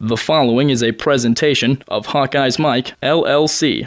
The 0.00 0.18
following 0.18 0.68
is 0.68 0.82
a 0.82 0.92
presentation 0.92 1.82
of 1.88 2.08
Hawkeyes 2.08 2.58
Mike, 2.58 2.92
LLC. 3.00 3.86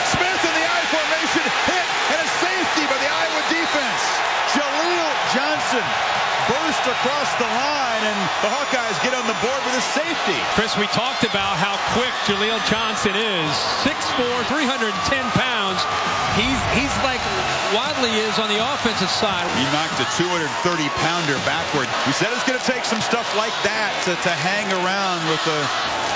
Smith 0.00 0.42
in 0.48 0.54
the 0.56 0.64
I 0.64 0.80
formation, 0.88 1.44
hit, 1.68 1.86
and 2.16 2.20
a 2.24 2.28
safety 2.40 2.84
by 2.88 2.96
the 3.04 3.10
Iowa 3.12 3.42
defense. 3.52 4.02
Jaleel 4.56 5.12
Johnson 5.36 5.84
burst 6.48 6.84
across 6.88 7.30
the 7.36 7.46
line, 7.46 8.02
and 8.08 8.18
the 8.42 8.50
Hawkeyes 8.50 8.96
get 9.04 9.14
on 9.14 9.26
the 9.28 9.36
board 9.44 9.60
with 9.68 9.76
a 9.76 9.84
safety. 9.92 10.38
Chris, 10.56 10.76
we 10.76 10.86
talked 10.90 11.22
about 11.24 11.60
how 11.60 11.76
quick 11.94 12.12
Jaleel 12.24 12.58
Johnson 12.66 13.14
is. 13.14 13.52
6'4", 14.16 14.44
310 14.44 15.24
pounds. 15.32 15.80
He's 16.36 16.60
he's 16.76 16.92
like 17.04 17.20
Wadley 18.02 18.18
is 18.18 18.38
on 18.40 18.48
the 18.48 18.58
offensive 18.58 19.08
side. 19.08 19.46
He 19.56 19.64
knocked 19.72 20.00
a 20.00 20.04
230-pounder 20.18 21.36
backward. 21.46 21.86
We 22.04 22.12
said 22.12 22.32
it's 22.32 22.42
going 22.42 22.58
to 22.58 22.66
take 22.66 22.84
some 22.84 23.00
stuff 23.00 23.36
like 23.36 23.54
that 23.62 23.94
to, 24.06 24.10
to 24.10 24.30
hang 24.30 24.66
around 24.82 25.22
with 25.30 25.42
the 25.44 25.62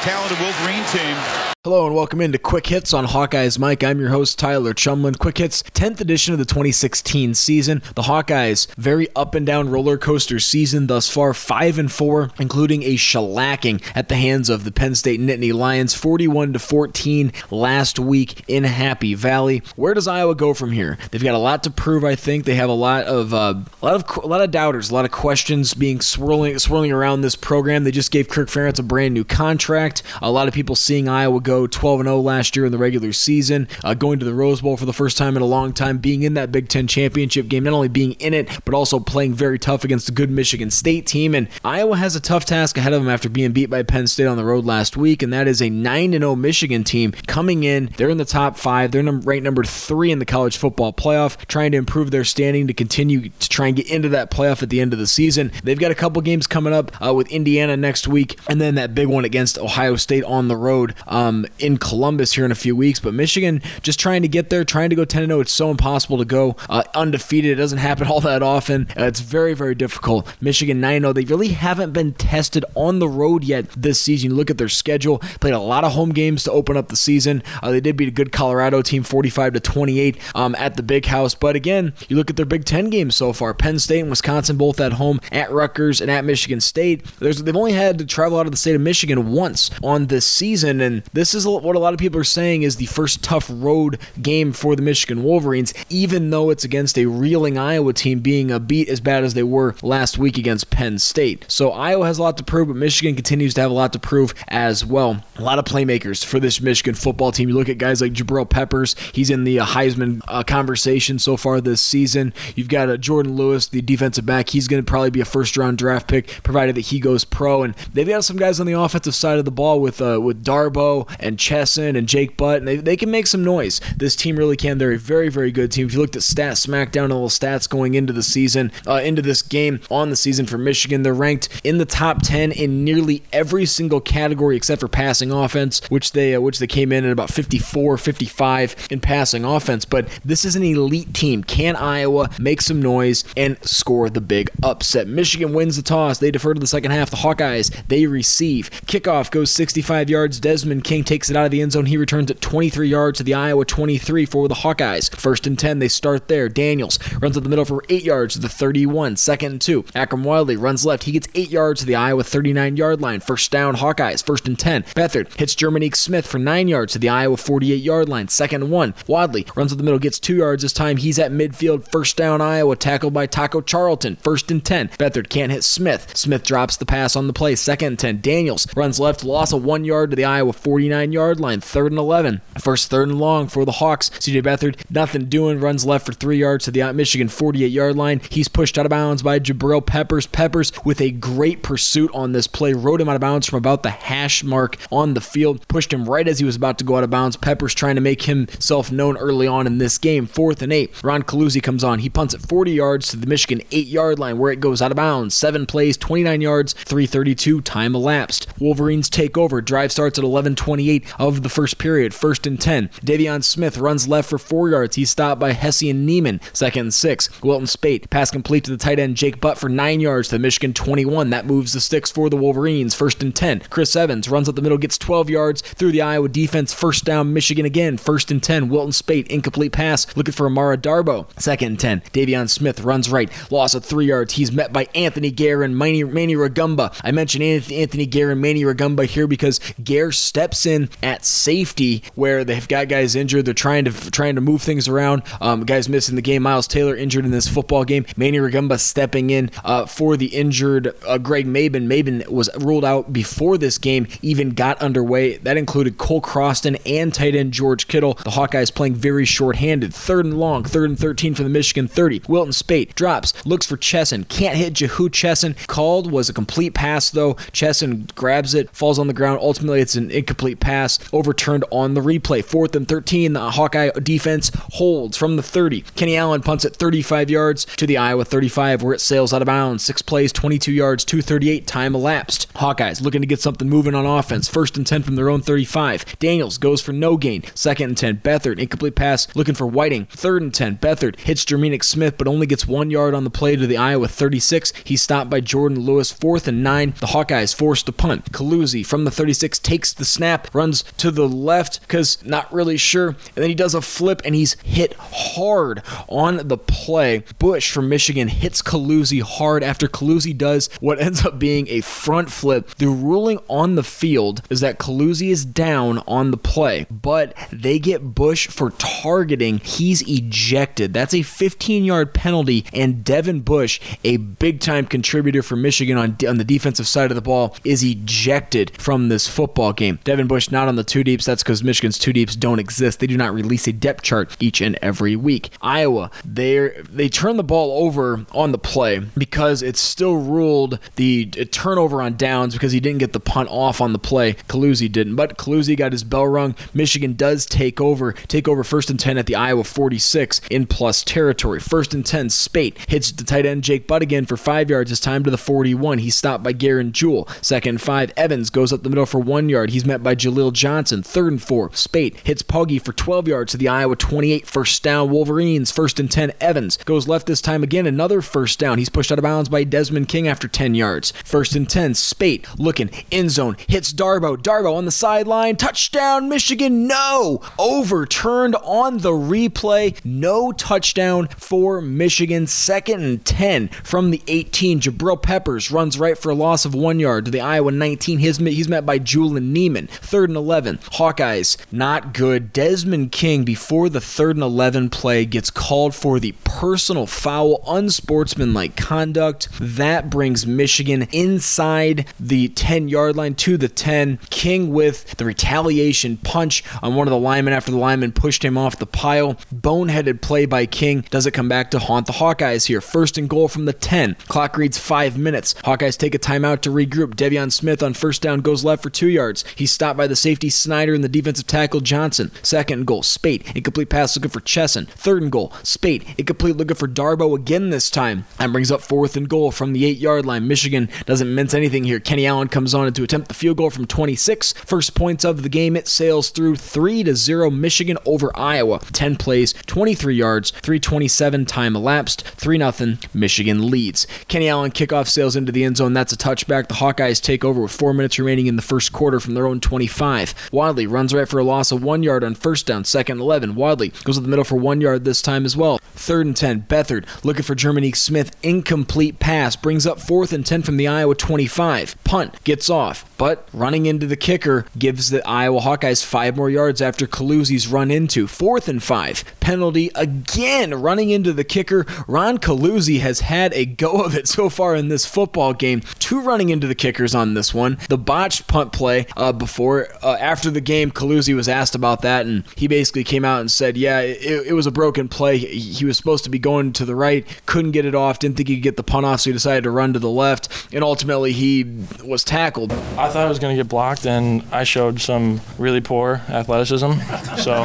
talented 0.02 0.38
Wolverine 0.40 0.84
team. 0.90 1.46
Hello 1.66 1.84
and 1.84 1.96
welcome 1.96 2.20
into 2.20 2.38
Quick 2.38 2.68
Hits 2.68 2.94
on 2.94 3.06
Hawkeyes 3.06 3.58
Mike. 3.58 3.82
I'm 3.82 3.98
your 3.98 4.10
host 4.10 4.38
Tyler 4.38 4.72
Chumlin. 4.72 5.18
Quick 5.18 5.38
Hits, 5.38 5.64
10th 5.64 6.00
edition 6.00 6.32
of 6.32 6.38
the 6.38 6.44
2016 6.44 7.34
season. 7.34 7.82
The 7.96 8.02
Hawkeyes, 8.02 8.72
very 8.76 9.08
up 9.16 9.34
and 9.34 9.44
down 9.44 9.68
roller 9.68 9.98
coaster 9.98 10.38
season 10.38 10.86
thus 10.86 11.10
far, 11.10 11.34
5 11.34 11.80
and 11.80 11.90
4, 11.90 12.30
including 12.38 12.84
a 12.84 12.94
shellacking 12.94 13.82
at 13.96 14.08
the 14.08 14.14
hands 14.14 14.48
of 14.48 14.62
the 14.62 14.70
Penn 14.70 14.94
State 14.94 15.18
Nittany 15.18 15.52
Lions, 15.52 15.92
41 15.92 16.52
to 16.52 16.60
14 16.60 17.32
last 17.50 17.98
week 17.98 18.44
in 18.46 18.62
Happy 18.62 19.14
Valley. 19.14 19.60
Where 19.74 19.92
does 19.92 20.06
Iowa 20.06 20.36
go 20.36 20.54
from 20.54 20.70
here? 20.70 20.98
They've 21.10 21.20
got 21.20 21.34
a 21.34 21.38
lot 21.38 21.64
to 21.64 21.70
prove. 21.76 22.04
I 22.04 22.16
think 22.16 22.44
they 22.44 22.54
have 22.54 22.68
a 22.68 22.74
lot 22.74 23.04
of 23.04 23.32
uh, 23.32 23.54
a 23.82 23.84
lot 23.84 23.94
of 23.94 24.24
a 24.24 24.26
lot 24.26 24.40
of 24.40 24.50
doubters, 24.50 24.90
a 24.90 24.94
lot 24.94 25.04
of 25.04 25.10
questions 25.10 25.74
being 25.74 26.00
swirling 26.00 26.58
swirling 26.58 26.92
around 26.92 27.20
this 27.20 27.36
program. 27.36 27.84
They 27.84 27.90
just 27.90 28.10
gave 28.10 28.28
Kirk 28.28 28.48
Ferentz 28.48 28.78
a 28.78 28.82
brand 28.82 29.14
new 29.14 29.24
contract. 29.24 30.02
A 30.22 30.30
lot 30.30 30.48
of 30.48 30.54
people 30.54 30.76
seeing 30.76 31.08
Iowa 31.08 31.40
go 31.40 31.66
12 31.66 32.00
and 32.00 32.06
0 32.06 32.20
last 32.20 32.56
year 32.56 32.66
in 32.66 32.72
the 32.72 32.78
regular 32.78 33.12
season, 33.12 33.68
uh, 33.84 33.94
going 33.94 34.18
to 34.18 34.24
the 34.24 34.34
Rose 34.34 34.60
Bowl 34.60 34.76
for 34.76 34.86
the 34.86 34.92
first 34.92 35.16
time 35.16 35.36
in 35.36 35.42
a 35.42 35.46
long 35.46 35.72
time, 35.72 35.98
being 35.98 36.22
in 36.22 36.34
that 36.34 36.52
Big 36.52 36.68
Ten 36.68 36.86
championship 36.86 37.48
game, 37.48 37.64
not 37.64 37.72
only 37.72 37.88
being 37.88 38.12
in 38.12 38.34
it, 38.34 38.48
but 38.64 38.74
also 38.74 38.98
playing 38.98 39.34
very 39.34 39.58
tough 39.58 39.84
against 39.84 40.08
a 40.08 40.12
good 40.12 40.30
Michigan 40.30 40.70
State 40.70 41.06
team. 41.06 41.34
And 41.34 41.48
Iowa 41.64 41.96
has 41.96 42.16
a 42.16 42.20
tough 42.20 42.44
task 42.44 42.76
ahead 42.76 42.92
of 42.92 43.02
them 43.02 43.10
after 43.12 43.28
being 43.28 43.52
beat 43.52 43.70
by 43.70 43.82
Penn 43.82 44.06
State 44.06 44.26
on 44.26 44.36
the 44.36 44.44
road 44.44 44.64
last 44.64 44.96
week, 44.96 45.22
and 45.22 45.32
that 45.32 45.48
is 45.48 45.60
a 45.62 45.70
9 45.70 46.12
0 46.12 46.36
Michigan 46.36 46.84
team 46.84 47.12
coming 47.26 47.64
in. 47.64 47.90
They're 47.96 48.10
in 48.10 48.18
the 48.18 48.24
top 48.24 48.56
five. 48.56 48.90
They're 48.90 49.02
ranked 49.02 49.44
number 49.44 49.64
three 49.64 50.10
in 50.10 50.18
the 50.18 50.24
college 50.24 50.56
football 50.56 50.92
playoff, 50.92 51.36
trying 51.46 51.65
to 51.72 51.78
improve 51.78 52.10
their 52.10 52.24
standing 52.24 52.66
to 52.66 52.74
continue 52.74 53.28
to 53.28 53.48
try 53.48 53.68
and 53.68 53.76
get 53.76 53.90
into 53.90 54.08
that 54.10 54.30
playoff 54.30 54.62
at 54.62 54.70
the 54.70 54.80
end 54.80 54.92
of 54.92 54.98
the 54.98 55.06
season. 55.06 55.52
They've 55.64 55.78
got 55.78 55.90
a 55.90 55.94
couple 55.94 56.22
games 56.22 56.46
coming 56.46 56.72
up 56.72 56.92
uh, 57.04 57.14
with 57.14 57.30
Indiana 57.30 57.76
next 57.76 58.08
week, 58.08 58.38
and 58.48 58.60
then 58.60 58.74
that 58.76 58.94
big 58.94 59.08
one 59.08 59.24
against 59.24 59.58
Ohio 59.58 59.96
State 59.96 60.24
on 60.24 60.48
the 60.48 60.56
road 60.56 60.94
um, 61.06 61.46
in 61.58 61.78
Columbus 61.78 62.34
here 62.34 62.44
in 62.44 62.52
a 62.52 62.56
few 62.56 62.76
weeks. 62.76 63.00
But 63.00 63.14
Michigan 63.14 63.62
just 63.82 64.00
trying 64.00 64.22
to 64.22 64.28
get 64.28 64.50
there, 64.50 64.64
trying 64.64 64.90
to 64.90 64.96
go 64.96 65.04
10 65.04 65.26
0. 65.26 65.40
It's 65.40 65.52
so 65.52 65.70
impossible 65.70 66.18
to 66.18 66.24
go 66.24 66.56
uh, 66.68 66.84
undefeated. 66.94 67.52
It 67.52 67.56
doesn't 67.56 67.78
happen 67.78 68.06
all 68.10 68.20
that 68.20 68.42
often. 68.42 68.88
Uh, 68.98 69.04
it's 69.04 69.20
very, 69.20 69.54
very 69.54 69.74
difficult. 69.74 70.26
Michigan 70.40 70.80
9 70.80 71.02
0. 71.02 71.12
They 71.12 71.24
really 71.24 71.48
haven't 71.48 71.92
been 71.92 72.12
tested 72.12 72.64
on 72.74 72.98
the 72.98 73.08
road 73.08 73.44
yet 73.44 73.70
this 73.70 74.00
season. 74.00 74.34
Look 74.34 74.50
at 74.50 74.58
their 74.58 74.68
schedule, 74.68 75.18
played 75.40 75.54
a 75.54 75.60
lot 75.60 75.84
of 75.84 75.92
home 75.92 76.10
games 76.10 76.44
to 76.44 76.52
open 76.52 76.76
up 76.76 76.88
the 76.88 76.96
season. 76.96 77.42
Uh, 77.62 77.70
they 77.70 77.80
did 77.80 77.96
beat 77.96 78.08
a 78.08 78.12
good 78.12 78.32
Colorado 78.32 78.82
team 78.82 79.02
45 79.02 79.54
to 79.54 79.60
28 79.60 80.16
um, 80.34 80.54
at 80.56 80.76
the 80.76 80.82
big 80.82 81.06
house. 81.06 81.34
But 81.34 81.55
again, 81.56 81.92
you 82.08 82.16
look 82.16 82.30
at 82.30 82.36
their 82.36 82.46
Big 82.46 82.64
Ten 82.64 82.90
games 82.90 83.16
so 83.16 83.32
far 83.32 83.54
Penn 83.54 83.78
State 83.78 84.00
and 84.00 84.10
Wisconsin 84.10 84.56
both 84.56 84.80
at 84.80 84.94
home, 84.94 85.20
at 85.32 85.50
Rutgers 85.50 86.00
and 86.00 86.10
at 86.10 86.24
Michigan 86.24 86.60
State. 86.60 87.04
There's, 87.18 87.42
they've 87.42 87.56
only 87.56 87.72
had 87.72 87.98
to 87.98 88.04
travel 88.04 88.38
out 88.38 88.46
of 88.46 88.52
the 88.52 88.58
state 88.58 88.74
of 88.74 88.80
Michigan 88.80 89.32
once 89.32 89.70
on 89.82 90.06
this 90.06 90.26
season. 90.26 90.80
And 90.80 91.02
this 91.12 91.34
is 91.34 91.46
what 91.46 91.76
a 91.76 91.78
lot 91.78 91.94
of 91.94 91.98
people 91.98 92.20
are 92.20 92.24
saying 92.24 92.62
is 92.62 92.76
the 92.76 92.86
first 92.86 93.22
tough 93.22 93.50
road 93.52 93.98
game 94.20 94.52
for 94.52 94.76
the 94.76 94.82
Michigan 94.82 95.22
Wolverines, 95.22 95.72
even 95.88 96.30
though 96.30 96.50
it's 96.50 96.64
against 96.64 96.98
a 96.98 97.06
reeling 97.06 97.58
Iowa 97.58 97.92
team 97.92 98.20
being 98.20 98.50
a 98.50 98.60
beat 98.60 98.88
as 98.88 99.00
bad 99.00 99.24
as 99.24 99.34
they 99.34 99.42
were 99.42 99.74
last 99.82 100.18
week 100.18 100.38
against 100.38 100.70
Penn 100.70 100.98
State. 100.98 101.44
So 101.48 101.70
Iowa 101.70 102.06
has 102.06 102.18
a 102.18 102.22
lot 102.22 102.36
to 102.38 102.44
prove, 102.44 102.68
but 102.68 102.76
Michigan 102.76 103.14
continues 103.14 103.54
to 103.54 103.60
have 103.62 103.70
a 103.70 103.74
lot 103.74 103.92
to 103.92 103.98
prove 103.98 104.34
as 104.48 104.84
well. 104.84 105.22
A 105.36 105.42
lot 105.42 105.58
of 105.58 105.64
playmakers 105.64 106.24
for 106.24 106.40
this 106.40 106.60
Michigan 106.60 106.94
football 106.94 107.32
team. 107.32 107.48
You 107.48 107.54
look 107.54 107.68
at 107.68 107.78
guys 107.78 108.00
like 108.00 108.12
Jabril 108.12 108.48
Peppers, 108.48 108.96
he's 109.12 109.30
in 109.30 109.44
the 109.44 109.58
Heisman 109.58 110.20
uh, 110.28 110.42
conversation 110.42 111.18
so 111.18 111.36
far 111.36 111.45
this 111.60 111.80
season. 111.80 112.32
You've 112.54 112.68
got 112.68 112.88
uh, 112.88 112.96
Jourdan 112.96 113.36
Lewis, 113.36 113.68
the 113.68 113.82
defensive 113.82 114.26
back. 114.26 114.50
He's 114.50 114.68
going 114.68 114.82
to 114.82 114.88
probably 114.88 115.10
be 115.10 115.20
a 115.20 115.24
first 115.24 115.56
round 115.56 115.78
draft 115.78 116.08
pick, 116.08 116.26
provided 116.42 116.74
that 116.76 116.86
he 116.86 117.00
goes 117.00 117.24
pro. 117.24 117.62
And 117.62 117.74
they've 117.92 118.06
got 118.06 118.24
some 118.24 118.36
guys 118.36 118.60
on 118.60 118.66
the 118.66 118.72
offensive 118.72 119.14
side 119.14 119.38
of 119.38 119.44
the 119.44 119.50
ball 119.50 119.80
with 119.80 120.00
uh, 120.00 120.20
with 120.20 120.44
Darboh 120.44 121.08
and 121.20 121.38
Chesson 121.38 121.96
and 121.96 122.08
Jake 122.08 122.36
Butt, 122.36 122.58
and 122.58 122.68
they, 122.68 122.76
they 122.76 122.96
can 122.96 123.10
make 123.10 123.26
some 123.26 123.44
noise. 123.44 123.80
This 123.96 124.16
team 124.16 124.36
really 124.36 124.56
can. 124.56 124.78
They're 124.78 124.92
a 124.92 124.98
very, 124.98 125.28
very 125.28 125.52
good 125.52 125.72
team. 125.72 125.86
If 125.86 125.94
you 125.94 126.00
looked 126.00 126.16
at 126.16 126.22
stats, 126.22 126.66
SmackDown, 126.66 127.10
a 127.10 127.14
little 127.14 127.28
stats 127.28 127.68
going 127.68 127.94
into 127.94 128.12
the 128.12 128.22
season, 128.22 128.72
uh, 128.86 129.00
into 129.02 129.22
this 129.22 129.42
game 129.42 129.80
on 129.90 130.10
the 130.10 130.16
season 130.16 130.46
for 130.46 130.58
Michigan, 130.58 131.02
they're 131.02 131.14
ranked 131.14 131.48
in 131.64 131.78
the 131.78 131.84
top 131.84 132.22
10 132.22 132.52
in 132.52 132.84
nearly 132.84 133.22
every 133.32 133.66
single 133.66 134.00
category 134.00 134.56
except 134.56 134.80
for 134.80 134.88
passing 134.88 135.30
offense, 135.30 135.80
which 135.88 136.12
they 136.12 136.34
uh, 136.34 136.40
which 136.40 136.58
they 136.58 136.66
came 136.66 136.92
in 136.92 137.04
at 137.04 137.12
about 137.12 137.30
54, 137.30 137.98
55 137.98 138.88
in 138.90 139.00
passing 139.00 139.44
offense. 139.44 139.84
But 139.84 140.08
this 140.24 140.44
is 140.44 140.56
an 140.56 140.62
elite 140.62 141.14
team. 141.14 141.35
Can 141.44 141.76
Iowa 141.76 142.30
make 142.38 142.60
some 142.60 142.80
noise 142.80 143.24
and 143.36 143.56
score 143.66 144.10
the 144.10 144.20
big 144.20 144.50
upset? 144.62 145.08
Michigan 145.08 145.52
wins 145.52 145.76
the 145.76 145.82
toss. 145.82 146.18
They 146.18 146.30
defer 146.30 146.54
to 146.54 146.60
the 146.60 146.66
second 146.66 146.90
half. 146.90 147.10
The 147.10 147.16
Hawkeyes 147.16 147.86
they 147.88 148.06
receive. 148.06 148.70
Kickoff 148.86 149.30
goes 149.30 149.50
65 149.50 150.10
yards. 150.10 150.40
Desmond 150.40 150.84
King 150.84 151.04
takes 151.04 151.30
it 151.30 151.36
out 151.36 151.46
of 151.46 151.50
the 151.50 151.62
end 151.62 151.72
zone. 151.72 151.86
He 151.86 151.96
returns 151.96 152.30
it 152.30 152.40
23 152.40 152.88
yards 152.88 153.18
to 153.18 153.24
the 153.24 153.34
Iowa 153.34 153.64
23 153.64 154.26
for 154.26 154.48
the 154.48 154.56
Hawkeyes. 154.56 155.14
First 155.14 155.46
and 155.46 155.58
10, 155.58 155.78
they 155.78 155.88
start 155.88 156.28
there. 156.28 156.48
Daniels 156.48 156.98
runs 157.14 157.36
up 157.36 157.42
the 157.42 157.48
middle 157.48 157.64
for 157.64 157.84
8 157.88 158.02
yards 158.02 158.34
to 158.34 158.40
the 158.40 158.48
31. 158.48 159.16
Second 159.16 159.52
and 159.52 159.60
2. 159.60 159.82
Akrum 159.94 160.22
Wadley 160.22 160.56
runs 160.56 160.84
left. 160.84 161.04
He 161.04 161.12
gets 161.12 161.28
8 161.34 161.50
yards 161.50 161.80
to 161.80 161.86
the 161.86 161.96
Iowa 161.96 162.24
39 162.24 162.76
yard 162.76 163.00
line. 163.00 163.20
First 163.20 163.50
down, 163.50 163.76
Hawkeyes. 163.76 164.24
First 164.24 164.46
and 164.46 164.58
10. 164.58 164.82
Beathard 164.94 165.32
hits 165.38 165.54
Jerminic 165.54 165.96
Smith 165.96 166.26
for 166.26 166.38
9 166.38 166.68
yards 166.68 166.92
to 166.94 166.98
the 166.98 167.08
Iowa 167.08 167.36
48 167.36 167.76
yard 167.76 168.08
line. 168.08 168.28
Second 168.28 168.56
and 168.56 168.70
1. 168.70 168.94
Wadley 169.06 169.46
runs 169.54 169.72
up 169.72 169.78
the 169.78 169.84
middle, 169.84 169.98
gets 169.98 170.18
2 170.18 170.36
yards 170.36 170.62
this 170.62 170.72
time. 170.72 170.96
He's 170.96 171.15
at 171.18 171.32
midfield. 171.32 171.90
First 171.90 172.16
down, 172.16 172.40
Iowa. 172.40 172.76
Tackled 172.76 173.14
by 173.14 173.26
Taco 173.26 173.60
Charlton. 173.60 174.16
First 174.16 174.50
and 174.50 174.64
10. 174.64 174.88
Beathard 174.90 175.28
can't 175.28 175.52
hit 175.52 175.64
Smith. 175.64 176.16
Smith 176.16 176.44
drops 176.44 176.76
the 176.76 176.86
pass 176.86 177.16
on 177.16 177.26
the 177.26 177.32
play. 177.32 177.54
Second 177.54 177.86
and 177.86 177.98
10. 177.98 178.20
Daniels 178.20 178.66
runs 178.76 179.00
left, 179.00 179.24
loss 179.24 179.52
of 179.52 179.64
1 179.64 179.84
yard 179.84 180.10
to 180.10 180.16
the 180.16 180.24
Iowa 180.24 180.52
49 180.52 181.12
yard 181.12 181.40
line. 181.40 181.60
Third 181.60 181.92
and 181.92 181.98
11. 181.98 182.40
First 182.58 182.90
third 182.90 183.08
and 183.08 183.18
long 183.18 183.48
for 183.48 183.64
the 183.64 183.72
Hawks. 183.72 184.10
CJ 184.10 184.42
Beathard, 184.42 184.90
nothing 184.90 185.26
doing, 185.26 185.60
runs 185.60 185.84
left 185.84 186.06
for 186.06 186.12
three 186.12 186.38
yards 186.38 186.64
to 186.64 186.70
the 186.70 186.92
Michigan 186.92 187.28
48 187.28 187.66
yard 187.68 187.96
line. 187.96 188.20
He's 188.30 188.48
pushed 188.48 188.78
out 188.78 188.86
of 188.86 188.90
bounds 188.90 189.22
by 189.22 189.38
Jabril 189.38 189.84
Peppers. 189.84 190.26
Peppers 190.26 190.72
with 190.84 191.00
a 191.00 191.10
great 191.10 191.62
pursuit 191.62 192.10
on 192.14 192.32
this 192.32 192.46
play, 192.46 192.72
rode 192.72 193.00
him 193.00 193.08
out 193.08 193.14
of 193.14 193.20
bounds 193.20 193.46
from 193.46 193.58
about 193.58 193.82
the 193.82 193.90
hash 193.90 194.42
mark 194.42 194.76
on 194.90 195.14
the 195.14 195.20
field, 195.20 195.66
pushed 195.68 195.92
him 195.92 196.08
right 196.08 196.26
as 196.26 196.38
he 196.38 196.44
was 196.44 196.56
about 196.56 196.78
to 196.78 196.84
go 196.84 196.96
out 196.96 197.04
of 197.04 197.10
bounds. 197.10 197.36
Peppers 197.36 197.74
trying 197.74 197.94
to 197.94 198.00
make 198.00 198.22
himself 198.22 198.90
known 198.90 199.16
early 199.16 199.46
on 199.46 199.66
in 199.66 199.78
this 199.78 199.98
game. 199.98 200.26
Fourth 200.26 200.62
and 200.62 200.72
eight. 200.72 200.92
Ron 201.06 201.22
Coluzzi 201.22 201.62
comes 201.62 201.84
on. 201.84 202.00
He 202.00 202.10
punts 202.10 202.34
it 202.34 202.42
40 202.42 202.72
yards 202.72 203.08
to 203.08 203.16
the 203.16 203.28
Michigan 203.28 203.64
8 203.70 203.86
yard 203.86 204.18
line 204.18 204.38
where 204.38 204.50
it 204.50 204.58
goes 204.58 204.82
out 204.82 204.90
of 204.90 204.96
bounds. 204.96 205.36
Seven 205.36 205.64
plays, 205.64 205.96
29 205.96 206.40
yards, 206.40 206.72
332, 206.72 207.60
time 207.60 207.94
elapsed. 207.94 208.48
Wolverines 208.58 209.08
take 209.08 209.38
over. 209.38 209.60
Drive 209.62 209.92
starts 209.92 210.18
at 210.18 210.24
11:28 210.24 211.04
of 211.18 211.44
the 211.44 211.48
first 211.48 211.78
period. 211.78 212.12
First 212.12 212.44
and 212.44 212.60
10. 212.60 212.90
De'Veon 213.04 213.44
Smith 213.44 213.78
runs 213.78 214.08
left 214.08 214.28
for 214.28 214.36
four 214.36 214.68
yards. 214.70 214.96
He's 214.96 215.10
stopped 215.10 215.40
by 215.40 215.52
Hessian 215.52 216.04
Niemann. 216.04 216.40
Second 216.52 216.80
and 216.80 216.94
six. 216.94 217.28
Wilton 217.40 217.68
Speight 217.68 218.10
pass 218.10 218.32
complete 218.32 218.64
to 218.64 218.72
the 218.72 218.76
tight 218.76 218.98
end 218.98 219.16
Jake 219.16 219.40
Butt 219.40 219.58
for 219.58 219.68
nine 219.68 220.00
yards 220.00 220.28
to 220.28 220.34
the 220.34 220.40
Michigan 220.40 220.74
21. 220.74 221.30
That 221.30 221.46
moves 221.46 221.72
the 221.72 221.80
sticks 221.80 222.10
for 222.10 222.28
the 222.28 222.36
Wolverines. 222.36 222.94
First 222.94 223.22
and 223.22 223.34
10. 223.34 223.62
Chris 223.70 223.94
Evans 223.94 224.28
runs 224.28 224.48
up 224.48 224.56
the 224.56 224.62
middle, 224.62 224.76
gets 224.76 224.98
12 224.98 225.30
yards 225.30 225.60
through 225.60 225.92
the 225.92 226.02
Iowa 226.02 226.28
defense. 226.28 226.74
First 226.74 227.04
down, 227.04 227.32
Michigan 227.32 227.64
again. 227.64 227.96
First 227.96 228.32
and 228.32 228.42
10. 228.42 228.68
Wilton 228.68 228.90
Speight 228.92 229.28
incomplete 229.28 229.72
pass 229.72 230.06
looking 230.16 230.32
for 230.32 230.46
Amara 230.46 230.76
Darboh. 230.76 230.95
Second 231.38 231.66
and 231.66 231.80
10. 231.80 232.00
De'Veon 232.12 232.48
Smith 232.48 232.80
runs 232.80 233.10
right. 233.10 233.30
Loss 233.50 233.74
of 233.74 233.84
three 233.84 234.06
yards. 234.06 234.34
He's 234.34 234.52
met 234.52 234.72
by 234.72 234.88
Anthony 234.94 235.30
Gair 235.30 235.62
and 235.62 235.76
Manny, 235.76 236.04
Manny 236.04 236.34
Rugamba. 236.34 236.98
I 237.02 237.10
mentioned 237.10 237.44
Anthony 237.44 238.06
Gair 238.06 238.30
and 238.30 238.40
Manny 238.40 238.62
Rugamba 238.62 239.06
here 239.06 239.26
because 239.26 239.60
Gair 239.82 240.12
steps 240.12 240.66
in 240.66 240.88
at 241.02 241.24
safety 241.24 242.02
where 242.14 242.44
they've 242.44 242.66
got 242.66 242.88
guys 242.88 243.14
injured. 243.14 243.44
They're 243.44 243.54
trying 243.54 243.84
to 243.84 244.10
trying 244.10 244.34
to 244.36 244.40
move 244.40 244.62
things 244.62 244.88
around. 244.88 245.22
Um, 245.40 245.64
guys 245.64 245.88
missing 245.88 246.16
the 246.16 246.22
game. 246.22 246.42
Miles 246.42 246.66
Taylor 246.66 246.96
injured 246.96 247.24
in 247.24 247.30
this 247.30 247.48
football 247.48 247.84
game. 247.84 248.06
Manny 248.16 248.38
Rugamba 248.38 248.78
stepping 248.78 249.30
in 249.30 249.50
uh, 249.64 249.86
for 249.86 250.16
the 250.16 250.26
injured 250.26 250.94
uh, 251.06 251.18
Greg 251.18 251.46
Mabin. 251.46 251.86
Mabin 251.86 252.26
was 252.28 252.48
ruled 252.58 252.84
out 252.84 253.12
before 253.12 253.58
this 253.58 253.78
game 253.78 254.06
even 254.22 254.50
got 254.50 254.80
underway. 254.80 255.36
That 255.38 255.56
included 255.56 255.98
Cole 255.98 256.22
Croston 256.22 256.80
and 256.86 257.12
tight 257.12 257.34
end 257.34 257.52
George 257.52 257.88
Kittle. 257.88 258.14
The 258.14 258.30
Hawkeyes 258.30 258.74
playing 258.74 258.94
very 258.94 259.24
short-handed. 259.24 259.94
Third 259.94 260.24
and 260.24 260.38
long, 260.38 260.64
third 260.64 260.85
and 260.90 260.98
13 260.98 261.34
from 261.34 261.44
the 261.44 261.50
Michigan 261.50 261.88
30. 261.88 262.22
Wilton 262.28 262.52
Speight 262.52 262.94
drops, 262.94 263.32
looks 263.46 263.66
for 263.66 263.76
Chesson. 263.76 264.24
Can't 264.24 264.56
hit 264.56 264.74
Jehu 264.74 265.08
Chesson. 265.08 265.54
Called 265.66 266.10
was 266.10 266.28
a 266.28 266.32
complete 266.32 266.74
pass 266.74 267.10
though. 267.10 267.34
Chesson 267.52 268.08
grabs 268.14 268.54
it, 268.54 268.70
falls 268.70 268.98
on 268.98 269.06
the 269.06 269.14
ground. 269.14 269.40
Ultimately, 269.40 269.80
it's 269.80 269.94
an 269.96 270.10
incomplete 270.10 270.60
pass, 270.60 270.98
overturned 271.12 271.64
on 271.70 271.94
the 271.94 272.00
replay. 272.00 272.44
Fourth 272.44 272.74
and 272.76 272.86
13. 272.86 273.32
The 273.32 273.50
Hawkeye 273.52 273.90
defense 274.02 274.50
holds 274.74 275.16
from 275.16 275.36
the 275.36 275.42
30. 275.42 275.82
Kenny 275.94 276.16
Allen 276.16 276.42
punts 276.42 276.64
it 276.64 276.76
35 276.76 277.30
yards 277.30 277.64
to 277.76 277.86
the 277.86 277.96
Iowa 277.96 278.24
35, 278.24 278.82
where 278.82 278.94
it 278.94 279.00
sails 279.00 279.32
out 279.32 279.42
of 279.42 279.46
bounds. 279.46 279.84
Six 279.84 280.02
plays, 280.02 280.32
22 280.32 280.72
yards, 280.72 281.04
238. 281.04 281.66
Time 281.66 281.94
elapsed. 281.94 282.52
Hawkeyes 282.54 283.00
looking 283.00 283.20
to 283.20 283.26
get 283.26 283.40
something 283.40 283.68
moving 283.68 283.94
on 283.94 284.06
offense. 284.06 284.48
First 284.48 284.76
and 284.76 284.86
10 284.86 285.02
from 285.02 285.16
their 285.16 285.30
own 285.30 285.42
35. 285.42 286.18
Daniels 286.18 286.58
goes 286.58 286.80
for 286.80 286.92
no 286.92 287.16
gain. 287.16 287.42
Second 287.54 287.90
and 287.90 287.96
10. 287.96 288.18
Beathard, 288.18 288.58
incomplete 288.58 288.94
pass, 288.94 289.28
looking 289.34 289.54
for 289.54 289.66
Whiting. 289.66 290.06
Third 290.06 290.42
and 290.42 290.54
10. 290.54 290.75
Beathard 290.80 291.18
hits 291.20 291.44
Jerminic 291.44 291.84
Smith, 291.84 292.16
but 292.18 292.28
only 292.28 292.46
gets 292.46 292.66
one 292.66 292.90
yard 292.90 293.14
on 293.14 293.24
the 293.24 293.30
play 293.30 293.56
to 293.56 293.66
the 293.66 293.76
Iowa 293.76 294.08
36. 294.08 294.72
He's 294.84 295.02
stopped 295.02 295.30
by 295.30 295.40
Jourdan 295.40 295.84
Lewis. 295.84 296.12
Fourth 296.12 296.48
and 296.48 296.62
nine. 296.62 296.94
The 297.00 297.08
Hawkeyes 297.08 297.54
forced 297.54 297.86
to 297.86 297.92
punt. 297.92 298.32
Coluzzi 298.32 298.84
from 298.84 299.04
the 299.04 299.10
36 299.10 299.58
takes 299.58 299.92
the 299.92 300.04
snap, 300.04 300.54
runs 300.54 300.82
to 300.98 301.10
the 301.10 301.28
left 301.28 301.80
because 301.80 302.24
not 302.24 302.52
really 302.52 302.76
sure, 302.76 303.08
and 303.08 303.16
then 303.34 303.48
he 303.48 303.54
does 303.54 303.74
a 303.74 303.80
flip 303.80 304.22
and 304.24 304.34
he's 304.34 304.54
hit 304.62 304.94
hard 304.98 305.82
on 306.08 306.48
the 306.48 306.58
play. 306.58 307.24
Bush 307.38 307.70
from 307.70 307.88
Michigan 307.88 308.28
hits 308.28 308.62
Coluzzi 308.62 309.22
hard 309.22 309.62
after 309.62 309.88
Coluzzi 309.88 310.36
does 310.36 310.68
what 310.80 311.00
ends 311.00 311.24
up 311.24 311.38
being 311.38 311.68
a 311.68 311.80
front 311.80 312.30
flip. 312.30 312.74
The 312.76 312.88
ruling 312.88 313.38
on 313.48 313.74
the 313.74 313.82
field 313.82 314.42
is 314.50 314.60
that 314.60 314.78
Coluzzi 314.78 315.30
is 315.30 315.44
down 315.44 315.98
on 316.06 316.30
the 316.30 316.36
play, 316.36 316.86
but 316.90 317.34
they 317.52 317.78
get 317.78 318.14
Bush 318.14 318.48
for 318.48 318.70
targeting. 318.70 319.58
He's 319.58 320.02
ejected. 320.02 320.65
That's 320.74 321.14
a 321.14 321.22
15 321.22 321.84
yard 321.84 322.14
penalty, 322.14 322.64
and 322.72 323.04
Devin 323.04 323.40
Bush, 323.40 323.80
a 324.04 324.16
big 324.16 324.60
time 324.60 324.86
contributor 324.86 325.42
for 325.42 325.56
Michigan 325.56 325.96
on, 325.96 326.16
on 326.26 326.38
the 326.38 326.44
defensive 326.44 326.88
side 326.88 327.10
of 327.10 327.14
the 327.14 327.22
ball, 327.22 327.56
is 327.64 327.84
ejected 327.84 328.72
from 328.80 329.08
this 329.08 329.26
football 329.28 329.72
game. 329.72 329.98
Devin 330.04 330.26
Bush 330.26 330.50
not 330.50 330.68
on 330.68 330.76
the 330.76 330.84
two 330.84 331.04
deeps. 331.04 331.24
That's 331.24 331.42
because 331.42 331.62
Michigan's 331.62 331.98
two 331.98 332.12
deeps 332.12 332.36
don't 332.36 332.58
exist. 332.58 333.00
They 333.00 333.06
do 333.06 333.16
not 333.16 333.34
release 333.34 333.66
a 333.66 333.72
depth 333.72 334.02
chart 334.02 334.36
each 334.40 334.60
and 334.60 334.78
every 334.82 335.16
week. 335.16 335.50
Iowa, 335.62 336.10
they 336.24 336.68
they 336.88 337.08
turn 337.08 337.36
the 337.36 337.44
ball 337.44 337.84
over 337.84 338.24
on 338.32 338.52
the 338.52 338.58
play 338.58 339.00
because 339.16 339.62
it's 339.62 339.80
still 339.80 340.16
ruled 340.16 340.78
the 340.96 341.30
uh, 341.40 341.44
turnover 341.50 342.02
on 342.02 342.16
downs 342.16 342.54
because 342.54 342.72
he 342.72 342.80
didn't 342.80 342.98
get 342.98 343.12
the 343.12 343.20
punt 343.20 343.48
off 343.50 343.80
on 343.80 343.92
the 343.92 343.98
play. 343.98 344.34
Coluzzi 344.48 344.90
didn't, 344.90 345.16
but 345.16 345.36
Coluzzi 345.36 345.76
got 345.76 345.92
his 345.92 346.04
bell 346.04 346.26
rung. 346.26 346.54
Michigan 346.74 347.14
does 347.14 347.46
take 347.46 347.80
over, 347.80 348.12
take 348.12 348.48
over 348.48 348.64
first 348.64 348.90
and 348.90 348.98
10 348.98 349.18
at 349.18 349.26
the 349.26 349.34
Iowa 349.34 349.64
46 349.64 350.40
in 350.56 350.66
plus 350.66 351.04
territory. 351.04 351.60
First 351.60 351.94
and 351.94 352.04
10, 352.04 352.30
Speight 352.30 352.78
hits 352.88 353.12
the 353.12 353.22
tight 353.22 353.46
end 353.46 353.62
Jake 353.62 353.86
Butt 353.86 354.02
again 354.02 354.26
for 354.26 354.36
five 354.36 354.70
yards. 354.70 354.90
His 354.90 354.98
time 354.98 355.22
to 355.22 355.30
the 355.30 355.38
41. 355.38 355.98
He's 355.98 356.16
stopped 356.16 356.42
by 356.42 356.52
Garen 356.52 356.90
Jewell. 356.92 357.28
Second 357.42 357.76
and 357.76 357.82
five, 357.82 358.10
Evans 358.16 358.48
goes 358.48 358.72
up 358.72 358.82
the 358.82 358.88
middle 358.88 359.04
for 359.04 359.20
one 359.20 359.50
yard. 359.50 359.70
He's 359.70 359.84
met 359.84 360.02
by 360.02 360.14
Jaleel 360.14 360.52
Johnson. 360.52 361.02
Third 361.02 361.32
and 361.32 361.42
four, 361.42 361.70
Speight 361.72 362.16
hits 362.20 362.42
Poggi 362.42 362.82
for 362.82 362.94
12 362.94 363.28
yards 363.28 363.52
to 363.52 363.58
the 363.58 363.68
Iowa 363.68 363.96
28. 363.96 364.46
First 364.46 364.82
down, 364.82 365.10
Wolverines. 365.10 365.70
First 365.70 366.00
and 366.00 366.10
10, 366.10 366.32
Evans 366.40 366.78
goes 366.78 367.06
left 367.06 367.26
this 367.26 367.42
time 367.42 367.62
again. 367.62 367.86
Another 367.86 368.22
first 368.22 368.58
down. 368.58 368.78
He's 368.78 368.88
pushed 368.88 369.12
out 369.12 369.18
of 369.18 369.22
bounds 369.22 369.50
by 369.50 369.64
Desmond 369.64 370.08
King 370.08 370.26
after 370.26 370.48
10 370.48 370.74
yards. 370.74 371.12
First 371.24 371.54
and 371.54 371.68
10, 371.68 371.94
Speight 371.94 372.46
looking 372.58 372.88
end 373.12 373.30
zone, 373.30 373.56
hits 373.68 373.92
Darboh. 373.92 374.36
Darboh 374.38 374.74
on 374.74 374.86
the 374.86 374.90
sideline. 374.90 375.56
Touchdown, 375.56 376.30
Michigan. 376.30 376.86
No. 376.86 377.42
Overturned 377.58 378.54
on 378.62 378.98
the 378.98 379.10
replay. 379.10 380.02
No 380.04 380.45
touchdown 380.52 381.28
for 381.28 381.80
Michigan. 381.80 382.46
Second 382.46 383.02
and 383.02 383.24
10 383.24 383.68
from 383.68 384.10
the 384.10 384.22
18. 384.26 384.80
Jabril 384.80 385.20
Peppers 385.20 385.70
runs 385.70 385.98
right 385.98 386.16
for 386.16 386.30
a 386.30 386.34
loss 386.34 386.64
of 386.64 386.74
one 386.74 387.00
yard 387.00 387.24
to 387.26 387.30
the 387.30 387.40
Iowa 387.40 387.70
19. 387.70 388.18
He's, 388.18 388.38
he's 388.38 388.68
met 388.68 388.86
by 388.86 388.98
Julian 388.98 389.52
Niemann. 389.52 389.86
Third 389.86 390.30
and 390.30 390.36
11. 390.36 390.78
Hawkeyes, 390.78 391.56
not 391.70 392.12
good. 392.14 392.52
Desmond 392.52 393.12
King, 393.12 393.44
before 393.44 393.88
the 393.88 394.00
third 394.00 394.36
and 394.36 394.42
11 394.42 394.90
play, 394.90 395.24
gets 395.24 395.50
called 395.50 395.94
for 395.94 396.18
the 396.18 396.32
personal 396.44 397.06
foul, 397.06 397.62
unsportsmanlike 397.66 398.76
conduct. 398.76 399.48
That 399.60 400.10
brings 400.10 400.46
Michigan 400.46 401.08
inside 401.12 402.06
the 402.18 402.48
10 402.48 402.88
yard 402.88 403.16
line 403.16 403.34
to 403.36 403.56
the 403.56 403.68
10. 403.68 404.18
King 404.30 404.72
with 404.72 405.16
the 405.16 405.24
retaliation 405.24 406.16
punch 406.18 406.62
on 406.82 406.94
one 406.94 407.06
of 407.06 407.12
the 407.12 407.18
linemen 407.18 407.54
after 407.54 407.70
the 407.70 407.76
lineman 407.76 408.12
pushed 408.12 408.44
him 408.44 408.58
off 408.58 408.78
the 408.78 408.86
pile. 408.86 409.34
Boneheaded 409.54 410.20
play 410.26 410.44
by 410.44 410.66
King. 410.66 411.04
Does 411.10 411.24
it 411.24 411.30
come 411.30 411.48
back 411.48 411.70
to 411.70 411.78
haunt 411.78 412.08
the 412.08 412.14
Hawkeyes 412.14 412.66
here? 412.66 412.80
First 412.80 413.16
and 413.16 413.30
goal 413.30 413.46
from 413.46 413.64
the 413.64 413.72
10. 413.72 414.16
Clock 414.26 414.56
reads 414.56 414.76
five 414.76 415.16
minutes. 415.16 415.54
Hawkeyes 415.62 415.96
take 415.96 416.16
a 416.16 416.18
timeout 416.18 416.62
to 416.62 416.70
regroup. 416.70 417.14
De'Veon 417.14 417.52
Smith 417.52 417.80
on 417.80 417.94
first 417.94 418.22
down 418.22 418.40
goes 418.40 418.64
left 418.64 418.82
for 418.82 418.90
two 418.90 419.06
yards. 419.06 419.44
He's 419.54 419.70
stopped 419.70 419.96
by 419.96 420.08
the 420.08 420.16
safety 420.16 420.50
Snyder 420.50 420.94
and 420.94 421.04
the 421.04 421.08
defensive 421.08 421.46
tackle 421.46 421.78
Johnson. 421.78 422.32
Second 422.42 422.88
goal, 422.88 423.04
Speight. 423.04 423.54
Incomplete 423.54 423.88
pass 423.88 424.16
looking 424.16 424.32
for 424.32 424.40
Chesson. 424.40 424.86
Third 424.86 425.22
and 425.22 425.30
goal, 425.30 425.52
Speight. 425.62 426.02
Incomplete 426.18 426.56
looking 426.56 426.76
for 426.76 426.88
Darboh 426.88 427.36
again 427.36 427.70
this 427.70 427.88
time. 427.88 428.26
And 428.40 428.52
brings 428.52 428.72
up 428.72 428.80
fourth 428.82 429.16
and 429.16 429.28
goal 429.28 429.52
from 429.52 429.74
the 429.74 429.84
eight 429.84 429.98
yard 429.98 430.26
line. 430.26 430.48
Michigan 430.48 430.88
doesn't 431.04 431.32
mince 431.32 431.54
anything 431.54 431.84
here. 431.84 432.00
Kenny 432.00 432.26
Allen 432.26 432.48
comes 432.48 432.74
on 432.74 432.92
to 432.92 433.02
attempt 433.04 433.28
the 433.28 433.34
field 433.34 433.58
goal 433.58 433.70
from 433.70 433.86
26. 433.86 434.54
First 434.54 434.96
points 434.96 435.24
of 435.24 435.44
the 435.44 435.48
game. 435.48 435.76
It 435.76 435.86
sails 435.86 436.30
through 436.30 436.56
3 436.56 437.04
to 437.04 437.14
0 437.14 437.50
Michigan 437.50 437.96
over 438.04 438.36
Iowa. 438.36 438.80
10 438.92 439.14
plays, 439.14 439.52
23 439.52 440.15
yards, 440.16 440.50
327 440.50 441.44
time 441.46 441.76
elapsed. 441.76 442.22
3 442.22 442.58
0 442.58 442.98
Michigan 443.14 443.70
leads. 443.70 444.06
Kenny 444.28 444.48
Allen 444.48 444.70
kickoff 444.70 445.08
sails 445.08 445.36
into 445.36 445.52
the 445.52 445.64
end 445.64 445.76
zone. 445.76 445.92
That's 445.92 446.12
a 446.12 446.16
touchback. 446.16 446.68
The 446.68 446.74
Hawkeyes 446.74 447.22
take 447.22 447.44
over 447.44 447.62
with 447.62 447.72
4 447.72 447.94
minutes 447.94 448.18
remaining 448.18 448.46
in 448.46 448.56
the 448.56 448.62
first 448.62 448.92
quarter 448.92 449.20
from 449.20 449.34
their 449.34 449.46
own 449.46 449.60
25. 449.60 450.34
Wadley 450.52 450.86
runs 450.86 451.14
right 451.14 451.28
for 451.28 451.38
a 451.38 451.44
loss 451.44 451.70
of 451.70 451.82
1 451.82 452.02
yard 452.02 452.24
on 452.24 452.34
first 452.34 452.66
down. 452.66 452.84
Second 452.84 453.20
11. 453.20 453.54
Wadley 453.54 453.90
goes 454.04 454.16
to 454.16 454.20
the 454.20 454.28
middle 454.28 454.44
for 454.44 454.56
1 454.56 454.80
yard 454.80 455.04
this 455.04 455.22
time 455.22 455.44
as 455.44 455.56
well. 455.56 455.78
Third 455.94 456.26
and 456.26 456.36
10. 456.36 456.62
Beathard 456.62 457.06
looking 457.24 457.42
for 457.42 457.54
Jerminic 457.54 457.96
Smith. 457.96 458.34
Incomplete 458.42 459.18
pass 459.18 459.56
brings 459.56 459.86
up 459.86 460.00
fourth 460.00 460.32
and 460.32 460.44
10 460.44 460.62
from 460.62 460.76
the 460.76 460.88
Iowa 460.88 461.14
25. 461.14 462.02
Punt 462.04 462.42
gets 462.44 462.70
off, 462.70 463.15
but 463.18 463.48
running 463.52 463.86
into 463.86 464.06
the 464.06 464.16
kicker 464.16 464.66
gives 464.78 465.10
the 465.10 465.26
Iowa 465.26 465.60
Hawkeyes 465.60 466.04
five 466.04 466.36
more 466.36 466.50
yards 466.50 466.82
after 466.82 467.06
Coluzzi's 467.06 467.68
run 467.68 467.90
into. 467.90 468.26
Fourth 468.26 468.68
and 468.68 468.82
five. 468.82 469.24
Penalty 469.40 469.90
again 469.94 470.74
running 470.74 471.10
into 471.10 471.32
the 471.32 471.44
kicker. 471.44 471.86
Ron 472.06 472.38
Coluzzi 472.38 473.00
has 473.00 473.20
had 473.20 473.52
a 473.54 473.64
go 473.64 474.02
of 474.02 474.14
it 474.14 474.28
so 474.28 474.48
far 474.48 474.74
in 474.74 474.88
this 474.88 475.06
football 475.06 475.52
game. 475.52 475.80
Two 475.98 476.20
running 476.20 476.50
into 476.50 476.66
the 476.66 476.74
kickers 476.74 477.14
on 477.14 477.34
this 477.34 477.54
one. 477.54 477.78
The 477.88 477.98
botched 477.98 478.46
punt 478.46 478.72
play 478.72 479.06
uh, 479.16 479.32
before, 479.32 479.88
uh, 480.02 480.16
after 480.20 480.50
the 480.50 480.60
game, 480.60 480.90
Coluzzi 480.90 481.34
was 481.34 481.48
asked 481.48 481.74
about 481.74 482.02
that, 482.02 482.26
and 482.26 482.44
he 482.56 482.68
basically 482.68 483.04
came 483.04 483.24
out 483.24 483.40
and 483.40 483.50
said, 483.50 483.76
yeah, 483.76 484.00
it, 484.00 484.48
it 484.48 484.52
was 484.52 484.66
a 484.66 484.70
broken 484.70 485.08
play. 485.08 485.38
He, 485.38 485.84
was 485.84 485.96
supposed 485.96 486.24
to 486.24 486.30
be 486.30 486.38
going 486.38 486.72
to 486.74 486.84
the 486.84 486.96
right, 486.96 487.24
couldn't 487.46 487.70
get 487.70 487.84
it 487.84 487.94
off, 487.94 488.18
didn't 488.18 488.36
think 488.36 488.48
he 488.48 488.56
could 488.56 488.62
get 488.62 488.76
the 488.76 488.82
punt 488.82 489.06
off, 489.06 489.20
so 489.20 489.30
he 489.30 489.34
decided 489.34 489.64
to 489.64 489.70
run 489.70 489.92
to 489.92 489.98
the 489.98 490.10
left, 490.10 490.68
and 490.72 490.82
ultimately 490.82 491.32
he 491.32 491.64
was 492.04 492.24
tackled. 492.24 492.72
Thought 493.10 493.26
I 493.26 493.28
was 493.28 493.38
going 493.38 493.56
to 493.56 493.62
get 493.62 493.68
blocked, 493.68 494.06
and 494.06 494.42
I 494.52 494.64
showed 494.64 495.00
some 495.00 495.40
really 495.58 495.80
poor 495.80 496.22
athleticism. 496.28 496.92
So, 497.38 497.64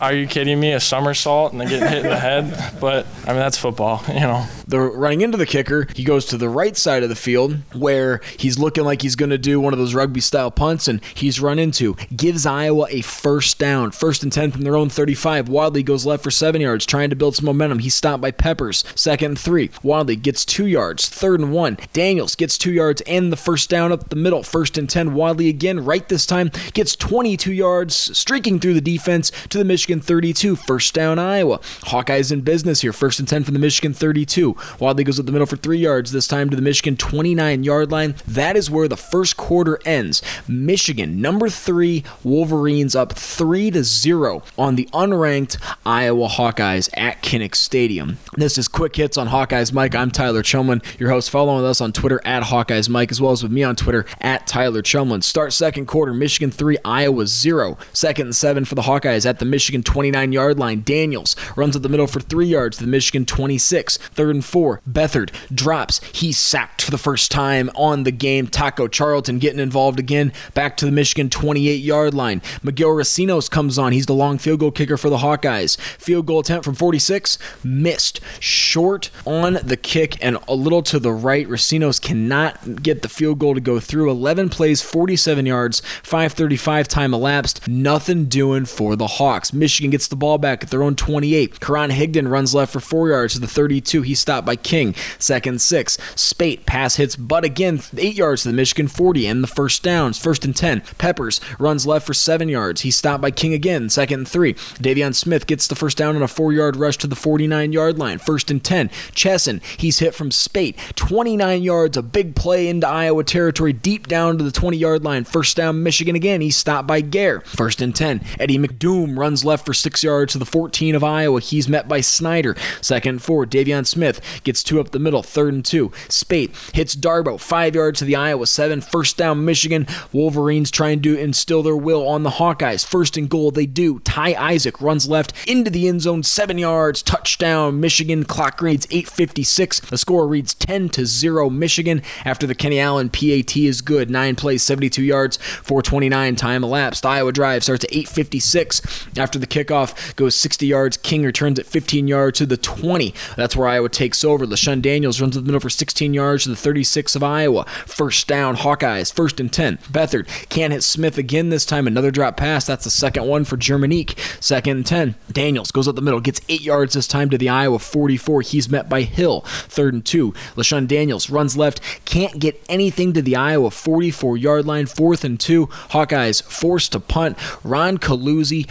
are 0.00 0.12
you 0.14 0.26
kidding 0.26 0.58
me? 0.60 0.72
A 0.72 0.80
somersault 0.80 1.52
and 1.52 1.60
then 1.60 1.68
getting 1.68 1.88
hit 1.88 2.04
in 2.04 2.10
the 2.10 2.18
head? 2.18 2.74
But 2.80 3.06
I 3.24 3.28
mean, 3.28 3.38
that's 3.38 3.58
football, 3.58 4.02
you 4.08 4.20
know. 4.20 4.46
The 4.66 4.80
running 4.80 5.20
into 5.20 5.36
the 5.36 5.46
kicker, 5.46 5.88
he 5.94 6.04
goes 6.04 6.24
to 6.26 6.38
the 6.38 6.48
right 6.48 6.76
side 6.76 7.02
of 7.02 7.08
the 7.08 7.16
field 7.16 7.58
where 7.74 8.20
he's 8.38 8.58
looking 8.58 8.84
like 8.84 9.02
he's 9.02 9.16
going 9.16 9.30
to 9.30 9.38
do 9.38 9.60
one 9.60 9.72
of 9.72 9.78
those 9.78 9.94
rugby 9.94 10.20
style 10.20 10.50
punts, 10.50 10.88
and 10.88 11.04
he's 11.14 11.40
run 11.40 11.58
into 11.58 11.96
gives 12.16 12.46
Iowa 12.46 12.86
a 12.90 13.02
first 13.02 13.58
down, 13.58 13.90
first 13.90 14.22
and 14.22 14.32
ten 14.32 14.50
from 14.50 14.62
their 14.62 14.76
own 14.76 14.88
35. 14.88 15.48
Wadley 15.48 15.82
goes 15.82 16.06
left 16.06 16.22
for 16.22 16.30
seven 16.30 16.60
yards, 16.60 16.86
trying 16.86 17.10
to 17.10 17.16
build 17.16 17.36
some 17.36 17.46
momentum. 17.46 17.80
He's 17.80 17.94
stopped 17.94 18.22
by 18.22 18.30
Peppers. 18.30 18.84
Second 18.94 19.24
and 19.24 19.38
three. 19.38 19.70
Wadley 19.82 20.16
gets 20.16 20.44
two 20.44 20.66
yards. 20.66 21.08
Third 21.08 21.40
and 21.40 21.52
one. 21.52 21.76
Daniels 21.92 22.36
gets 22.36 22.56
two 22.56 22.72
yards 22.72 23.02
and 23.02 23.32
the 23.32 23.36
first 23.36 23.68
down 23.68 23.92
up 23.92 24.08
the 24.08 24.16
middle. 24.16 24.42
First 24.42 24.78
and 24.78 24.88
ten. 24.88 25.14
Wadley 25.14 25.48
again, 25.48 25.84
right 25.84 26.08
this 26.08 26.26
time, 26.26 26.50
gets 26.72 26.94
22 26.96 27.52
yards, 27.52 28.16
streaking 28.16 28.60
through 28.60 28.74
the 28.74 28.80
defense 28.80 29.30
to 29.48 29.58
the 29.58 29.64
Michigan 29.64 29.83
32. 29.84 30.56
First 30.56 30.94
down, 30.94 31.18
Iowa. 31.18 31.58
Hawkeyes 31.58 32.32
in 32.32 32.40
business 32.40 32.80
here. 32.80 32.92
First 32.92 33.18
and 33.18 33.28
10 33.28 33.44
from 33.44 33.54
the 33.54 33.60
Michigan 33.60 33.92
32. 33.92 34.56
Wadley 34.80 35.04
goes 35.04 35.20
up 35.20 35.26
the 35.26 35.32
middle 35.32 35.46
for 35.46 35.56
three 35.56 35.78
yards, 35.78 36.12
this 36.12 36.26
time 36.26 36.48
to 36.50 36.56
the 36.56 36.62
Michigan 36.62 36.96
29 36.96 37.64
yard 37.64 37.92
line. 37.92 38.14
That 38.26 38.56
is 38.56 38.70
where 38.70 38.88
the 38.88 38.96
first 38.96 39.36
quarter 39.36 39.78
ends. 39.84 40.22
Michigan, 40.48 41.20
number 41.20 41.48
three, 41.48 42.02
Wolverines 42.22 42.94
up 42.94 43.12
3 43.12 43.70
to 43.72 43.84
0 43.84 44.42
on 44.56 44.76
the 44.76 44.88
unranked 44.92 45.58
Iowa 45.84 46.28
Hawkeyes 46.28 46.88
at 46.94 47.22
Kinnick 47.22 47.54
Stadium. 47.54 48.18
This 48.36 48.56
is 48.58 48.68
Quick 48.68 48.96
Hits 48.96 49.18
on 49.18 49.28
Hawkeyes 49.28 49.72
Mike. 49.72 49.94
I'm 49.94 50.10
Tyler 50.10 50.42
Chumlin, 50.42 50.82
your 50.98 51.10
host. 51.10 51.30
Following 51.30 51.64
us 51.64 51.80
on 51.80 51.92
Twitter 51.92 52.20
at 52.24 52.44
Hawkeyes 52.44 52.88
Mike, 52.88 53.10
as 53.10 53.20
well 53.20 53.32
as 53.32 53.42
with 53.42 53.52
me 53.52 53.62
on 53.62 53.76
Twitter 53.76 54.06
at 54.20 54.46
Tyler 54.46 54.82
Chumlin. 54.82 55.22
Start 55.22 55.52
second 55.52 55.86
quarter, 55.86 56.14
Michigan 56.14 56.50
3, 56.50 56.78
Iowa 56.84 57.26
0. 57.26 57.78
Second 57.92 58.26
and 58.28 58.36
7 58.36 58.64
for 58.64 58.74
the 58.74 58.82
Hawkeyes 58.82 59.26
at 59.26 59.38
the 59.38 59.44
Michigan 59.44 59.73
29 59.82 60.32
yard 60.32 60.58
line. 60.58 60.82
Daniels 60.82 61.36
runs 61.56 61.76
up 61.76 61.82
the 61.82 61.88
middle 61.88 62.06
for 62.06 62.20
3 62.20 62.46
yards 62.46 62.78
to 62.78 62.84
the 62.84 62.90
Michigan 62.90 63.24
26. 63.24 63.96
Third 63.98 64.34
and 64.34 64.44
4, 64.44 64.80
Beathard 64.88 65.30
drops. 65.54 66.00
He's 66.12 66.38
sacked 66.38 66.82
for 66.82 66.90
the 66.90 66.98
first 66.98 67.30
time 67.30 67.70
on 67.74 68.04
the 68.04 68.12
game. 68.12 68.46
Taco 68.46 68.88
Charlton 68.88 69.38
getting 69.38 69.60
involved 69.60 69.98
again. 69.98 70.32
Back 70.54 70.76
to 70.78 70.84
the 70.84 70.92
Michigan 70.92 71.30
28 71.30 71.74
yard 71.76 72.14
line. 72.14 72.42
Miguel 72.62 72.90
Recinos 72.90 73.50
comes 73.50 73.78
on. 73.78 73.92
He's 73.92 74.06
the 74.06 74.14
long 74.14 74.38
field 74.38 74.60
goal 74.60 74.70
kicker 74.70 74.96
for 74.96 75.10
the 75.10 75.18
Hawkeyes. 75.18 75.78
Field 75.80 76.26
goal 76.26 76.40
attempt 76.40 76.64
from 76.64 76.74
46, 76.74 77.38
missed. 77.62 78.20
Short 78.40 79.10
on 79.26 79.54
the 79.62 79.76
kick 79.76 80.22
and 80.24 80.38
a 80.48 80.54
little 80.54 80.82
to 80.82 80.98
the 80.98 81.12
right. 81.12 81.48
Recinos 81.48 82.00
cannot 82.00 82.82
get 82.82 83.02
the 83.02 83.08
field 83.08 83.38
goal 83.38 83.54
to 83.54 83.60
go 83.60 83.80
through. 83.80 84.10
11 84.10 84.48
plays, 84.48 84.82
47 84.82 85.46
yards, 85.46 85.80
535 86.02 86.88
time 86.88 87.14
elapsed. 87.14 87.66
Nothing 87.68 88.26
doing 88.26 88.64
for 88.64 88.96
the 88.96 89.06
Hawks. 89.06 89.52
Michigan 89.64 89.90
gets 89.90 90.08
the 90.08 90.16
ball 90.16 90.36
back 90.36 90.62
at 90.62 90.68
their 90.68 90.82
own 90.82 90.94
28. 90.94 91.58
Karan 91.58 91.90
Higdon 91.90 92.30
runs 92.30 92.54
left 92.54 92.70
for 92.70 92.80
four 92.80 93.08
yards 93.08 93.32
to 93.32 93.40
the 93.40 93.46
32. 93.46 94.02
He's 94.02 94.20
stopped 94.20 94.46
by 94.46 94.56
King. 94.56 94.94
Second 95.18 95.62
six. 95.62 95.96
Speight 96.14 96.66
pass 96.66 96.96
hits, 96.96 97.16
but 97.16 97.44
again, 97.44 97.80
eight 97.96 98.14
yards 98.14 98.42
to 98.42 98.48
the 98.48 98.54
Michigan 98.54 98.88
40 98.88 99.26
and 99.26 99.42
the 99.42 99.48
first 99.48 99.82
downs. 99.82 100.18
First 100.18 100.44
and 100.44 100.54
10. 100.54 100.82
Peppers 100.98 101.40
runs 101.58 101.86
left 101.86 102.06
for 102.06 102.12
seven 102.12 102.50
yards. 102.50 102.82
He's 102.82 102.96
stopped 102.96 103.22
by 103.22 103.30
King 103.30 103.54
again. 103.54 103.88
Second 103.88 104.24
and 104.24 104.28
three. 104.28 104.54
De'Veon 104.54 105.14
Smith 105.14 105.46
gets 105.46 105.66
the 105.66 105.74
first 105.74 105.96
down 105.96 106.16
on 106.16 106.22
a 106.22 106.28
four 106.28 106.52
yard 106.52 106.76
rush 106.76 106.98
to 106.98 107.06
the 107.06 107.16
49 107.16 107.72
yard 107.72 107.98
line. 107.98 108.18
First 108.18 108.50
and 108.50 108.62
10. 108.62 108.90
Chesson, 109.14 109.62
he's 109.78 110.00
hit 110.00 110.14
from 110.14 110.30
Speight. 110.30 110.76
29 110.96 111.62
yards, 111.62 111.96
a 111.96 112.02
big 112.02 112.34
play 112.34 112.68
into 112.68 112.86
Iowa 112.86 113.24
territory, 113.24 113.72
deep 113.72 114.08
down 114.08 114.36
to 114.38 114.44
the 114.44 114.52
20 114.52 114.76
yard 114.76 115.04
line. 115.04 115.24
First 115.24 115.56
down, 115.56 115.82
Michigan 115.82 116.16
again. 116.16 116.40
He's 116.40 116.56
stopped 116.56 116.86
by 116.86 117.00
Gair. 117.00 117.40
First 117.42 117.80
and 117.80 117.94
10. 117.94 118.22
Eddie 118.38 118.58
McDoom 118.58 119.16
runs 119.16 119.44
left 119.44 119.53
for 119.62 119.72
six 119.72 120.04
yards 120.04 120.32
to 120.32 120.38
the 120.38 120.46
14 120.46 120.94
of 120.94 121.02
Iowa. 121.02 121.40
He's 121.40 121.68
met 121.68 121.88
by 121.88 122.00
Snyder. 122.00 122.54
Second 122.80 123.14
and 123.14 123.22
four. 123.22 123.46
De'Veon 123.46 123.86
Smith 123.86 124.20
gets 124.44 124.62
two 124.62 124.80
up 124.80 124.90
the 124.90 124.98
middle. 124.98 125.22
Third 125.22 125.54
and 125.54 125.64
two. 125.64 125.92
Speight 126.08 126.54
hits 126.74 126.94
Darboh, 126.96 127.40
Five 127.40 127.74
yards 127.74 128.00
to 128.00 128.04
the 128.04 128.16
Iowa 128.16 128.46
seven. 128.46 128.80
First 128.80 129.16
down, 129.16 129.44
Michigan. 129.44 129.86
Wolverines 130.12 130.70
trying 130.70 131.00
to 131.02 131.16
instill 131.18 131.62
their 131.62 131.76
will 131.76 132.06
on 132.06 132.22
the 132.22 132.30
Hawkeyes. 132.30 132.84
First 132.84 133.16
and 133.16 133.28
goal, 133.28 133.50
they 133.50 133.66
do. 133.66 134.00
Ty 134.00 134.34
Isaac 134.34 134.80
runs 134.80 135.08
left 135.08 135.32
into 135.46 135.70
the 135.70 135.88
end 135.88 136.02
zone, 136.02 136.22
seven 136.22 136.58
yards, 136.58 137.02
touchdown. 137.02 137.80
Michigan 137.80 138.24
clock 138.24 138.60
reads 138.60 138.86
8:56. 138.90 139.80
The 139.80 139.98
score 139.98 140.26
reads 140.26 140.54
10 140.54 140.88
to 140.90 141.06
zero. 141.06 141.48
Michigan 141.48 142.02
after 142.24 142.46
the 142.46 142.54
Kenny 142.54 142.80
Allen 142.80 143.08
PAT 143.08 143.56
is 143.56 143.80
good. 143.80 144.10
Nine 144.10 144.34
plays, 144.34 144.62
72 144.62 145.02
yards, 145.02 145.36
429 145.36 146.36
time 146.36 146.64
elapsed. 146.64 147.06
Iowa 147.06 147.32
drive 147.32 147.62
starts 147.62 147.84
at 147.84 147.92
8:56 147.92 148.80
after 149.16 149.38
the 149.38 149.43
kickoff 149.46 150.14
goes 150.16 150.34
60 150.34 150.66
yards. 150.66 150.96
King 150.96 151.24
returns 151.24 151.58
at 151.58 151.66
15 151.66 152.08
yards 152.08 152.38
to 152.38 152.46
the 152.46 152.56
20. 152.56 153.14
That's 153.36 153.56
where 153.56 153.68
Iowa 153.68 153.88
takes 153.88 154.24
over. 154.24 154.46
LeShun 154.46 154.82
Daniels 154.82 155.20
runs 155.20 155.34
the 155.34 155.42
middle 155.42 155.60
for 155.60 155.70
16 155.70 156.14
yards 156.14 156.44
to 156.44 156.50
the 156.50 156.56
36 156.56 157.16
of 157.16 157.22
Iowa. 157.22 157.64
First 157.86 158.26
down, 158.26 158.56
Hawkeyes. 158.56 159.12
First 159.12 159.40
and 159.40 159.52
10. 159.52 159.78
Beathard 159.90 160.26
can't 160.48 160.72
hit 160.72 160.82
Smith 160.82 161.18
again 161.18 161.50
this 161.50 161.64
time. 161.64 161.86
Another 161.86 162.10
drop 162.10 162.36
pass. 162.36 162.66
That's 162.66 162.84
the 162.84 162.90
second 162.90 163.26
one 163.26 163.44
for 163.44 163.56
Jerminic. 163.56 164.18
Second 164.42 164.76
and 164.78 164.86
10. 164.86 165.14
Daniels 165.30 165.70
goes 165.70 165.88
up 165.88 165.96
the 165.96 166.02
middle, 166.02 166.20
gets 166.20 166.40
eight 166.48 166.62
yards 166.62 166.94
this 166.94 167.06
time 167.06 167.30
to 167.30 167.38
the 167.38 167.48
Iowa 167.48 167.78
44. 167.78 168.42
He's 168.42 168.68
met 168.68 168.88
by 168.88 169.02
Hill. 169.02 169.42
Third 169.42 169.94
and 169.94 170.04
two. 170.04 170.32
LeShun 170.56 170.86
Daniels 170.86 171.30
runs 171.30 171.56
left, 171.56 171.80
can't 172.04 172.38
get 172.38 172.64
anything 172.68 173.12
to 173.12 173.22
the 173.22 173.36
Iowa 173.36 173.70
44 173.70 174.36
yard 174.36 174.66
line. 174.66 174.86
Fourth 174.86 175.24
and 175.24 175.38
two. 175.38 175.66
Hawkeyes 175.90 176.42
forced 176.42 176.92
to 176.92 177.00
punt. 177.00 177.36
Ron 177.64 177.98
Coluzzi 177.98 178.70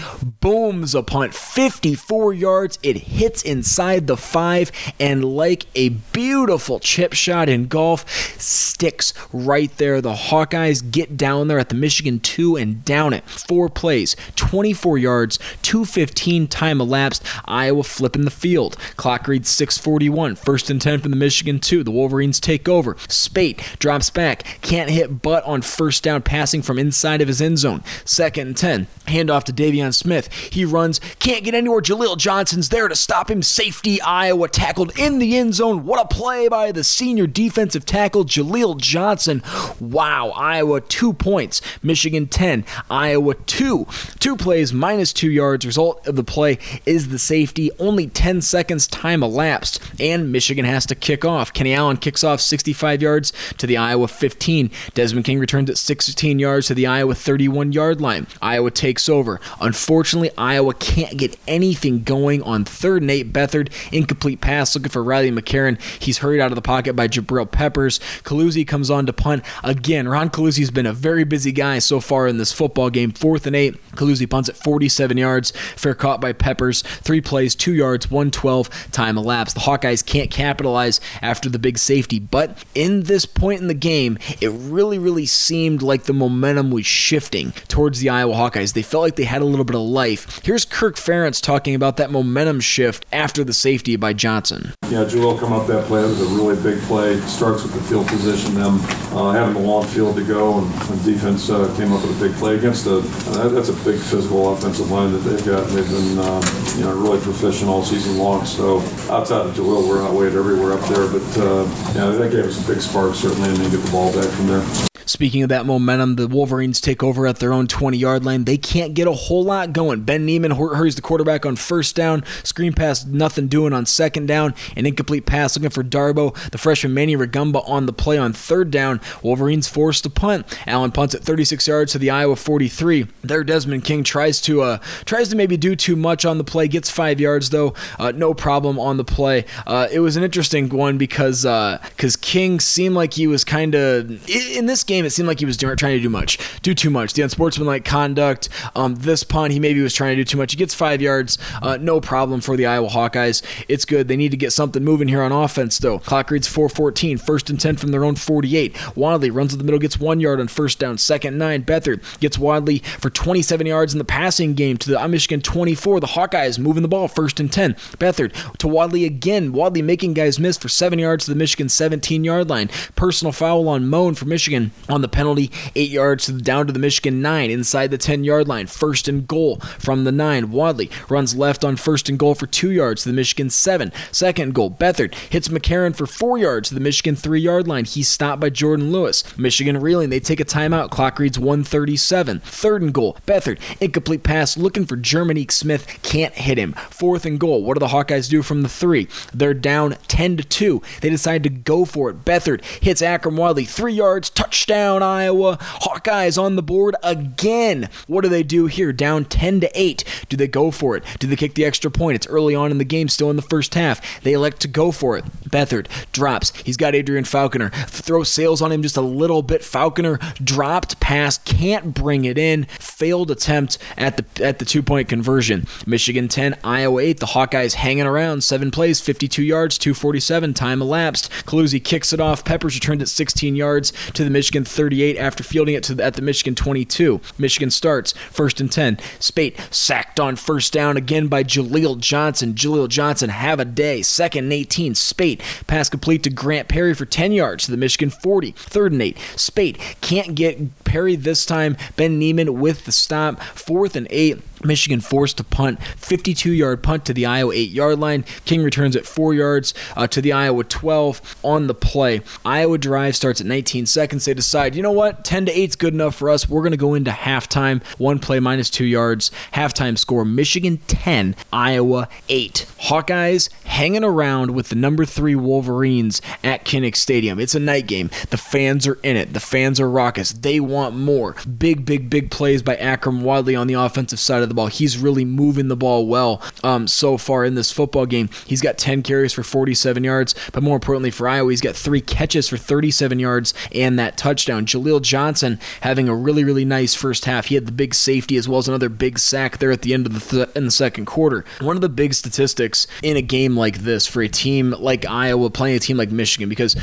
booms 0.63 0.95
a 0.95 1.03
punt 1.03 1.33
54 1.33 2.33
yards. 2.33 2.79
It 2.81 2.95
hits 2.95 3.43
inside 3.43 4.07
the 4.07 4.15
five, 4.15 4.71
and 4.97 5.25
like 5.25 5.65
a 5.75 5.89
beautiful 5.89 6.79
chip 6.79 7.11
shot 7.11 7.49
in 7.49 7.67
golf, 7.67 8.09
sticks 8.39 9.13
right 9.33 9.75
there. 9.75 9.99
The 9.99 10.13
Hawkeyes 10.13 10.89
get 10.89 11.17
down 11.17 11.49
there 11.49 11.59
at 11.59 11.67
the 11.67 11.75
Michigan 11.75 12.21
2 12.21 12.55
and 12.55 12.85
down 12.85 13.11
it. 13.11 13.27
Four 13.29 13.67
plays, 13.67 14.15
24 14.37 14.97
yards, 14.97 15.37
215 15.63 16.47
time 16.47 16.79
elapsed. 16.79 17.23
Iowa 17.43 17.83
flipping 17.83 18.23
the 18.23 18.31
field. 18.31 18.77
Clock 18.95 19.27
reads 19.27 19.49
641. 19.49 20.35
First 20.35 20.69
and 20.69 20.81
10 20.81 21.01
from 21.01 21.11
the 21.11 21.17
Michigan 21.17 21.59
2. 21.59 21.83
The 21.83 21.91
Wolverines 21.91 22.39
take 22.39 22.69
over. 22.69 22.95
Speight 23.09 23.61
drops 23.79 24.09
back. 24.09 24.61
Can't 24.61 24.89
hit 24.89 25.21
butt 25.21 25.43
on 25.43 25.61
first 25.61 26.03
down 26.03 26.21
passing 26.21 26.61
from 26.61 26.79
inside 26.79 27.21
of 27.21 27.27
his 27.27 27.41
end 27.41 27.59
zone. 27.59 27.83
Second 28.05 28.47
and 28.47 28.57
10. 28.57 28.87
Handoff 29.07 29.43
to 29.43 29.53
De'Veon 29.53 29.93
Smith. 29.93 30.29
He 30.53 30.65
runs. 30.65 30.99
Can't 31.19 31.43
get 31.43 31.53
anywhere. 31.53 31.81
Jaleel 31.81 32.17
Johnson's 32.17 32.69
there 32.69 32.87
to 32.87 32.95
stop 32.95 33.29
him. 33.29 33.43
Safety. 33.43 34.01
Iowa 34.01 34.47
tackled 34.47 34.97
in 34.97 35.19
the 35.19 35.37
end 35.37 35.55
zone. 35.55 35.85
What 35.85 35.99
a 35.99 36.07
play 36.07 36.47
by 36.47 36.71
the 36.71 36.83
senior 36.83 37.27
defensive 37.27 37.85
tackle, 37.85 38.25
Jaleel 38.25 38.77
Johnson. 38.77 39.41
Wow. 39.79 40.29
Iowa 40.29 40.81
two 40.81 41.13
points. 41.13 41.61
Michigan 41.81 42.27
10. 42.27 42.65
Iowa 42.89 43.35
2. 43.35 43.87
Two 44.19 44.35
plays, 44.35 44.73
minus 44.73 45.13
two 45.13 45.31
yards. 45.31 45.65
Result 45.65 46.05
of 46.07 46.15
the 46.15 46.23
play 46.23 46.57
is 46.85 47.09
the 47.09 47.19
safety. 47.19 47.71
Only 47.79 48.07
10 48.07 48.41
seconds 48.41 48.87
time 48.87 49.23
elapsed, 49.23 49.79
and 49.99 50.31
Michigan 50.31 50.65
has 50.65 50.85
to 50.87 50.95
kick 50.95 51.25
off. 51.25 51.53
Kenny 51.53 51.73
Allen 51.73 51.97
kicks 51.97 52.23
off 52.23 52.41
65 52.41 53.01
yards 53.01 53.33
to 53.57 53.67
the 53.67 53.77
Iowa 53.77 54.07
15. 54.07 54.71
Desmond 54.93 55.25
King 55.25 55.39
returns 55.39 55.69
at 55.69 55.77
16 55.77 56.39
yards 56.39 56.67
to 56.67 56.73
the 56.73 56.87
Iowa 56.87 57.15
31 57.15 57.71
yard 57.71 58.01
line. 58.01 58.27
Iowa 58.41 58.71
takes 58.71 59.09
over. 59.09 59.39
Unfortunately, 59.59 60.31
Iowa 60.43 60.73
can't 60.73 61.17
get 61.17 61.37
anything 61.47 62.03
going 62.03 62.41
on 62.41 62.65
third 62.65 63.01
and 63.01 63.09
eight. 63.09 63.31
Beathard, 63.31 63.71
incomplete 63.93 64.41
pass 64.41 64.75
looking 64.75 64.89
for 64.89 65.01
Riley 65.01 65.31
McCarron. 65.31 65.81
He's 66.01 66.17
hurried 66.17 66.41
out 66.41 66.51
of 66.51 66.55
the 66.55 66.61
pocket 66.61 66.97
by 66.97 67.07
Jabril 67.07 67.49
Peppers. 67.49 67.99
Coluzzi 68.23 68.67
comes 68.67 68.89
on 68.89 69.05
to 69.05 69.13
punt. 69.13 69.45
Again, 69.63 70.09
Ron 70.09 70.29
Coluzzi's 70.29 70.69
been 70.69 70.85
a 70.85 70.91
very 70.91 71.23
busy 71.23 71.53
guy 71.53 71.79
so 71.79 72.01
far 72.01 72.27
in 72.27 72.39
this 72.39 72.51
football 72.51 72.89
game. 72.89 73.11
Fourth 73.11 73.47
and 73.47 73.55
eight. 73.55 73.75
Coluzzi 73.91 74.29
punts 74.29 74.49
at 74.49 74.57
47 74.57 75.17
yards. 75.17 75.51
Fair 75.77 75.93
caught 75.95 76.19
by 76.19 76.33
Peppers. 76.33 76.81
Three 76.81 77.21
plays, 77.21 77.55
two 77.55 77.73
yards, 77.73 78.11
112 78.11 78.91
time 78.91 79.17
elapsed. 79.17 79.55
The 79.55 79.61
Hawkeyes 79.61 80.05
can't 80.05 80.29
capitalize 80.29 80.99
after 81.21 81.49
the 81.49 81.59
big 81.59 81.77
safety, 81.77 82.19
but 82.19 82.57
in 82.75 83.03
this 83.03 83.25
point 83.25 83.61
in 83.61 83.67
the 83.67 83.73
game, 83.73 84.17
it 84.41 84.49
really, 84.49 84.99
really 84.99 85.25
seemed 85.25 85.81
like 85.81 86.03
the 86.03 86.13
momentum 86.13 86.69
was 86.69 86.85
shifting 86.85 87.51
towards 87.69 88.01
the 88.01 88.09
Iowa 88.09 88.33
Hawkeyes. 88.33 88.73
They 88.73 88.81
felt 88.81 89.03
like 89.03 89.15
they 89.15 89.23
had 89.23 89.41
a 89.41 89.45
little 89.45 89.65
bit 89.65 89.75
of 89.75 89.81
life. 89.81 90.32
Here's 90.41 90.65
Kirk 90.65 90.95
Ferentz 90.95 91.41
talking 91.41 91.75
about 91.75 91.97
that 91.97 92.09
momentum 92.09 92.59
shift 92.59 93.05
after 93.13 93.43
the 93.43 93.53
safety 93.53 93.95
by 93.95 94.13
Johnson. 94.13 94.73
Yeah, 94.89 95.05
Jaleel 95.05 95.39
come 95.39 95.53
up 95.53 95.67
that 95.67 95.85
play. 95.85 96.01
That 96.01 96.07
was 96.07 96.21
a 96.21 96.35
really 96.35 96.61
big 96.61 96.81
play. 96.83 97.19
Starts 97.21 97.63
with 97.63 97.73
the 97.73 97.81
field 97.81 98.07
position, 98.07 98.55
them 98.55 98.79
uh, 99.15 99.31
having 99.31 99.55
a 99.55 99.65
long 99.65 99.85
field 99.85 100.15
to 100.17 100.23
go, 100.23 100.59
and 100.59 100.73
the 100.99 101.11
defense 101.13 101.49
uh, 101.49 101.73
came 101.77 101.93
up 101.93 102.01
with 102.01 102.19
a 102.19 102.27
big 102.27 102.35
play 102.37 102.57
against 102.57 102.87
a. 102.87 102.97
Uh, 102.97 103.49
that's 103.49 103.69
a 103.69 103.73
big 103.83 103.99
physical 103.99 104.53
offensive 104.53 104.89
line 104.89 105.11
that 105.11 105.19
they've 105.19 105.45
got. 105.45 105.67
And 105.69 105.77
they've 105.77 105.89
been, 105.89 106.19
um, 106.19 106.43
you 106.77 106.83
know, 106.83 106.95
really 106.95 107.19
proficient 107.21 107.69
all 107.69 107.83
season 107.83 108.17
long. 108.17 108.45
So 108.45 108.79
outside 109.09 109.45
of 109.45 109.55
Jaleel, 109.55 109.87
we're 109.87 110.03
outweighed 110.03 110.35
everywhere 110.35 110.73
up 110.73 110.87
there. 110.89 111.07
But 111.07 111.37
uh, 111.37 111.63
yeah, 111.95 112.09
that 112.09 112.31
gave 112.31 112.45
us 112.45 112.63
a 112.63 112.67
big 112.67 112.81
spark 112.81 113.15
certainly, 113.15 113.49
and 113.49 113.57
then 113.57 113.71
get 113.71 113.81
the 113.83 113.91
ball 113.91 114.11
back 114.13 114.29
from 114.31 114.47
there. 114.47 114.87
Speaking 115.05 115.43
of 115.43 115.49
that 115.49 115.65
momentum, 115.65 116.15
the 116.15 116.27
Wolverines 116.27 116.81
take 116.81 117.03
over 117.03 117.27
at 117.27 117.37
their 117.37 117.53
own 117.53 117.67
20 117.67 117.97
yard 117.97 118.23
line. 118.23 118.45
They 118.45 118.57
can't 118.57 118.93
get 118.93 119.07
a 119.07 119.11
whole 119.13 119.43
lot 119.43 119.73
going. 119.73 120.01
Ben 120.01 120.25
Niemann 120.25 120.51
hurries 120.51 120.95
the 120.95 121.01
quarterback 121.01 121.45
on 121.45 121.55
first 121.55 121.95
down. 121.95 122.23
Screen 122.43 122.73
pass, 122.73 123.05
nothing 123.05 123.47
doing 123.47 123.73
on 123.73 123.85
second 123.85 124.27
down. 124.27 124.53
An 124.75 124.85
incomplete 124.85 125.25
pass 125.25 125.55
looking 125.55 125.69
for 125.69 125.83
Darboh. 125.83 126.33
The 126.51 126.57
freshman 126.57 126.93
Manny 126.93 127.15
Rugamba 127.15 127.67
on 127.67 127.85
the 127.85 127.93
play 127.93 128.17
on 128.17 128.33
third 128.33 128.71
down. 128.71 129.01
Wolverines 129.21 129.67
forced 129.67 130.03
to 130.03 130.09
punt. 130.09 130.45
Allen 130.67 130.91
punts 130.91 131.15
at 131.15 131.23
36 131.23 131.67
yards 131.67 131.91
to 131.93 131.99
the 131.99 132.09
Iowa 132.09 132.35
43. 132.35 133.07
There, 133.21 133.43
Desmond 133.43 133.83
King 133.83 134.03
tries 134.03 134.39
to 134.41 134.61
uh, 134.61 134.77
tries 135.05 135.29
to 135.29 135.35
maybe 135.35 135.57
do 135.57 135.75
too 135.75 135.95
much 135.95 136.25
on 136.25 136.37
the 136.37 136.43
play. 136.43 136.67
Gets 136.67 136.89
five 136.89 137.19
yards 137.19 137.49
though, 137.49 137.73
uh, 137.99 138.11
no 138.11 138.33
problem 138.33 138.79
on 138.79 138.97
the 138.97 139.03
play. 139.03 139.45
Uh, 139.65 139.87
it 139.91 139.99
was 139.99 140.15
an 140.15 140.23
interesting 140.23 140.69
one 140.69 140.97
because 140.97 141.43
because 141.43 142.15
King 142.15 142.59
seemed 142.59 142.95
like 142.95 143.13
he 143.13 143.27
was 143.27 143.43
kind 143.43 143.75
of 143.75 144.29
in 144.29 144.65
this 144.65 144.83
game 144.83 144.92
game, 144.93 145.05
it 145.05 145.09
seemed 145.09 145.27
like 145.27 145.39
he 145.39 145.45
was 145.45 145.57
trying 145.57 145.75
to 145.77 145.99
do 145.99 146.09
much, 146.09 146.37
do 146.61 146.73
too 146.73 146.89
much. 146.89 147.13
The 147.13 147.23
unsportsmanlike 147.23 147.85
conduct. 147.85 148.49
Um, 148.75 148.95
this 148.95 149.23
punt, 149.23 149.53
he 149.53 149.59
maybe 149.59 149.81
was 149.81 149.93
trying 149.93 150.15
to 150.15 150.15
do 150.17 150.23
too 150.23 150.37
much. 150.37 150.51
He 150.51 150.57
gets 150.57 150.73
five 150.73 151.01
yards, 151.01 151.37
uh, 151.61 151.77
no 151.77 151.99
problem 151.99 152.41
for 152.41 152.55
the 152.55 152.65
Iowa 152.65 152.89
Hawkeyes. 152.89 153.41
It's 153.67 153.85
good. 153.85 154.07
They 154.07 154.15
need 154.17 154.31
to 154.31 154.37
get 154.37 154.53
something 154.53 154.83
moving 154.83 155.07
here 155.07 155.21
on 155.21 155.31
offense, 155.31 155.79
though. 155.79 155.99
Clock 155.99 156.29
reads 156.31 156.47
4:14, 156.47 157.17
first 157.17 157.49
and 157.49 157.59
10 157.59 157.77
from 157.77 157.91
their 157.91 158.03
own 158.03 158.15
48. 158.15 158.75
Wadley 158.95 159.29
runs 159.29 159.51
to 159.51 159.57
the 159.57 159.63
middle, 159.63 159.79
gets 159.79 159.99
one 159.99 160.19
yard 160.19 160.39
on 160.39 160.47
first 160.47 160.79
down. 160.79 160.97
Second 160.97 161.37
nine, 161.37 161.63
Beathard 161.63 162.01
gets 162.19 162.37
Wadley 162.37 162.79
for 162.99 163.09
27 163.09 163.65
yards 163.65 163.93
in 163.93 163.97
the 163.97 164.05
passing 164.05 164.53
game 164.53 164.77
to 164.77 164.91
the 164.91 165.07
Michigan 165.07 165.41
24. 165.41 165.99
The 165.99 166.07
Hawkeyes 166.07 166.59
moving 166.59 166.81
the 166.81 166.87
ball, 166.87 167.07
first 167.07 167.39
and 167.39 167.51
10. 167.51 167.73
Beathard 167.97 168.33
to 168.57 168.67
Wadley 168.67 169.05
again. 169.05 169.53
Wadley 169.53 169.81
making 169.81 170.13
guys 170.13 170.39
miss 170.39 170.57
for 170.57 170.69
seven 170.69 170.99
yards 170.99 171.25
to 171.25 171.31
the 171.31 171.37
Michigan 171.37 171.69
17 171.69 172.23
yard 172.23 172.49
line. 172.49 172.69
Personal 172.95 173.31
foul 173.31 173.67
on 173.67 173.87
Mone 173.87 174.15
for 174.15 174.25
Michigan 174.25 174.71
on 174.89 175.01
the 175.01 175.07
penalty, 175.07 175.51
eight 175.75 175.89
yards 175.91 176.27
down 176.27 176.67
to 176.67 176.73
the 176.73 176.79
Michigan 176.79 177.21
nine 177.21 177.49
inside 177.49 177.91
the 177.91 177.97
10 177.97 178.23
yard 178.23 178.47
line. 178.47 178.67
First 178.67 179.07
and 179.07 179.27
goal 179.27 179.57
from 179.79 180.03
the 180.03 180.11
nine. 180.11 180.51
Wadley 180.51 180.89
runs 181.09 181.35
left 181.35 181.63
on 181.63 181.75
first 181.75 182.09
and 182.09 182.19
goal 182.19 182.35
for 182.35 182.47
two 182.47 182.71
yards 182.71 183.03
to 183.03 183.09
the 183.09 183.15
Michigan 183.15 183.49
seven. 183.49 183.91
Second 184.11 184.53
goal, 184.53 184.71
Beathard 184.71 185.13
hits 185.15 185.47
McCarron 185.47 185.95
for 185.95 186.05
four 186.05 186.37
yards 186.37 186.69
to 186.69 186.75
the 186.75 186.81
Michigan 186.81 187.15
three 187.15 187.41
yard 187.41 187.67
line. 187.67 187.85
He's 187.85 188.07
stopped 188.07 188.41
by 188.41 188.49
Jourdan 188.49 188.91
Lewis. 188.91 189.23
Michigan 189.37 189.79
reeling. 189.79 190.09
They 190.09 190.19
take 190.19 190.39
a 190.39 190.45
timeout. 190.45 190.89
Clock 190.89 191.19
reads 191.19 191.39
137. 191.39 192.39
Third 192.39 192.81
and 192.81 192.93
goal, 192.93 193.17
Beathard, 193.25 193.59
incomplete 193.81 194.23
pass 194.23 194.57
looking 194.57 194.85
for 194.85 194.97
Jerminic 194.97 195.51
Smith. 195.51 195.87
Can't 196.03 196.33
hit 196.33 196.57
him. 196.57 196.73
Fourth 196.89 197.25
and 197.25 197.39
goal. 197.39 197.63
What 197.63 197.75
do 197.75 197.79
the 197.79 197.87
Hawkeyes 197.87 198.29
do 198.29 198.41
from 198.41 198.61
the 198.61 198.69
three? 198.69 199.07
They're 199.33 199.53
down 199.53 199.97
10 200.07 200.37
to 200.37 200.43
2. 200.43 200.81
They 201.01 201.09
decide 201.09 201.43
to 201.43 201.49
go 201.49 201.85
for 201.85 202.09
it. 202.09 202.25
Beathard 202.25 202.63
hits 202.81 203.01
Akrum 203.01 203.37
Wadley. 203.37 203.65
Three 203.65 203.93
yards. 203.93 204.29
Touchdown, 204.29 204.72
Iowa. 204.73 205.57
Hawkeyes 205.57 206.41
on 206.41 206.55
the 206.55 206.63
board 206.63 206.95
again. 207.03 207.89
What 208.07 208.21
do 208.21 208.29
they 208.29 208.43
do 208.43 208.67
here? 208.67 208.91
Down 208.91 209.25
10 209.25 209.61
to 209.61 209.71
8. 209.73 210.03
Do 210.29 210.37
they 210.37 210.47
go 210.47 210.71
for 210.71 210.95
it? 210.97 211.03
Do 211.19 211.27
they 211.27 211.35
kick 211.35 211.53
the 211.55 211.65
extra 211.65 211.91
point? 211.91 212.15
It's 212.15 212.27
early 212.27 212.55
on 212.55 212.71
in 212.71 212.77
the 212.77 212.85
game, 212.85 213.07
still 213.09 213.29
in 213.29 213.35
the 213.35 213.41
first 213.41 213.75
half. 213.75 214.21
They 214.21 214.33
elect 214.33 214.61
to 214.61 214.67
go 214.67 214.91
for 214.91 215.17
it. 215.17 215.25
Beathard 215.47 215.87
drops. 216.11 216.51
He's 216.65 216.77
got 216.77 216.95
Adrian 216.95 217.25
Falconer. 217.25 217.69
Throw 217.69 218.23
sails 218.23 218.61
on 218.61 218.71
him 218.71 218.81
just 218.81 218.97
a 218.97 219.01
little 219.01 219.41
bit. 219.41 219.63
Falconer 219.63 220.17
dropped 220.43 220.99
pass, 220.99 221.37
can't 221.37 221.93
bring 221.93 222.25
it 222.25 222.37
in. 222.37 222.65
Failed 222.79 223.29
attempt 223.29 223.77
at 223.97 224.17
the 224.17 224.43
at 224.43 224.59
the 224.59 224.65
two 224.65 224.81
point 224.81 225.07
conversion. 225.09 225.67
Michigan 225.85 226.27
10, 226.27 226.57
Iowa 226.63 227.01
8. 227.01 227.19
The 227.19 227.25
Hawkeyes 227.27 227.73
hanging 227.73 228.05
around. 228.05 228.43
Seven 228.43 228.71
plays, 228.71 228.99
52 228.99 229.43
yards, 229.43 229.77
247. 229.77 230.53
Time 230.53 230.81
elapsed. 230.81 231.29
Coluzzi 231.45 231.83
kicks 231.83 232.13
it 232.13 232.19
off. 232.19 232.43
Peppers 232.43 232.75
returned 232.75 233.01
it 233.01 233.07
16 233.07 233.55
yards 233.55 233.93
to 234.13 234.23
the 234.23 234.29
Michigan 234.29 234.62
38 234.65 235.17
after 235.17 235.43
fielding 235.43 235.75
it 235.75 235.83
to 235.83 235.95
the, 235.95 236.03
at 236.03 236.15
the 236.15 236.21
Michigan 236.21 236.55
22. 236.55 237.21
Michigan 237.37 237.69
starts 237.69 238.13
first 238.31 238.59
and 238.59 238.71
10. 238.71 238.99
Speight 239.19 239.59
sacked 239.71 240.19
on 240.19 240.35
first 240.35 240.73
down 240.73 240.97
again 240.97 241.27
by 241.27 241.43
Jaleel 241.43 241.99
Johnson. 241.99 242.53
Jaleel 242.53 242.87
Johnson 242.87 243.29
have 243.29 243.59
a 243.59 243.65
day. 243.65 244.01
Second 244.01 244.45
and 244.45 244.53
18. 244.53 244.95
Speight 244.95 245.41
pass 245.67 245.89
complete 245.89 246.23
to 246.23 246.29
Grant 246.29 246.67
Perry 246.67 246.93
for 246.93 247.05
10 247.05 247.31
yards 247.31 247.65
to 247.65 247.71
the 247.71 247.77
Michigan 247.77 248.09
40. 248.09 248.51
Third 248.51 248.91
and 248.91 249.01
8. 249.01 249.17
Speight 249.35 249.77
can't 250.01 250.35
get 250.35 250.83
Perry 250.83 251.15
this 251.15 251.45
time. 251.45 251.77
Ben 251.95 252.19
Niemann 252.19 252.59
with 252.59 252.85
the 252.85 252.91
stop. 252.91 253.41
Fourth 253.41 253.95
and 253.95 254.07
8. 254.09 254.39
Michigan 254.65 255.01
forced 255.01 255.37
to 255.37 255.43
punt, 255.43 255.81
52 255.83 256.51
yard 256.51 256.83
punt 256.83 257.05
to 257.05 257.13
the 257.13 257.25
Iowa 257.25 257.53
8 257.53 257.69
yard 257.69 257.99
line. 257.99 258.25
King 258.45 258.63
returns 258.63 258.95
at 258.95 259.05
4 259.05 259.33
yards 259.33 259.73
uh, 259.95 260.07
to 260.07 260.21
the 260.21 260.33
Iowa 260.33 260.63
12 260.63 261.37
on 261.43 261.67
the 261.67 261.73
play. 261.73 262.21
Iowa 262.45 262.77
drive 262.77 263.15
starts 263.15 263.41
at 263.41 263.47
19 263.47 263.85
seconds. 263.85 264.25
They 264.25 264.33
decide, 264.33 264.75
you 264.75 264.81
know 264.81 264.91
what, 264.91 265.23
10 265.23 265.45
to 265.47 265.51
8 265.51 265.69
is 265.69 265.75
good 265.75 265.93
enough 265.93 266.15
for 266.15 266.29
us. 266.29 266.49
We're 266.49 266.61
going 266.61 266.71
to 266.71 266.77
go 266.77 266.93
into 266.93 267.11
halftime. 267.11 267.83
One 267.97 268.19
play 268.19 268.39
minus 268.39 268.69
2 268.69 268.85
yards. 268.85 269.31
Halftime 269.53 269.97
score 269.97 270.25
Michigan 270.25 270.77
10, 270.87 271.35
Iowa 271.51 272.07
8. 272.29 272.65
Hawkeyes 272.83 273.49
hanging 273.65 274.03
around 274.03 274.51
with 274.51 274.69
the 274.69 274.75
number 274.75 275.05
3 275.05 275.35
Wolverines 275.35 276.21
at 276.43 276.65
Kinnick 276.65 276.95
Stadium. 276.95 277.39
It's 277.39 277.55
a 277.55 277.59
night 277.59 277.87
game. 277.87 278.09
The 278.29 278.37
fans 278.37 278.87
are 278.87 278.99
in 279.03 279.17
it. 279.17 279.33
The 279.33 279.39
fans 279.39 279.79
are 279.79 279.89
raucous. 279.89 280.31
They 280.31 280.59
want 280.59 280.95
more. 280.95 281.35
Big, 281.57 281.85
big, 281.85 282.09
big 282.09 282.31
plays 282.31 282.61
by 282.61 282.75
Akrum 282.75 283.21
Wadley 283.21 283.55
on 283.55 283.67
the 283.67 283.73
offensive 283.73 284.19
side 284.19 284.43
of 284.43 284.49
the 284.49 284.52
the 284.53 284.61
ball. 284.61 284.67
He's 284.67 284.97
really 284.97 285.25
moving 285.25 285.67
the 285.67 285.75
ball 285.75 286.07
well 286.07 286.41
um, 286.63 286.87
so 286.87 287.17
far 287.17 287.45
in 287.45 287.55
this 287.55 287.71
football 287.71 288.05
game. 288.05 288.29
He's 288.45 288.61
got 288.61 288.77
10 288.77 289.03
carries 289.03 289.33
for 289.33 289.43
47 289.43 290.03
yards, 290.03 290.35
but 290.51 290.63
more 290.63 290.75
importantly 290.75 291.11
for 291.11 291.27
Iowa, 291.27 291.49
he's 291.51 291.61
got 291.61 291.75
three 291.75 292.01
catches 292.01 292.47
for 292.49 292.57
37 292.57 293.19
yards 293.19 293.53
and 293.73 293.97
that 293.99 294.17
touchdown. 294.17 294.65
Jaleel 294.65 295.01
Johnson 295.01 295.59
having 295.81 296.07
a 296.07 296.15
really, 296.15 296.43
really 296.43 296.65
nice 296.65 296.93
first 296.93 297.25
half. 297.25 297.47
He 297.47 297.55
had 297.55 297.65
the 297.65 297.71
big 297.71 297.93
safety 297.93 298.37
as 298.37 298.47
well 298.47 298.59
as 298.59 298.67
another 298.67 298.89
big 298.89 299.19
sack 299.19 299.57
there 299.57 299.71
at 299.71 299.81
the 299.81 299.93
end 299.93 300.05
of 300.05 300.13
the 300.13 300.19
th- 300.45 300.55
in 300.55 300.65
the 300.65 300.71
second 300.71 301.05
quarter. 301.05 301.45
One 301.61 301.75
of 301.75 301.81
the 301.81 301.89
big 301.89 302.13
statistics 302.13 302.87
in 303.01 303.17
a 303.17 303.21
game 303.21 303.57
like 303.57 303.79
this 303.79 304.07
for 304.07 304.21
a 304.21 304.27
team 304.27 304.71
like 304.71 305.05
Iowa 305.05 305.49
playing 305.49 305.75
a 305.75 305.79
team 305.79 305.97
like 305.97 306.11
Michigan, 306.11 306.49
because 306.49 306.75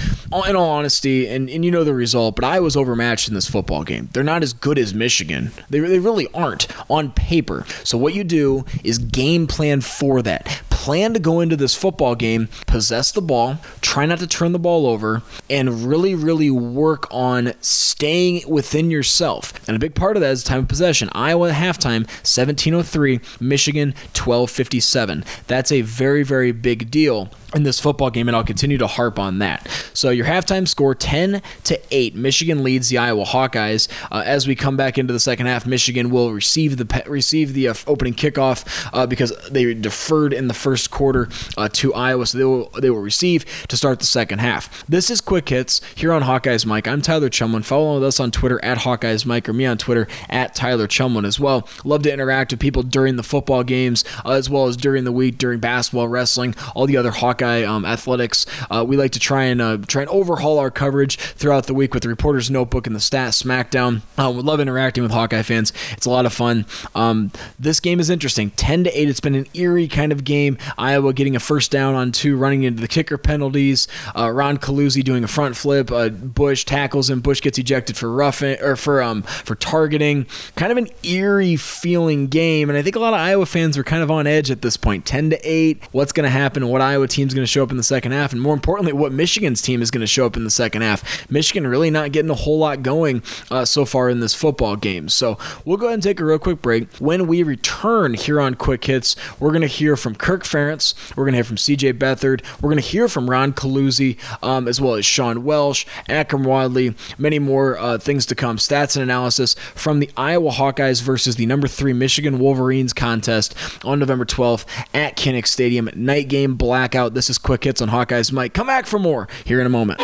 in 0.49 0.57
all 0.57 0.71
honesty, 0.71 1.29
and, 1.29 1.49
and 1.49 1.64
you 1.64 1.71
know 1.71 1.85
the 1.85 1.94
result, 1.94 2.37
but 2.37 2.44
Iowa's 2.44 2.77
overmatched 2.77 3.29
in 3.29 3.35
this 3.35 3.49
football 3.49 3.85
game. 3.85 4.09
They're 4.12 4.23
not 4.23 4.42
as 4.42 4.53
good 4.53 4.79
as 4.79 4.94
Michigan. 4.94 5.53
They, 5.68 5.79
they 5.81 5.99
really 5.99 6.29
aren't 6.35 6.66
on 6.90 7.12
paper. 7.12 7.60
So 7.85 7.99
what 7.99 8.14
you 8.14 8.25
do 8.25 8.64
is 8.85 8.99
game 8.99 9.46
plan 9.46 9.81
for 9.81 10.23
that. 10.23 10.62
Plan 10.81 11.12
to 11.12 11.21
go 11.21 11.40
into 11.40 11.57
this 11.57 11.75
football 11.75 12.14
game, 12.14 12.49
possess 12.66 13.12
the 13.12 13.21
ball, 13.21 13.59
try 13.83 14.07
not 14.07 14.19
to 14.21 14.27
turn 14.27 14.53
the 14.53 14.59
ball 14.59 14.87
over, 14.87 15.21
and 15.51 15.85
really, 15.85 16.14
really 16.14 16.51
work 16.51 17.07
on 17.11 17.53
staying 17.61 18.49
within 18.49 18.90
yourself. 18.90 19.53
And 19.69 19.77
a 19.77 19.79
big 19.79 19.95
part 19.95 20.16
of 20.16 20.23
that 20.23 20.31
is 20.31 20.43
time 20.43 20.61
of 20.61 20.69
possession. 20.69 21.11
Iowa 21.12 21.51
halftime, 21.51 22.07
1703, 22.25 23.21
Michigan 23.40 23.90
1257. 24.16 25.23
That's 25.47 25.71
a 25.71 25.83
very, 25.83 26.23
very 26.23 26.51
big 26.51 26.90
deal 26.90 27.29
in 27.55 27.64
this 27.64 27.81
football 27.81 28.11
game, 28.11 28.29
and 28.29 28.37
I'll 28.37 28.45
continue 28.45 28.79
to 28.79 28.87
harp 28.87 29.19
on 29.19 29.38
that. 29.40 29.69
So 29.93 30.11
your 30.11 30.27
halftime 30.27 30.66
score 30.66 30.95
10 30.95 31.43
to 31.64 31.81
8. 31.90 32.14
Michigan 32.14 32.62
leads 32.62 32.88
the 32.88 32.99
Iowa 32.99 33.25
Hawkeyes. 33.25 33.88
Uh, 34.11 34.23
as 34.25 34.47
we 34.47 34.55
come 34.55 34.77
back 34.77 34.97
into 34.97 35.12
the 35.12 35.21
second 35.21 35.47
half, 35.47 35.66
Michigan 35.66 36.11
will 36.11 36.33
receive 36.33 36.77
the 36.77 37.03
receive 37.07 37.53
the 37.53 37.69
uh, 37.69 37.75
opening 37.87 38.14
kickoff 38.14 38.88
uh, 38.93 39.07
because 39.07 39.37
they 39.51 39.75
deferred 39.75 40.33
in 40.33 40.49
the 40.49 40.55
first 40.55 40.69
quarter 40.76 41.28
uh, 41.56 41.68
to 41.72 41.92
Iowa, 41.94 42.26
so 42.26 42.38
they 42.38 42.44
will 42.44 42.70
they 42.80 42.90
will 42.90 43.00
receive 43.00 43.44
to 43.68 43.76
start 43.76 44.00
the 44.00 44.06
second 44.06 44.40
half. 44.40 44.87
This 44.87 45.11
is 45.11 45.20
quick 45.20 45.48
hits 45.48 45.80
here 45.94 46.12
on 46.12 46.22
Hawkeyes 46.22 46.66
Mike. 46.66 46.87
I'm 46.87 47.02
Tyler 47.02 47.30
Chumlin. 47.30 47.64
Follow 47.64 47.94
with 47.94 48.04
us 48.04 48.20
on 48.20 48.30
Twitter 48.30 48.62
at 48.64 48.78
Hawkeyes 48.78 49.26
Mike 49.26 49.48
or 49.48 49.52
me 49.52 49.66
on 49.66 49.78
Twitter 49.78 50.06
at 50.28 50.54
Tyler 50.54 50.87
Chumlin 50.87 51.26
as 51.26 51.40
well. 51.40 51.68
Love 51.85 52.02
to 52.02 52.12
interact 52.12 52.52
with 52.52 52.61
people 52.61 52.83
during 52.83 53.16
the 53.16 53.22
football 53.22 53.62
games 53.62 54.04
uh, 54.24 54.33
as 54.33 54.48
well 54.48 54.66
as 54.66 54.76
during 54.76 55.04
the 55.04 55.12
week 55.12 55.38
during 55.38 55.61
basketball, 55.61 56.09
wrestling, 56.09 56.54
all 56.74 56.87
the 56.87 56.96
other 56.96 57.11
Hawkeye 57.11 57.30
Hawkeye 57.40 57.62
um, 57.64 57.85
Athletics. 57.85 58.46
Uh, 58.70 58.85
we 58.87 58.96
like 58.96 59.12
to 59.12 59.18
try 59.18 59.44
and 59.44 59.62
uh, 59.62 59.78
try 59.87 60.02
and 60.02 60.11
overhaul 60.11 60.59
our 60.59 60.70
coverage 60.70 61.16
throughout 61.16 61.66
the 61.66 61.74
week 61.74 61.94
with 61.94 62.02
the 62.02 62.09
Reporter's 62.09 62.50
Notebook 62.50 62.87
and 62.87 62.94
the 62.94 63.00
Stat 63.00 63.30
Smackdown. 63.30 64.02
Uh, 64.18 64.33
we 64.35 64.42
love 64.42 64.61
interacting 64.61 65.02
with 65.02 65.12
Hawkeye 65.12 65.42
fans. 65.42 65.72
It's 65.92 66.06
a 66.06 66.11
lot 66.11 66.26
of 66.26 66.33
fun. 66.33 66.66
Um, 66.94 67.30
this 67.59 67.80
game 67.80 68.00
is 68.00 68.11
interesting. 68.11 68.50
10 68.50 68.85
to 68.85 69.00
8. 69.00 69.09
It's 69.09 69.20
been 69.20 69.35
an 69.35 69.46
eerie 69.54 69.88
kind 69.88 70.12
of 70.12 70.24
game. 70.24 70.59
Iowa 70.79 71.12
getting 71.12 71.37
a 71.37 71.40
first 71.40 71.70
down 71.70 71.94
on 71.94 72.12
two, 72.12 72.37
running 72.37 72.62
into 72.62 72.81
the 72.81 72.88
kicker 72.88 73.18
penalties. 73.18 73.88
Uh, 74.16 74.31
Ron 74.31 74.59
Coluzzi 74.59 75.03
doing 75.05 75.25
a 75.25 75.29
front 75.29 75.57
flip. 75.57 75.90
Uh, 75.90 76.09
Bush 76.09 76.64
tackles 76.64 77.11
him. 77.11 77.20
Bush 77.20 77.40
gets 77.40 77.59
ejected 77.59 77.96
for 77.96 78.11
roughing 78.12 78.61
or 78.61 78.77
for 78.77 79.03
um 79.03 79.23
for 79.23 79.55
targeting. 79.55 80.27
Kind 80.57 80.73
of 80.73 80.79
an 80.79 80.88
eerie 81.03 81.57
feeling 81.57 82.27
game, 82.29 82.68
and 82.68 82.79
I 82.79 82.83
think 82.83 82.96
a 82.96 83.01
lot 83.01 83.14
of 83.14 83.20
Iowa 83.20 83.46
fans 83.46 83.77
were 83.77 83.85
kind 83.85 84.03
of 84.03 84.11
on 84.11 84.27
edge 84.27 84.51
at 84.51 84.62
this 84.62 84.77
point. 84.77 85.05
10 85.05 85.31
to 85.31 85.38
8. 85.42 85.83
What's 85.92 86.12
going 86.12 86.25
to 86.25 86.31
happen? 86.31 86.68
What 86.68 86.81
Iowa 86.81 87.09
team's 87.09 87.35
going 87.35 87.42
to 87.42 87.51
show 87.51 87.62
up 87.62 87.70
in 87.70 87.77
the 87.77 87.83
second 87.83 88.12
half, 88.12 88.33
and 88.33 88.40
more 88.40 88.55
importantly, 88.55 88.92
what 88.92 89.12
Michigan's 89.12 89.62
team 89.62 89.83
is 89.83 89.90
going 89.90 90.01
to 90.01 90.07
show 90.07 90.27
up 90.27 90.37
in 90.37 90.44
the 90.44 90.51
second 90.51 90.83
half. 90.83 91.31
Michigan 91.31 91.66
really 91.66 91.90
not 91.90 92.12
getting 92.12 92.31
a 92.31 92.35
whole 92.35 92.59
lot 92.59 92.83
going 92.83 93.23
uh, 93.51 93.64
so 93.64 93.85
far 93.85 94.09
in 94.09 94.20
this 94.20 94.35
football 94.35 94.77
game. 94.77 95.09
So 95.09 95.38
we'll 95.64 95.77
go 95.77 95.87
ahead 95.87 95.94
and 95.94 96.03
take 96.03 96.20
a 96.20 96.25
real 96.25 96.38
quick 96.38 96.62
break. 96.62 96.94
When 96.96 97.27
we 97.27 97.42
return 97.42 98.14
here 98.14 98.40
on 98.40 98.55
Quick 98.55 98.85
Hits, 98.85 99.16
we're 99.38 99.51
going 99.51 99.62
to 99.62 99.66
hear 99.66 99.96
from 99.96 100.14
Kirk 100.14 100.44
Ferentz, 100.51 100.95
we're 101.17 101.25
going 101.25 101.33
to 101.33 101.39
hear 101.39 101.45
from 101.45 101.57
CJ 101.57 101.95
Beathard, 101.95 102.43
we're 102.61 102.71
going 102.71 102.83
to 102.83 102.89
hear 102.89 103.09
from 103.09 103.31
Ron 103.31 103.53
Coluzzi, 103.53 104.19
um, 104.43 104.67
as 104.67 104.81
well 104.81 104.95
as 104.95 105.07
Sean 105.07 105.45
Welsh, 105.45 105.87
Akrum 106.09 106.45
Wadley, 106.45 106.95
many 107.19 107.39
more 107.39 107.79
uh, 107.79 107.99
things 107.99 108.27
to 108.27 108.35
come. 108.35 108.57
Stats 108.57 108.97
and 108.97 109.03
analysis 109.03 109.55
from 109.75 110.01
the 110.01 110.11
Iowa 110.17 110.51
Hawkeyes 110.51 111.03
versus 111.03 111.37
the 111.37 111.47
number 111.47 111.69
three 111.69 111.93
Michigan 111.93 112.39
Wolverines 112.39 112.93
contest 112.93 113.55
on 113.85 113.99
November 113.99 114.25
12th 114.25 114.67
at 114.93 115.17
Kinnick 115.17 115.47
Stadium. 115.47 115.89
Night 115.95 116.29
game 116.29 116.57
blackout. 116.57 117.15
This 117.15 117.31
is 117.31 117.39
Quick 117.39 117.65
Hits 117.65 117.81
on 117.81 117.89
Hawkeyes 117.89 118.33
Mike. 118.33 118.55
Come 118.55 118.67
back 118.67 118.87
for 118.87 118.99
more 118.99 119.29
here 119.45 119.61
in 119.61 119.67
a 119.67 119.71
moment. 119.71 120.01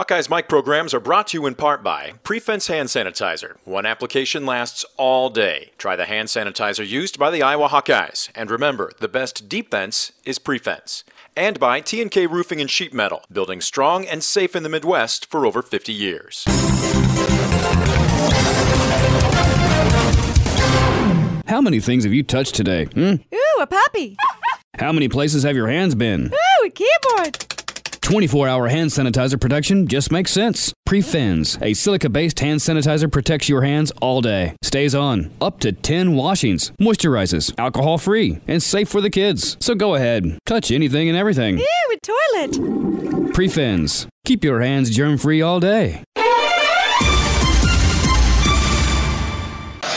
Hawkeye's 0.00 0.30
Mike 0.30 0.48
programs 0.48 0.94
are 0.94 0.98
brought 0.98 1.26
to 1.26 1.36
you 1.36 1.44
in 1.44 1.54
part 1.54 1.82
by 1.82 2.14
Prefense 2.24 2.68
Hand 2.68 2.88
Sanitizer. 2.88 3.56
One 3.66 3.84
application 3.84 4.46
lasts 4.46 4.82
all 4.96 5.28
day. 5.28 5.72
Try 5.76 5.94
the 5.94 6.06
hand 6.06 6.28
sanitizer 6.28 6.88
used 6.88 7.18
by 7.18 7.30
the 7.30 7.42
Iowa 7.42 7.68
Hawkeyes. 7.68 8.30
And 8.34 8.50
remember, 8.50 8.92
the 8.98 9.08
best 9.08 9.46
defense 9.46 10.12
is 10.24 10.38
Prefense. 10.38 11.04
and 11.36 11.60
by 11.60 11.80
T&K 11.80 12.26
Roofing 12.28 12.62
and 12.62 12.70
Sheet 12.70 12.94
Metal, 12.94 13.24
building 13.30 13.60
strong 13.60 14.06
and 14.06 14.24
safe 14.24 14.56
in 14.56 14.62
the 14.62 14.70
Midwest 14.70 15.26
for 15.26 15.44
over 15.44 15.60
50 15.60 15.92
years. 15.92 16.44
How 21.46 21.60
many 21.60 21.78
things 21.78 22.04
have 22.04 22.14
you 22.14 22.22
touched 22.22 22.54
today? 22.54 22.86
Hmm? 22.86 23.16
Ooh, 23.34 23.58
a 23.60 23.66
puppy. 23.66 24.16
How 24.78 24.92
many 24.92 25.10
places 25.10 25.42
have 25.42 25.56
your 25.56 25.68
hands 25.68 25.94
been? 25.94 26.32
Ooh, 26.32 26.66
a 26.66 26.70
keyboard. 26.70 27.59
24 28.02 28.48
hour 28.48 28.68
hand 28.68 28.90
sanitizer 28.90 29.40
protection 29.40 29.86
just 29.86 30.10
makes 30.10 30.30
sense. 30.30 30.72
Prefense, 30.86 31.60
a 31.62 31.74
silica 31.74 32.08
based 32.08 32.40
hand 32.40 32.60
sanitizer, 32.60 33.10
protects 33.10 33.48
your 33.48 33.62
hands 33.62 33.92
all 34.00 34.20
day. 34.20 34.56
Stays 34.62 34.94
on 34.94 35.30
up 35.40 35.60
to 35.60 35.72
10 35.72 36.14
washings, 36.14 36.72
moisturizes, 36.80 37.52
alcohol 37.58 37.98
free, 37.98 38.40
and 38.48 38.62
safe 38.62 38.88
for 38.88 39.00
the 39.00 39.10
kids. 39.10 39.56
So 39.60 39.74
go 39.74 39.94
ahead, 39.94 40.38
touch 40.46 40.70
anything 40.70 41.08
and 41.08 41.16
everything. 41.16 41.58
Ooh, 41.58 41.92
a 41.92 41.96
toilet. 42.02 43.32
Prefense, 43.32 44.06
keep 44.24 44.44
your 44.44 44.60
hands 44.60 44.90
germ 44.90 45.18
free 45.18 45.42
all 45.42 45.60
day. 45.60 46.02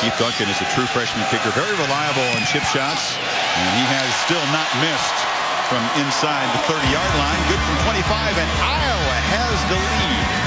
Keith 0.02 0.20
Duncan 0.20 0.50
is 0.50 0.60
a 0.60 0.66
true 0.76 0.86
freshman 0.92 1.26
kicker, 1.32 1.50
very 1.52 1.72
reliable 1.72 2.28
on 2.36 2.46
chip 2.52 2.63
shots, 2.63 3.16
and 3.16 3.70
he 3.80 3.86
has 3.88 4.13
still 4.26 4.46
not 4.52 4.68
missed 4.84 5.43
from 5.69 5.84
inside 6.02 6.47
the 6.52 6.62
30-yard 6.67 7.13
line. 7.15 7.41
Good 7.47 7.62
from 7.63 7.78
25, 7.88 8.38
and 8.38 8.49
Iowa 8.60 9.17
has 9.32 9.56
the 9.71 9.80
lead. 9.80 10.43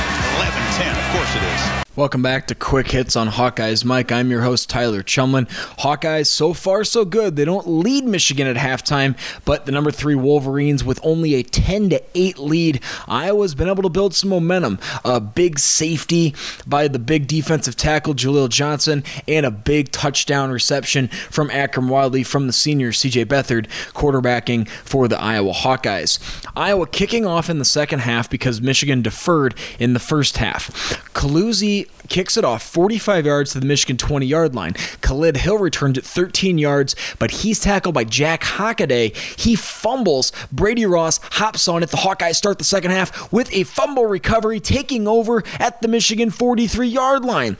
11-10, 0.76 1.06
of 1.06 1.16
course 1.16 1.36
it 1.36 1.42
is. 1.42 1.86
Welcome 1.96 2.20
back 2.20 2.46
to 2.48 2.54
Quick 2.54 2.90
Hits 2.90 3.16
on 3.16 3.28
Hawkeyes 3.28 3.82
Mike. 3.82 4.12
I'm 4.12 4.30
your 4.30 4.42
host, 4.42 4.68
Tyler 4.68 5.02
Chumlin. 5.02 5.48
Hawkeyes, 5.78 6.26
so 6.26 6.52
far 6.52 6.84
so 6.84 7.06
good. 7.06 7.36
They 7.36 7.46
don't 7.46 7.66
lead 7.66 8.04
Michigan 8.04 8.46
at 8.46 8.56
halftime, 8.56 9.16
but 9.46 9.64
the 9.64 9.72
number 9.72 9.90
three 9.90 10.14
Wolverines 10.14 10.84
with 10.84 11.00
only 11.02 11.36
a 11.36 11.42
10 11.42 11.88
to 11.88 12.02
8 12.14 12.38
lead. 12.38 12.82
Iowa's 13.08 13.54
been 13.54 13.70
able 13.70 13.82
to 13.82 13.88
build 13.88 14.14
some 14.14 14.28
momentum. 14.28 14.78
A 15.06 15.22
big 15.22 15.58
safety 15.58 16.34
by 16.66 16.86
the 16.86 16.98
big 16.98 17.28
defensive 17.28 17.76
tackle, 17.76 18.12
Jaleel 18.12 18.50
Johnson, 18.50 19.02
and 19.26 19.46
a 19.46 19.50
big 19.50 19.90
touchdown 19.90 20.50
reception 20.50 21.08
from 21.08 21.48
Akrum 21.48 21.88
Wadley 21.88 22.24
from 22.24 22.46
the 22.46 22.52
senior 22.52 22.90
CJ 22.92 23.24
Beathard, 23.24 23.68
quarterbacking 23.94 24.68
for 24.68 25.08
the 25.08 25.18
Iowa 25.18 25.54
Hawkeyes. 25.54 26.18
Iowa 26.54 26.86
kicking 26.86 27.24
off 27.24 27.48
in 27.48 27.58
the 27.58 27.64
second 27.64 28.00
half 28.00 28.28
because 28.28 28.60
Michigan 28.60 29.00
deferred 29.00 29.54
in 29.78 29.94
the 29.94 29.98
first 29.98 30.36
half. 30.36 30.65
Coluzzi 31.14 31.88
kicks 32.08 32.36
it 32.36 32.44
off 32.44 32.62
45 32.62 33.26
yards 33.26 33.52
to 33.52 33.60
the 33.60 33.66
Michigan 33.66 33.96
20 33.96 34.26
yard 34.26 34.54
line. 34.54 34.74
Khalid 35.00 35.38
Hill 35.38 35.58
returns 35.58 35.98
it 35.98 36.04
13 36.04 36.58
yards, 36.58 36.94
but 37.18 37.30
he's 37.30 37.60
tackled 37.60 37.94
by 37.94 38.04
Jack 38.04 38.42
Hockaday. 38.42 39.14
He 39.38 39.56
fumbles. 39.56 40.32
Brady 40.52 40.86
Ross 40.86 41.18
hops 41.32 41.68
on 41.68 41.82
it. 41.82 41.90
The 41.90 41.98
Hawkeyes 41.98 42.36
start 42.36 42.58
the 42.58 42.64
second 42.64 42.90
half 42.90 43.32
with 43.32 43.52
a 43.52 43.64
fumble 43.64 44.06
recovery, 44.06 44.60
taking 44.60 45.08
over 45.08 45.42
at 45.58 45.80
the 45.82 45.88
Michigan 45.88 46.30
43 46.30 46.88
yard 46.88 47.24
line. 47.24 47.56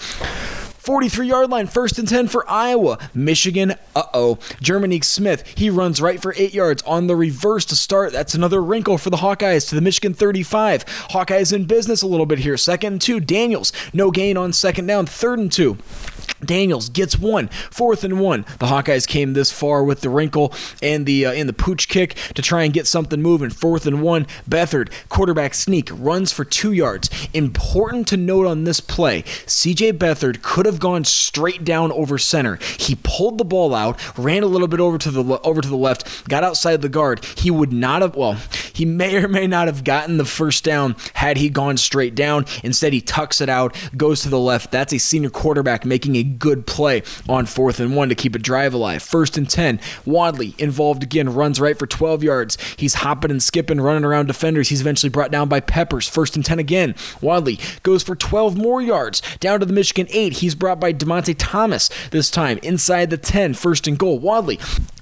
43 0.86 1.26
yard 1.26 1.50
line, 1.50 1.66
first 1.66 1.98
and 1.98 2.06
10 2.06 2.28
for 2.28 2.48
Iowa. 2.48 2.96
Michigan, 3.12 3.72
uh 3.96 4.04
oh. 4.14 4.36
Jerminic 4.62 5.02
Smith, 5.02 5.44
he 5.58 5.68
runs 5.68 6.00
right 6.00 6.22
for 6.22 6.32
8 6.36 6.54
yards 6.54 6.80
on 6.84 7.08
the 7.08 7.16
reverse 7.16 7.64
to 7.64 7.74
start. 7.74 8.12
That's 8.12 8.34
another 8.34 8.62
wrinkle 8.62 8.96
for 8.96 9.10
the 9.10 9.16
Hawkeyes 9.16 9.68
to 9.68 9.74
the 9.74 9.80
Michigan 9.80 10.14
35. 10.14 10.84
Hawkeyes 11.10 11.52
in 11.52 11.64
business 11.64 12.02
a 12.02 12.06
little 12.06 12.24
bit 12.24 12.38
here. 12.38 12.56
Second 12.56 12.92
and 12.92 13.02
2. 13.02 13.18
Daniels, 13.18 13.72
no 13.92 14.12
gain 14.12 14.36
on 14.36 14.52
second 14.52 14.86
down. 14.86 15.06
Third 15.06 15.40
and 15.40 15.50
2. 15.50 15.76
Daniels 16.44 16.88
gets 16.88 17.18
one, 17.18 17.48
fourth 17.70 18.04
and 18.04 18.20
one. 18.20 18.44
The 18.58 18.66
Hawkeyes 18.66 19.06
came 19.06 19.32
this 19.32 19.50
far 19.50 19.82
with 19.82 20.00
the 20.00 20.10
wrinkle 20.10 20.52
and 20.82 21.06
the 21.06 21.26
uh, 21.26 21.32
and 21.32 21.48
the 21.48 21.52
pooch 21.52 21.88
kick 21.88 22.14
to 22.34 22.42
try 22.42 22.64
and 22.64 22.72
get 22.72 22.86
something 22.86 23.20
moving. 23.22 23.50
Fourth 23.50 23.86
and 23.86 24.02
one. 24.02 24.26
Beathard 24.48 24.90
quarterback 25.08 25.54
sneak 25.54 25.88
runs 25.92 26.32
for 26.32 26.44
two 26.44 26.72
yards. 26.72 27.10
Important 27.32 28.06
to 28.08 28.16
note 28.16 28.46
on 28.46 28.64
this 28.64 28.80
play: 28.80 29.24
C.J. 29.46 29.94
Beathard 29.94 30.42
could 30.42 30.66
have 30.66 30.80
gone 30.80 31.04
straight 31.04 31.64
down 31.64 31.92
over 31.92 32.18
center. 32.18 32.58
He 32.78 32.96
pulled 33.02 33.38
the 33.38 33.44
ball 33.44 33.74
out, 33.74 33.98
ran 34.18 34.42
a 34.42 34.46
little 34.46 34.68
bit 34.68 34.80
over 34.80 34.98
to 34.98 35.10
the 35.10 35.40
over 35.40 35.60
to 35.60 35.68
the 35.68 35.76
left, 35.76 36.28
got 36.28 36.44
outside 36.44 36.82
the 36.82 36.88
guard. 36.88 37.24
He 37.24 37.50
would 37.50 37.72
not 37.72 38.02
have. 38.02 38.16
Well, 38.16 38.38
he 38.72 38.84
may 38.84 39.16
or 39.16 39.28
may 39.28 39.46
not 39.46 39.66
have 39.66 39.84
gotten 39.84 40.16
the 40.16 40.24
first 40.24 40.64
down 40.64 40.96
had 41.14 41.36
he 41.36 41.48
gone 41.48 41.76
straight 41.76 42.14
down. 42.14 42.44
Instead, 42.62 42.92
he 42.92 43.00
tucks 43.00 43.40
it 43.40 43.48
out, 43.48 43.74
goes 43.96 44.20
to 44.22 44.28
the 44.28 44.38
left. 44.38 44.70
That's 44.70 44.92
a 44.92 44.98
senior 44.98 45.30
quarterback 45.30 45.84
making 45.84 46.16
a 46.16 46.25
good 46.26 46.66
play 46.66 47.02
on 47.28 47.46
fourth 47.46 47.80
and 47.80 47.96
one 47.96 48.08
to 48.08 48.14
keep 48.14 48.34
a 48.34 48.38
drive 48.38 48.74
alive. 48.74 49.02
First 49.02 49.36
and 49.36 49.48
10. 49.48 49.80
Wadley 50.04 50.54
involved 50.58 51.02
again, 51.02 51.32
runs 51.32 51.60
right 51.60 51.78
for 51.78 51.86
12 51.86 52.22
yards. 52.22 52.58
He's 52.76 52.94
hopping 52.94 53.30
and 53.30 53.42
skipping, 53.42 53.80
running 53.80 54.04
around 54.04 54.26
defenders. 54.26 54.68
He's 54.68 54.80
eventually 54.80 55.10
brought 55.10 55.30
down 55.30 55.48
by 55.48 55.60
Peppers. 55.60 56.08
First 56.08 56.36
and 56.36 56.44
10 56.44 56.58
again. 56.58 56.94
Wadley 57.20 57.58
goes 57.82 58.02
for 58.02 58.14
12 58.16 58.56
more 58.56 58.82
yards. 58.82 59.22
Down 59.40 59.60
to 59.60 59.66
the 59.66 59.72
Michigan 59.72 60.06
8. 60.10 60.34
He's 60.34 60.54
brought 60.54 60.80
by 60.80 60.92
Dymonte 60.92 61.34
Thomas 61.38 61.90
this 62.10 62.30
time 62.30 62.58
inside 62.62 63.10
the 63.10 63.16
10. 63.16 63.54
First 63.54 63.86
and 63.86 63.98
goal. 63.98 64.18
Wadley 64.18 64.58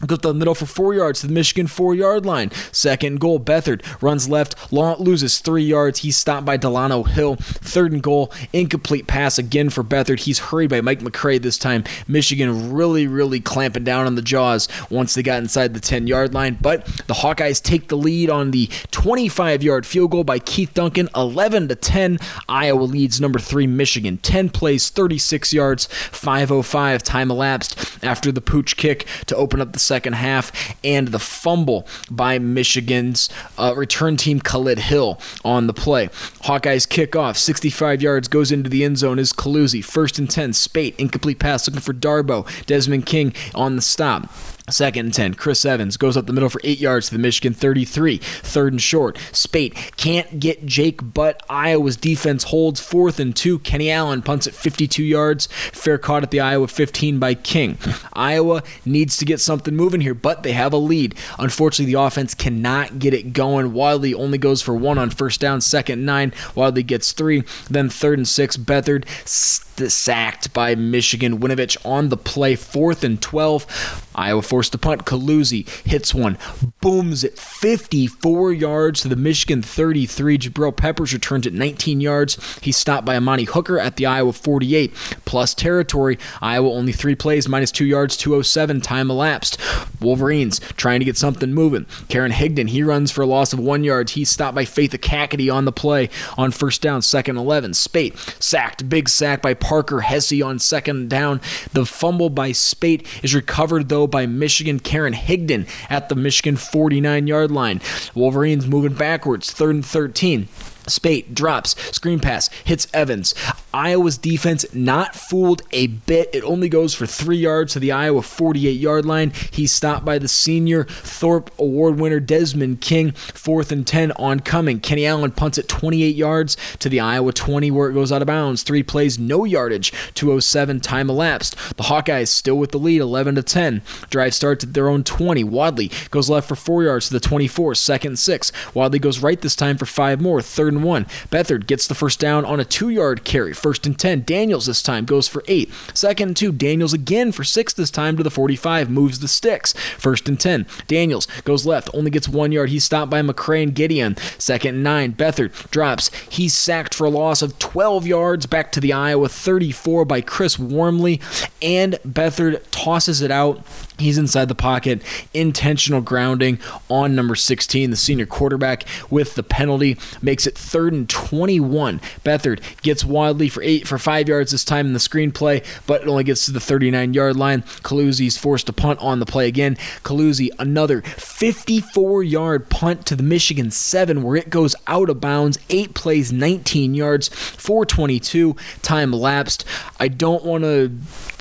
goes 0.06 0.18
to 0.18 0.28
the 0.28 0.34
middle 0.34 0.54
for 0.54 0.66
four 0.66 0.94
yards 0.94 1.20
to 1.20 1.26
the 1.26 1.32
Michigan 1.32 1.66
four 1.66 1.94
yard 1.94 2.26
line. 2.26 2.50
Second 2.72 3.20
goal. 3.20 3.40
Beathard 3.40 3.82
runs 4.00 4.28
left, 4.28 4.72
loses 4.72 5.38
three 5.38 5.64
yards. 5.64 6.00
He's 6.00 6.16
stopped 6.16 6.46
by 6.46 6.56
Delano 6.56 7.02
Hill. 7.02 7.36
Third 7.36 7.92
and 7.92 8.02
goal. 8.02 8.32
Incomplete 8.52 9.06
pass 9.06 9.38
again 9.38 9.70
for 9.70 9.82
Beathard. 9.84 10.20
He's 10.20 10.38
hurried 10.38 10.70
by 10.70 10.80
Mike 10.80 11.02
McCray 11.14 11.40
this 11.40 11.58
time. 11.58 11.84
Michigan 12.08 12.72
really, 12.72 13.06
really 13.06 13.40
clamping 13.40 13.84
down 13.84 14.06
on 14.06 14.14
the 14.14 14.22
jaws 14.22 14.68
once 14.90 15.14
they 15.14 15.22
got 15.22 15.38
inside 15.38 15.74
the 15.74 15.80
10 15.80 16.06
yard 16.06 16.34
line. 16.34 16.58
But 16.60 16.84
the 17.06 17.14
Hawkeyes 17.14 17.62
take 17.62 17.88
the 17.88 17.96
lead 17.96 18.30
on 18.30 18.50
the 18.50 18.68
25 18.90 19.62
yard 19.62 19.86
field 19.86 20.10
goal 20.10 20.24
by 20.24 20.38
Keith 20.38 20.74
Duncan, 20.74 21.08
11 21.14 21.68
to 21.68 21.74
10. 21.74 22.18
Iowa 22.48 22.82
leads 22.82 23.20
number 23.20 23.38
three 23.38 23.66
Michigan. 23.66 24.18
10 24.18 24.50
plays, 24.50 24.90
36 24.90 25.52
yards, 25.52 25.86
5:05 25.86 27.02
time 27.02 27.30
elapsed 27.30 27.78
after 28.02 28.32
the 28.32 28.40
pooch 28.40 28.76
kick 28.76 29.06
to 29.26 29.36
open 29.36 29.60
up 29.60 29.72
the 29.72 29.78
second 29.78 30.14
half 30.14 30.76
and 30.82 31.08
the 31.08 31.18
fumble 31.18 31.86
by 32.10 32.38
Michigan's 32.38 33.28
uh, 33.58 33.74
return 33.76 34.16
team 34.16 34.40
Khalid 34.40 34.78
Hill 34.78 35.20
on 35.44 35.66
the 35.66 35.74
play. 35.74 36.08
Hawkeyes 36.44 36.88
kick 36.88 37.16
off, 37.16 37.36
65 37.36 38.02
yards, 38.02 38.28
goes 38.28 38.50
into 38.50 38.68
the 38.68 38.84
end 38.84 38.98
zone 38.98 39.18
is 39.18 39.32
Coluzzi. 39.32 39.84
First 39.84 40.18
and 40.18 40.28
10, 40.28 40.52
Speight, 40.52 40.94
incomplete 41.04 41.38
pass 41.38 41.66
looking 41.68 41.80
for 41.80 41.94
Darboh. 41.94 42.46
Desmond 42.66 43.06
King 43.06 43.32
on 43.54 43.76
the 43.76 43.82
stop. 43.82 44.28
Second 44.70 45.04
and 45.04 45.14
10. 45.14 45.34
Chris 45.34 45.66
Evans 45.66 45.98
goes 45.98 46.16
up 46.16 46.24
the 46.24 46.32
middle 46.32 46.48
for 46.48 46.60
8 46.64 46.78
yards 46.78 47.08
to 47.08 47.14
the 47.14 47.20
Michigan 47.20 47.52
33. 47.52 48.16
Third 48.16 48.72
and 48.72 48.80
short. 48.80 49.18
Speight 49.30 49.74
can't 49.98 50.40
get 50.40 50.64
Jake 50.64 51.12
Butt. 51.12 51.42
Iowa's 51.50 51.98
defense 51.98 52.44
holds 52.44 52.80
fourth 52.80 53.20
and 53.20 53.36
2. 53.36 53.58
Kenny 53.58 53.90
Allen 53.90 54.22
punts 54.22 54.46
at 54.46 54.54
52 54.54 55.02
yards. 55.04 55.48
Fair 55.48 55.98
caught 55.98 56.22
at 56.22 56.30
the 56.30 56.40
Iowa 56.40 56.66
15 56.66 57.18
by 57.18 57.34
King. 57.34 57.76
Iowa 58.14 58.62
needs 58.86 59.18
to 59.18 59.26
get 59.26 59.38
something 59.38 59.76
moving 59.76 60.00
here, 60.00 60.14
but 60.14 60.44
they 60.44 60.52
have 60.52 60.72
a 60.72 60.78
lead. 60.78 61.14
Unfortunately, 61.38 61.92
the 61.92 62.00
offense 62.00 62.34
cannot 62.34 62.98
get 62.98 63.12
it 63.12 63.34
going. 63.34 63.74
Wadley 63.74 64.14
only 64.14 64.38
goes 64.38 64.62
for 64.62 64.74
one 64.74 64.96
on 64.96 65.10
first 65.10 65.40
down. 65.42 65.60
Second 65.60 66.06
9. 66.06 66.32
Wadley 66.54 66.82
gets 66.82 67.12
3. 67.12 67.42
Then 67.68 67.90
third 67.90 68.18
and 68.18 68.26
6. 68.26 68.56
Beathard 68.56 69.06
sacked 69.26 70.54
by 70.54 70.74
Michigan. 70.74 71.38
Winovich 71.38 71.76
on 71.84 72.08
the 72.08 72.16
play. 72.16 72.56
Fourth 72.56 73.04
and 73.04 73.20
12. 73.20 74.08
Iowa 74.14 74.40
forced 74.54 74.70
to 74.70 74.78
punt. 74.78 75.04
Coluzzi 75.04 75.68
hits 75.84 76.14
one, 76.14 76.38
booms 76.80 77.24
it 77.24 77.36
54 77.36 78.52
yards 78.52 79.00
to 79.00 79.08
the 79.08 79.16
Michigan 79.16 79.62
33. 79.62 80.38
Jabril 80.38 80.76
Peppers 80.76 81.12
returns 81.12 81.44
at 81.44 81.52
19 81.52 82.00
yards. 82.00 82.38
He's 82.60 82.76
stopped 82.76 83.04
by 83.04 83.16
Amani 83.16 83.42
Hooker 83.42 83.80
at 83.80 83.96
the 83.96 84.06
Iowa 84.06 84.32
48. 84.32 84.94
Plus 85.24 85.54
territory. 85.54 86.20
Iowa 86.40 86.70
only 86.70 86.92
three 86.92 87.16
plays, 87.16 87.48
minus 87.48 87.72
two 87.72 87.84
yards, 87.84 88.16
207. 88.16 88.80
Time 88.80 89.10
elapsed. 89.10 89.58
Wolverines 90.00 90.60
trying 90.76 91.00
to 91.00 91.04
get 91.04 91.16
something 91.16 91.52
moving. 91.52 91.86
Karan 92.08 92.30
Higdon, 92.30 92.68
he 92.68 92.84
runs 92.84 93.10
for 93.10 93.22
a 93.22 93.26
loss 93.26 93.52
of 93.52 93.58
one 93.58 93.82
yard. 93.82 94.10
He's 94.10 94.30
stopped 94.30 94.54
by 94.54 94.64
Faith 94.64 94.92
Ekakitie 94.92 95.52
on 95.52 95.64
the 95.64 95.72
play 95.72 96.10
on 96.38 96.52
first 96.52 96.80
down, 96.80 97.02
second 97.02 97.38
11. 97.38 97.74
Speight 97.74 98.16
sacked, 98.38 98.88
big 98.88 99.08
sack 99.08 99.42
by 99.42 99.54
Parker 99.54 100.02
Hesse 100.02 100.40
on 100.40 100.60
second 100.60 101.10
down. 101.10 101.40
The 101.72 101.84
fumble 101.84 102.30
by 102.30 102.52
Speight 102.52 103.04
is 103.24 103.34
recovered 103.34 103.88
though 103.88 104.06
by 104.06 104.26
Michigan 104.26 104.43
Karan 104.80 105.14
Higdon 105.14 105.66
at 105.88 106.08
the 106.08 106.14
Michigan 106.14 106.56
49 106.56 107.26
yard 107.26 107.50
line. 107.50 107.80
Wolverines 108.14 108.66
moving 108.66 108.94
backwards, 108.94 109.52
third 109.52 109.74
and 109.74 109.86
13. 109.86 110.48
Speight 110.86 111.34
drops, 111.34 111.74
screen 111.94 112.20
pass, 112.20 112.48
hits 112.64 112.86
Evans. 112.94 113.34
Iowa's 113.72 114.16
defense 114.16 114.64
not 114.72 115.14
fooled 115.14 115.62
a 115.72 115.88
bit. 115.88 116.30
It 116.32 116.44
only 116.44 116.68
goes 116.68 116.94
for 116.94 117.06
three 117.06 117.36
yards 117.36 117.72
to 117.72 117.80
the 117.80 117.92
Iowa 117.92 118.22
48 118.22 118.70
yard 118.70 119.04
line. 119.04 119.32
He's 119.50 119.72
stopped 119.72 120.04
by 120.04 120.18
the 120.18 120.28
senior 120.28 120.84
Thorpe 120.84 121.50
Award 121.58 121.98
winner 121.98 122.20
Desmond 122.20 122.80
King. 122.80 123.12
Fourth 123.12 123.70
and 123.72 123.86
10 123.86 124.12
on 124.12 124.40
coming. 124.40 124.80
Kenny 124.80 125.06
Allen 125.06 125.32
punts 125.32 125.58
it 125.58 125.68
28 125.68 126.14
yards 126.14 126.56
to 126.78 126.88
the 126.88 127.00
Iowa 127.00 127.32
20 127.32 127.70
where 127.70 127.90
it 127.90 127.94
goes 127.94 128.12
out 128.12 128.22
of 128.22 128.26
bounds. 128.26 128.62
Three 128.62 128.82
plays, 128.82 129.18
no 129.18 129.44
yardage. 129.44 129.92
207 130.14 130.80
time 130.80 131.10
elapsed. 131.10 131.56
The 131.76 131.84
Hawkeyes 131.84 132.28
still 132.28 132.56
with 132.56 132.70
the 132.70 132.78
lead 132.78 133.00
11 133.00 133.34
to 133.34 133.42
10. 133.42 133.82
Drive 134.10 134.34
starts 134.34 134.64
at 134.64 134.74
their 134.74 134.88
own 134.88 135.04
20. 135.04 135.44
Wadley 135.44 135.90
goes 136.10 136.30
left 136.30 136.48
for 136.48 136.56
four 136.56 136.84
yards 136.84 137.08
to 137.08 137.12
the 137.12 137.20
24. 137.20 137.74
Second 137.74 138.14
and 138.14 138.18
six. 138.18 138.52
Wadley 138.74 139.00
goes 139.00 139.18
right 139.18 139.40
this 139.40 139.56
time 139.56 139.76
for 139.76 139.86
five 139.86 140.20
more. 140.20 140.40
Third 140.40 140.73
and 140.76 140.84
one. 140.84 141.04
Beathard 141.30 141.66
gets 141.66 141.86
the 141.86 141.94
first 141.94 142.20
down 142.20 142.44
on 142.44 142.60
a 142.60 142.64
two 142.64 142.88
yard 142.88 143.24
carry. 143.24 143.52
First 143.52 143.86
and 143.86 143.98
10. 143.98 144.22
Daniels 144.22 144.66
this 144.66 144.82
time 144.82 145.04
goes 145.04 145.28
for 145.28 145.42
eight. 145.48 145.72
Second 145.94 146.28
and 146.28 146.36
two. 146.36 146.52
Daniels 146.52 146.92
again 146.92 147.32
for 147.32 147.44
six 147.44 147.72
this 147.72 147.90
time 147.90 148.16
to 148.16 148.22
the 148.22 148.30
45. 148.30 148.90
Moves 148.90 149.20
the 149.20 149.28
sticks. 149.28 149.72
First 149.72 150.28
and 150.28 150.38
10. 150.38 150.66
Daniels 150.86 151.26
goes 151.44 151.66
left. 151.66 151.90
Only 151.94 152.10
gets 152.10 152.28
one 152.28 152.52
yard. 152.52 152.70
He's 152.70 152.84
stopped 152.84 153.10
by 153.10 153.22
McCray 153.22 153.62
and 153.62 153.74
Gedeon. 153.74 154.18
Second 154.40 154.74
and 154.76 154.84
nine. 154.84 155.12
Beathard 155.12 155.70
drops. 155.70 156.10
He's 156.28 156.54
sacked 156.54 156.94
for 156.94 157.06
a 157.06 157.10
loss 157.10 157.42
of 157.42 157.58
12 157.58 158.06
yards 158.06 158.46
back 158.46 158.72
to 158.72 158.80
the 158.80 158.92
Iowa 158.92 159.28
34 159.28 160.04
by 160.04 160.20
Chris 160.20 160.58
Wormley. 160.58 161.20
And 161.62 161.94
Beathard 162.06 162.62
tosses 162.70 163.22
it 163.22 163.30
out 163.30 163.64
He's 163.98 164.18
inside 164.18 164.48
the 164.48 164.56
pocket, 164.56 165.02
intentional 165.32 166.00
grounding 166.00 166.58
on 166.88 167.14
number 167.14 167.36
16, 167.36 167.90
the 167.90 167.96
senior 167.96 168.26
quarterback, 168.26 168.84
with 169.08 169.36
the 169.36 169.44
penalty 169.44 169.96
makes 170.20 170.48
it 170.48 170.58
third 170.58 170.92
and 170.92 171.08
21. 171.08 172.00
Beathard 172.24 172.60
gets 172.82 173.04
Wadley 173.04 173.48
for 173.48 173.62
eight 173.62 173.86
for 173.86 173.96
five 173.96 174.28
yards 174.28 174.50
this 174.50 174.64
time 174.64 174.86
in 174.86 174.94
the 174.94 174.98
screenplay, 174.98 175.64
but 175.86 176.02
it 176.02 176.08
only 176.08 176.24
gets 176.24 176.44
to 176.46 176.50
the 176.50 176.58
39 176.58 177.14
yard 177.14 177.36
line. 177.36 177.62
Coluzzi's 177.62 178.36
forced 178.36 178.66
to 178.66 178.72
punt 178.72 178.98
on 178.98 179.20
the 179.20 179.26
play 179.26 179.46
again. 179.46 179.76
Coluzzi 180.02 180.48
another 180.58 181.02
54 181.02 182.24
yard 182.24 182.68
punt 182.68 183.06
to 183.06 183.14
the 183.14 183.22
Michigan 183.22 183.70
seven, 183.70 184.24
where 184.24 184.34
it 184.34 184.50
goes 184.50 184.74
out 184.88 185.08
of 185.08 185.20
bounds. 185.20 185.56
Eight 185.70 185.94
plays, 185.94 186.32
19 186.32 186.94
yards, 186.94 187.28
422 187.28 188.56
time 188.82 189.14
elapsed. 189.14 189.64
I 190.00 190.08
don't 190.08 190.44
want 190.44 190.64
to 190.64 190.88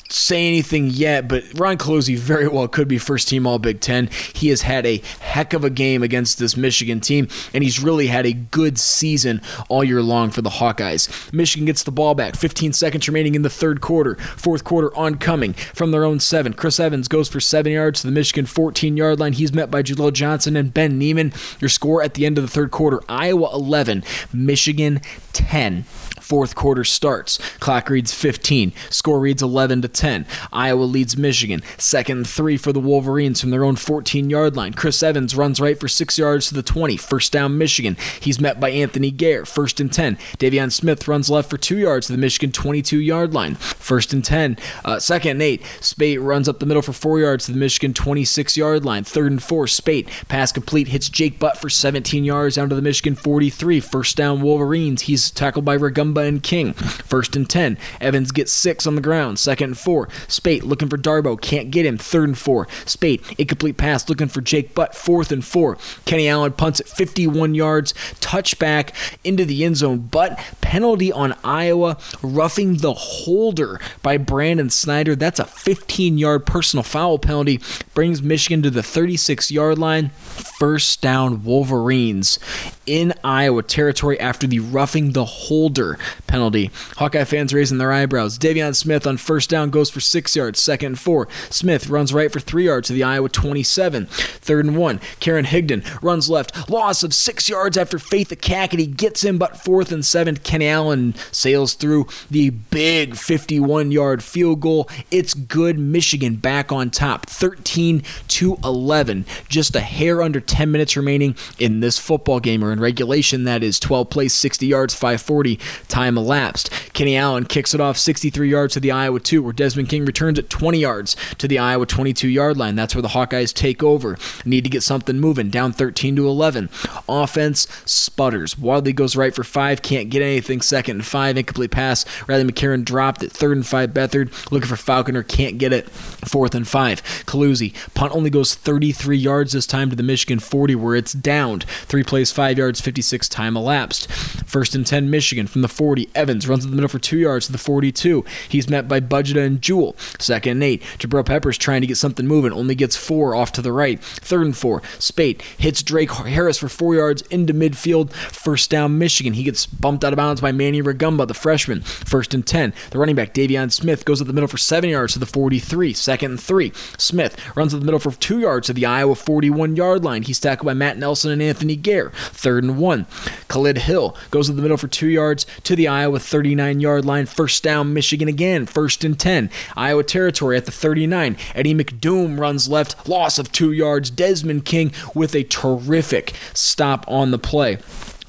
say 0.10 0.48
anything 0.48 0.88
yet, 0.88 1.28
but 1.28 1.44
Ron 1.56 1.78
Coluzzi 1.78 2.18
very 2.18 2.48
well 2.48 2.68
could 2.68 2.88
be 2.88 2.98
first 2.98 3.28
team 3.28 3.48
All 3.48 3.60
Big 3.60 3.80
Ten. 3.80 4.10
He 4.34 4.50
has 4.50 4.62
had 4.62 4.86
a 4.86 5.02
heck 5.20 5.54
of 5.54 5.63
a 5.63 5.70
game 5.70 6.04
against 6.04 6.38
this 6.39 6.56
Michigan 6.56 7.00
team, 7.00 7.28
and 7.54 7.63
he's 7.63 7.80
really 7.80 8.08
had 8.08 8.26
a 8.26 8.34
good 8.34 8.78
season 8.78 9.42
all 9.70 9.84
year 9.84 10.02
long 10.02 10.30
for 10.30 10.42
the 10.42 10.50
Hawkeyes. 10.50 11.32
Michigan 11.34 11.66
gets 11.66 11.84
the 11.84 11.92
ball 11.92 12.16
back, 12.16 12.36
15 12.36 12.74
seconds 12.74 13.08
remaining 13.08 13.36
in 13.36 13.42
the 13.42 13.50
third 13.50 13.82
quarter. 13.82 14.16
Fourth 14.16 14.63
quarter 14.63 14.96
oncoming 14.96 15.54
from 15.54 15.92
their 15.92 16.06
own 16.06 16.20
seven. 16.20 16.54
Chris 16.54 16.80
Evans 16.80 17.08
goes 17.08 17.28
for 17.28 17.39
seven 17.39 17.72
yards 17.72 18.02
to 18.02 18.08
the 18.08 18.13
Michigan 18.13 18.46
14 18.46 18.98
yard 18.98 19.20
line. 19.20 19.34
He's 19.34 19.54
met 19.54 19.72
by 19.72 19.84
Jaleel 19.84 20.13
Johnson 20.13 20.56
and 20.56 20.74
Ben 20.74 20.98
Niemann. 20.98 21.34
Your 21.60 21.70
score 21.70 22.04
at 22.04 22.13
the 22.13 22.26
end 22.26 22.38
of 22.38 22.44
the 22.44 22.50
third 22.50 22.72
quarter 22.72 23.02
Iowa 23.10 23.50
11, 23.54 24.04
Michigan 24.32 25.02
10 25.34 25.86
fourth 26.24 26.56
quarter 26.56 26.84
starts. 26.84 27.38
Clock 27.60 27.90
reads 27.90 28.14
15. 28.14 28.74
Score 28.90 29.20
reads 29.20 29.44
11 29.44 29.82
to 29.84 29.88
10. 29.88 30.26
Iowa 30.52 30.84
leads 30.84 31.18
Michigan. 31.18 31.62
Second 31.78 32.14
and 32.14 32.28
three 32.28 32.58
for 32.58 32.72
the 32.72 32.80
Wolverines 32.80 33.42
from 33.42 33.50
their 33.50 33.66
own 33.66 33.76
14 33.76 34.30
yard 34.30 34.56
line. 34.56 34.74
Chris 34.74 35.04
Evans 35.04 35.36
runs 35.36 35.60
right 35.60 35.80
for 35.80 35.88
six 35.88 36.18
yards 36.18 36.48
to 36.48 36.54
the 36.54 36.64
20. 36.64 36.96
First 36.96 37.34
down, 37.34 37.58
Michigan. 37.58 37.98
He's 38.22 38.40
met 38.40 38.60
by 38.60 38.70
Anthony 38.70 39.12
Gair. 39.12 39.46
First 39.46 39.80
and 39.80 39.92
10. 39.92 40.16
De'Veon 40.38 40.72
Smith 40.72 41.08
runs 41.08 41.30
left 41.30 41.50
for 41.50 41.58
two 41.58 41.78
yards 41.78 42.08
to 42.08 42.14
the 42.14 42.18
Michigan 42.18 42.52
22 42.52 43.00
yard 43.00 43.34
line. 43.34 43.56
First 43.56 44.14
and 44.14 44.24
10. 44.24 44.58
Uh, 44.86 45.00
second 45.00 45.32
and 45.32 45.42
eight. 45.42 45.62
Speight 45.82 46.22
runs 46.22 46.48
up 46.48 46.60
the 46.60 46.66
middle 46.66 46.82
for 46.82 46.94
four 46.94 47.20
yards 47.20 47.46
to 47.46 47.52
the 47.52 47.58
Michigan 47.58 47.94
26 47.94 48.56
yard 48.56 48.86
line. 48.86 49.04
Third 49.04 49.32
and 49.32 49.44
four. 49.44 49.68
Speight 49.68 50.08
pass 50.28 50.52
complete 50.52 50.90
hits 50.90 51.10
Jake 51.10 51.40
Butt 51.40 51.58
for 51.58 51.70
17 51.70 52.24
yards 52.24 52.56
down 52.56 52.70
to 52.70 52.76
the 52.76 52.82
Michigan 52.82 53.16
43. 53.16 53.80
First 53.80 54.16
down, 54.16 54.42
Wolverines. 54.42 55.04
He's 55.04 55.32
tackled 55.32 55.66
by 55.66 55.78
Rugamba 55.78 56.23
and 56.28 56.44
King. 56.44 56.74
First 56.74 57.36
and 57.36 57.50
10. 57.50 57.78
Evans 58.02 58.32
gets 58.32 58.52
six 58.52 58.86
on 58.88 58.96
the 58.96 59.02
ground. 59.02 59.40
Second 59.40 59.72
and 59.72 59.78
four. 59.78 60.10
Speight 60.28 60.64
looking 60.64 60.90
for 60.90 60.98
Darboh. 60.98 61.40
Can't 61.40 61.72
get 61.72 61.86
him. 61.86 61.98
Third 61.98 62.30
and 62.30 62.38
four. 62.38 62.68
Speight, 62.86 63.22
incomplete 63.38 63.78
pass 63.78 64.08
looking 64.10 64.28
for 64.28 64.42
Jake 64.42 64.74
Butt. 64.74 64.96
Fourth 64.96 65.32
and 65.32 65.44
four. 65.44 65.78
Kenny 66.06 66.28
Allen 66.28 66.54
punts 66.54 66.80
at 66.80 66.88
51 66.88 67.56
yards. 67.56 67.94
Touchback 68.20 68.92
into 69.24 69.46
the 69.46 69.64
end 69.64 69.78
zone. 69.78 70.00
But 70.00 70.40
penalty 70.62 71.12
on 71.12 71.36
Iowa. 71.44 71.98
Roughing 72.22 72.78
the 72.78 72.94
holder 72.94 73.80
by 74.02 74.18
Brandon 74.18 74.70
Snyder. 74.70 75.16
That's 75.16 75.40
a 75.40 75.46
15 75.46 76.18
yard 76.18 76.46
personal 76.46 76.84
foul 76.84 77.20
penalty. 77.20 77.60
Brings 77.94 78.22
Michigan 78.22 78.62
to 78.64 78.70
the 78.70 78.84
36 78.84 79.52
yard 79.52 79.78
line. 79.78 80.10
First 80.10 81.02
down, 81.02 81.44
Wolverines 81.44 82.40
in 82.86 83.14
Iowa 83.24 83.64
territory 83.64 84.20
after 84.20 84.48
the 84.48 84.60
roughing 84.60 85.14
the 85.14 85.26
holder 85.26 85.98
penalty. 86.28 86.72
Hawkeye 86.98 87.26
fans 87.26 87.54
raising 87.54 87.78
their 87.78 87.92
eyebrows. 87.92 88.38
De'Veon 88.38 88.76
Smith 88.76 89.06
on 89.06 89.18
first 89.18 89.50
down 89.50 89.70
goes 89.70 89.89
for 89.89 90.00
six 90.00 90.36
yards, 90.36 90.62
second 90.62 90.94
and 90.94 91.00
four. 91.00 91.28
Smith 91.50 91.89
runs 91.89 92.13
right 92.13 92.32
for 92.32 92.39
three 92.39 92.66
yards 92.66 92.88
to 92.88 92.94
the 92.94 93.04
Iowa 93.04 93.30
27. 93.30 94.06
Third 94.06 94.66
and 94.66 94.78
one. 94.78 95.02
Karan 95.20 95.46
Higdon 95.46 95.84
runs 96.04 96.30
left. 96.30 96.70
Loss 96.70 97.04
of 97.04 97.13
six 97.13 97.50
yards 97.50 97.78
after 97.78 97.98
Faith 97.98 98.30
Ekakitie 98.30 98.96
gets 98.96 99.24
him, 99.24 99.38
but 99.38 99.58
fourth 99.58 99.92
and 99.92 100.06
seven. 100.06 100.38
Kenny 100.38 100.68
Allen 100.68 101.16
sails 101.32 101.74
through 101.74 102.08
the 102.30 102.52
big 102.52 103.16
51 103.16 103.92
yard 103.92 104.24
field 104.24 104.62
goal. 104.62 104.88
It's 105.10 105.34
good. 105.34 105.80
Michigan 105.80 106.36
back 106.36 106.72
on 106.72 106.92
top, 106.92 107.26
13 107.26 108.04
to 108.28 108.58
11. 108.63 109.26
Just 109.50 109.76
a 109.76 109.80
hair 109.82 110.22
under 110.22 110.39
10 110.39 110.72
minutes 110.72 110.96
remaining 110.96 111.36
in 111.58 111.80
this 111.80 111.98
football 111.98 112.39
game, 112.39 112.63
or 112.63 112.72
in 112.72 112.80
regulation, 112.80 113.46
that 113.46 113.63
is 113.63 113.80
12 113.80 114.10
plays, 114.10 114.34
60 114.34 114.68
yards, 114.68 114.94
540 114.94 115.60
time 115.94 116.18
elapsed. 116.18 116.72
Kenny 116.94 117.16
Allen 117.16 117.46
kicks 117.46 117.76
it 117.76 117.80
off 117.80 117.98
63 117.98 118.50
yards 118.50 118.74
to 118.74 118.80
the 118.80 118.92
Iowa 118.92 119.20
2, 119.20 119.44
where 119.44 119.54
Desmond 119.54 119.90
King 119.90 120.06
returns 120.06 120.40
at 120.40 120.50
20 120.50 120.80
yards 120.80 121.16
to 121.38 121.48
the 121.48 121.60
Iowa 121.60 121.86
22 121.86 122.28
yard 122.28 122.58
line. 122.58 122.76
That's 122.76 122.96
where 122.96 123.02
the 123.04 123.10
Hawkeyes 123.10 123.54
take 123.54 123.84
over. 123.84 124.18
Need 124.44 124.64
to 124.64 124.72
get 124.72 124.82
something 124.82 125.20
moving, 125.20 125.50
down 125.50 125.72
13 125.72 126.16
to 126.16 126.28
11. 126.28 126.70
Offense 127.08 127.68
sputters. 127.86 128.58
Wadley 128.58 128.92
goes 128.92 129.16
right 129.16 129.36
for 129.36 129.44
five, 129.44 129.84
can't 129.84 130.10
get 130.10 130.24
anything. 130.24 130.62
Second 130.62 130.98
and 130.98 131.06
five, 131.06 131.38
incomplete 131.38 131.72
pass. 131.72 132.06
Riley 132.28 132.44
McCarron 132.44 132.84
dropped 132.84 133.22
it. 133.22 133.32
Third 133.32 133.58
and 133.58 133.66
five, 133.66 133.92
Beathard 133.92 134.52
looking 134.52 134.70
for 134.70 134.76
Falconer, 134.76 135.22
can't 135.22 135.60
get 135.60 135.74
it. 135.74 135.90
Fourth 135.90 136.56
and 136.56 136.68
five, 136.68 137.04
Coluzzi. 137.26 137.74
Punt 137.94 138.16
only 138.16 138.32
goes 138.32 138.56
33 138.56 139.16
yards 139.16 139.54
this 139.54 139.68
time 139.68 139.92
to 139.92 139.96
the 139.96 140.02
Michigan 140.02 140.40
40, 140.40 140.74
where 140.74 140.96
it's 140.96 141.14
downed. 141.14 141.64
Three 141.64 142.04
plays, 142.04 142.32
five 142.32 142.58
yards, 142.58 142.82
56 142.82 143.30
time 143.30 143.56
elapsed. 143.56 144.12
First 144.12 144.74
and 144.74 144.88
10, 144.88 145.10
Michigan 145.10 145.46
from 145.46 145.62
the 145.62 145.68
40. 145.68 145.83
Evans 146.15 146.48
runs 146.48 146.65
in 146.65 146.72
the 146.72 146.76
middle 146.76 146.89
for 146.89 147.00
two 147.00 147.17
yards 147.17 147.46
to 147.46 147.52
the 147.52 147.58
42. 147.58 148.26
He's 148.50 148.69
met 148.69 148.88
by 148.88 149.00
Bazata 149.00 149.46
and 149.46 149.62
Jewell. 149.62 149.96
Second 150.19 150.52
and 150.52 150.63
eight. 150.63 150.82
Jabril 150.98 151.26
Peppers 151.26 151.58
trying 151.58 151.82
to 151.82 151.88
get 151.88 151.98
something 151.98 152.28
moving, 152.28 152.52
only 152.52 152.76
gets 152.76 152.96
four 152.96 153.36
off 153.36 153.52
to 153.54 153.62
the 153.62 153.72
right. 153.72 154.04
Third 154.04 154.46
and 154.46 154.58
four. 154.58 154.82
Speight 155.00 155.41
hits 155.58 155.82
Drake 155.84 156.12
Harris 156.12 156.58
for 156.58 156.69
four 156.69 156.96
yards 156.96 157.22
into 157.24 157.54
midfield. 157.54 158.12
First 158.12 158.69
down, 158.69 158.98
Michigan. 158.98 159.34
He 159.34 159.43
gets 159.43 159.65
bumped 159.65 160.04
out 160.04 160.13
of 160.13 160.17
bounds 160.17 160.41
by 160.41 160.52
Manny 160.52 160.82
Rugamba, 160.82 161.28
the 161.28 161.34
freshman. 161.34 161.82
First 161.82 162.34
and 162.34 162.46
10. 162.46 162.74
The 162.91 163.00
running 163.00 163.15
back, 163.15 163.34
De'Veon 163.34 163.72
Smith, 163.72 164.06
goes 164.06 164.22
up 164.22 164.28
the 164.28 164.34
middle 164.34 164.48
for 164.48 164.58
seven 164.58 164.89
yards 164.89 165.13
to 165.13 165.19
the 165.19 165.26
43. 165.26 165.93
Second 165.93 166.34
and 166.34 166.41
three. 166.41 166.72
Smith 166.98 167.38
runs 167.56 167.74
up 167.74 167.80
the 167.80 167.86
middle 167.86 168.00
for 168.00 168.12
two 168.12 168.39
yards 168.39 168.67
to 168.67 168.74
the 168.74 168.86
Iowa 168.86 169.15
41 169.15 169.76
yard 169.76 170.04
line. 170.04 170.24
He's 170.24 170.39
tackled 170.39 170.65
by 170.65 170.74
Matt 170.74 170.98
Nelson 170.98 171.32
and 171.32 171.41
Anthony 171.41 171.76
Gair. 171.76 172.12
Third 172.32 172.63
and 172.63 172.78
one. 172.78 173.06
Khalid 173.48 173.80
Hill 173.80 174.15
goes 174.32 174.48
to 174.48 174.54
the 174.54 174.62
middle 174.62 174.78
for 174.78 174.88
two 174.88 175.08
yards 175.08 175.46
to 175.63 175.73
the 175.76 175.88
Iowa 175.88 176.20
39 176.20 176.80
yard 176.80 177.06
line. 177.06 177.26
First 177.26 177.64
down, 177.64 177.94
Michigan 177.94 178.28
again. 178.28 178.66
First 178.66 179.04
and 179.04 179.20
10. 179.20 179.50
Iowa 179.76 180.04
territory 180.04 180.58
at 180.58 180.66
the 180.66 180.72
39. 180.72 181.38
Eddie 181.56 181.76
McDoom 181.76 182.40
runs 182.40 182.70
left. 182.70 183.08
Loss 183.08 183.40
of 183.40 183.52
two 183.52 183.72
yards. 183.72 184.10
Desmond 184.10 184.66
King 184.66 184.92
with 185.14 185.36
a 185.36 185.44
terrific 185.44 186.34
stop 186.54 187.06
on 187.08 187.32
the 187.32 187.40
play. 187.40 187.78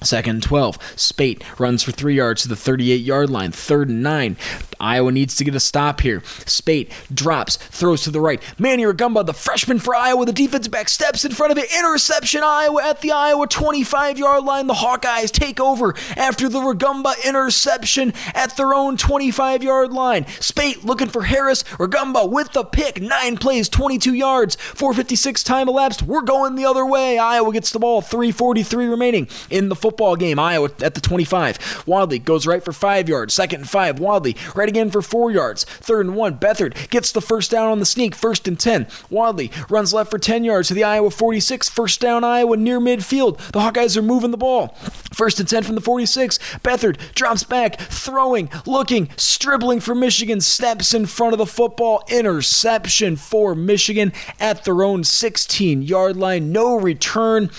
Second 0.04 0.42
12. 0.42 0.78
Speight 0.96 1.42
runs 1.58 1.82
for 1.82 1.92
three 1.92 2.14
yards 2.14 2.42
to 2.42 2.48
the 2.48 2.56
38 2.56 3.00
yard 3.00 3.30
line. 3.30 3.52
Third 3.52 3.88
and 3.88 4.02
nine. 4.02 4.36
Iowa 4.80 5.12
needs 5.12 5.34
to 5.36 5.44
get 5.44 5.54
a 5.54 5.60
stop 5.60 6.00
here. 6.02 6.22
Speight 6.46 6.92
drops, 7.12 7.56
throws 7.56 8.02
to 8.02 8.10
the 8.10 8.20
right. 8.20 8.42
Manny 8.58 8.82
Rugamba, 8.84 9.24
the 9.24 9.32
freshman 9.32 9.78
for 9.78 9.94
Iowa, 9.94 10.26
the 10.26 10.32
defensive 10.32 10.72
back 10.72 10.88
steps 10.88 11.24
in 11.24 11.32
front 11.32 11.52
of 11.52 11.58
it. 11.58 11.72
Interception, 11.76 12.42
Iowa 12.44 12.84
at 12.84 13.00
the 13.00 13.12
Iowa 13.12 13.46
25 13.46 14.18
yard 14.18 14.44
line. 14.44 14.66
The 14.66 14.74
Hawkeyes 14.74 15.30
take 15.30 15.58
over 15.58 15.94
after 16.16 16.48
the 16.48 16.60
Rugamba 16.60 17.14
interception 17.24 18.12
at 18.34 18.56
their 18.56 18.74
own 18.74 18.96
25 18.96 19.62
yard 19.62 19.92
line. 19.92 20.26
Speight 20.40 20.84
looking 20.84 21.08
for 21.08 21.22
Harris. 21.22 21.62
Rugamba 21.78 22.28
with 22.28 22.52
the 22.52 22.64
pick. 22.64 23.00
Nine 23.00 23.36
plays, 23.36 23.68
22 23.68 24.12
yards, 24.14 24.56
456 24.56 25.42
time 25.42 25.68
elapsed. 25.68 26.02
We're 26.02 26.22
going 26.22 26.56
the 26.56 26.66
other 26.66 26.84
way. 26.84 27.18
Iowa 27.18 27.52
gets 27.52 27.70
the 27.70 27.78
ball, 27.78 28.02
343 28.02 28.86
remaining 28.86 29.28
in 29.50 29.68
the 29.68 29.76
football 29.76 29.93
football 29.94 30.16
game. 30.16 30.40
Iowa 30.40 30.70
at 30.82 30.94
the 30.94 31.00
25. 31.00 31.84
Wadley 31.86 32.18
goes 32.18 32.48
right 32.48 32.64
for 32.64 32.72
five 32.72 33.08
yards. 33.08 33.32
Second 33.32 33.60
and 33.60 33.70
five. 33.70 34.00
Wadley 34.00 34.36
right 34.56 34.68
again 34.68 34.90
for 34.90 35.00
four 35.02 35.30
yards. 35.30 35.62
Third 35.62 36.06
and 36.06 36.16
one. 36.16 36.36
Beathard 36.36 36.90
gets 36.90 37.12
the 37.12 37.20
first 37.20 37.52
down 37.52 37.70
on 37.70 37.78
the 37.78 37.86
sneak. 37.86 38.16
First 38.16 38.48
and 38.48 38.58
10. 38.58 38.88
Wadley 39.08 39.52
runs 39.70 39.94
left 39.94 40.10
for 40.10 40.18
10 40.18 40.42
yards 40.42 40.66
to 40.68 40.74
the 40.74 40.82
Iowa 40.82 41.12
46. 41.12 41.68
First 41.68 42.00
down, 42.00 42.24
Iowa 42.24 42.56
near 42.56 42.80
midfield. 42.80 43.36
The 43.52 43.60
Hawkeyes 43.60 43.96
are 43.96 44.02
moving 44.02 44.32
the 44.32 44.36
ball. 44.36 44.74
First 45.12 45.38
and 45.38 45.48
10 45.48 45.62
from 45.62 45.76
the 45.76 45.80
46. 45.80 46.38
Beathard 46.64 46.98
drops 47.14 47.44
back, 47.44 47.78
throwing, 47.78 48.50
looking, 48.66 49.10
dribbling 49.38 49.78
for 49.78 49.94
Michigan, 49.94 50.40
steps 50.40 50.92
in 50.92 51.06
front 51.06 51.34
of 51.34 51.38
the 51.38 51.46
football. 51.46 52.02
Interception 52.08 53.14
for 53.14 53.54
Michigan 53.54 54.12
at 54.40 54.64
their 54.64 54.82
own 54.82 55.04
16 55.04 55.82
yard 55.82 56.16
line. 56.16 56.50
No 56.50 56.74
return. 56.74 57.50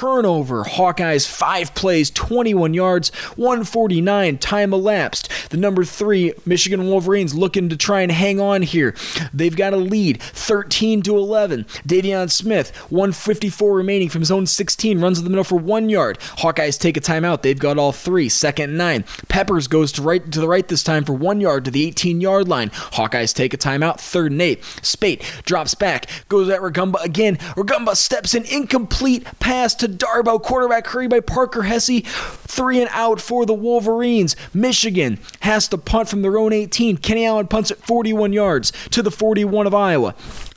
Turnover. 0.00 0.64
Hawkeyes, 0.64 1.28
five 1.28 1.74
plays, 1.74 2.10
21 2.10 2.72
yards, 2.72 3.10
149. 3.36 4.38
Time 4.38 4.72
elapsed. 4.72 5.28
The 5.50 5.58
number 5.58 5.84
three 5.84 6.32
Michigan 6.46 6.88
Wolverines 6.88 7.34
looking 7.34 7.68
to 7.68 7.76
try 7.76 8.00
and 8.00 8.10
hang 8.10 8.40
on 8.40 8.62
here. 8.62 8.94
They've 9.34 9.54
got 9.54 9.74
a 9.74 9.76
lead, 9.76 10.22
13 10.22 11.02
to 11.02 11.16
11. 11.16 11.64
De'Veon 11.86 12.30
Smith, 12.30 12.74
154 12.90 13.74
remaining 13.74 14.08
from 14.08 14.22
his 14.22 14.30
own 14.30 14.46
16, 14.46 14.98
runs 14.98 15.18
in 15.18 15.24
the 15.24 15.30
middle 15.30 15.44
for 15.44 15.58
one 15.58 15.90
yard. 15.90 16.18
Hawkeyes 16.38 16.78
take 16.78 16.96
a 16.96 17.00
timeout. 17.00 17.42
They've 17.42 17.58
got 17.58 17.76
all 17.76 17.92
three. 17.92 18.30
Second 18.30 18.74
nine. 18.74 19.04
Peppers 19.28 19.68
goes 19.68 19.92
to 19.92 20.02
right 20.02 20.32
to 20.32 20.40
the 20.40 20.48
right 20.48 20.66
this 20.66 20.82
time 20.82 21.04
for 21.04 21.12
one 21.12 21.38
yard 21.38 21.66
to 21.66 21.70
the 21.70 21.86
18 21.86 22.22
yard 22.22 22.48
line. 22.48 22.70
Hawkeyes 22.70 23.34
take 23.34 23.52
a 23.52 23.58
timeout. 23.58 24.00
Third 24.00 24.32
and 24.32 24.40
eight. 24.40 24.64
Speight 24.80 25.22
drops 25.44 25.74
back, 25.74 26.08
goes 26.30 26.48
at 26.48 26.60
Rugamba 26.60 27.04
again. 27.04 27.36
Rugamba 27.36 27.94
steps 27.94 28.34
in, 28.34 28.46
incomplete 28.46 29.26
pass 29.38 29.74
to 29.82 29.88
Darboh. 29.88 30.40
Quarterback 30.40 30.86
hurry 30.86 31.08
by 31.08 31.18
Parker 31.20 31.62
Hesse. 31.62 32.02
Three 32.04 32.80
and 32.80 32.88
out 32.92 33.20
for 33.20 33.44
the 33.44 33.52
Wolverines. 33.52 34.36
Michigan 34.54 35.18
has 35.40 35.66
to 35.68 35.78
punt 35.78 36.08
from 36.08 36.22
their 36.22 36.38
own 36.38 36.52
18. 36.52 36.98
Kenny 36.98 37.26
Allen 37.26 37.48
punts 37.48 37.72
at 37.72 37.78
41 37.78 38.32
yards 38.32 38.72
to 38.90 39.02
the 39.02 39.10
41 39.10 39.66
of 39.66 39.74
Iowa. 39.74 40.14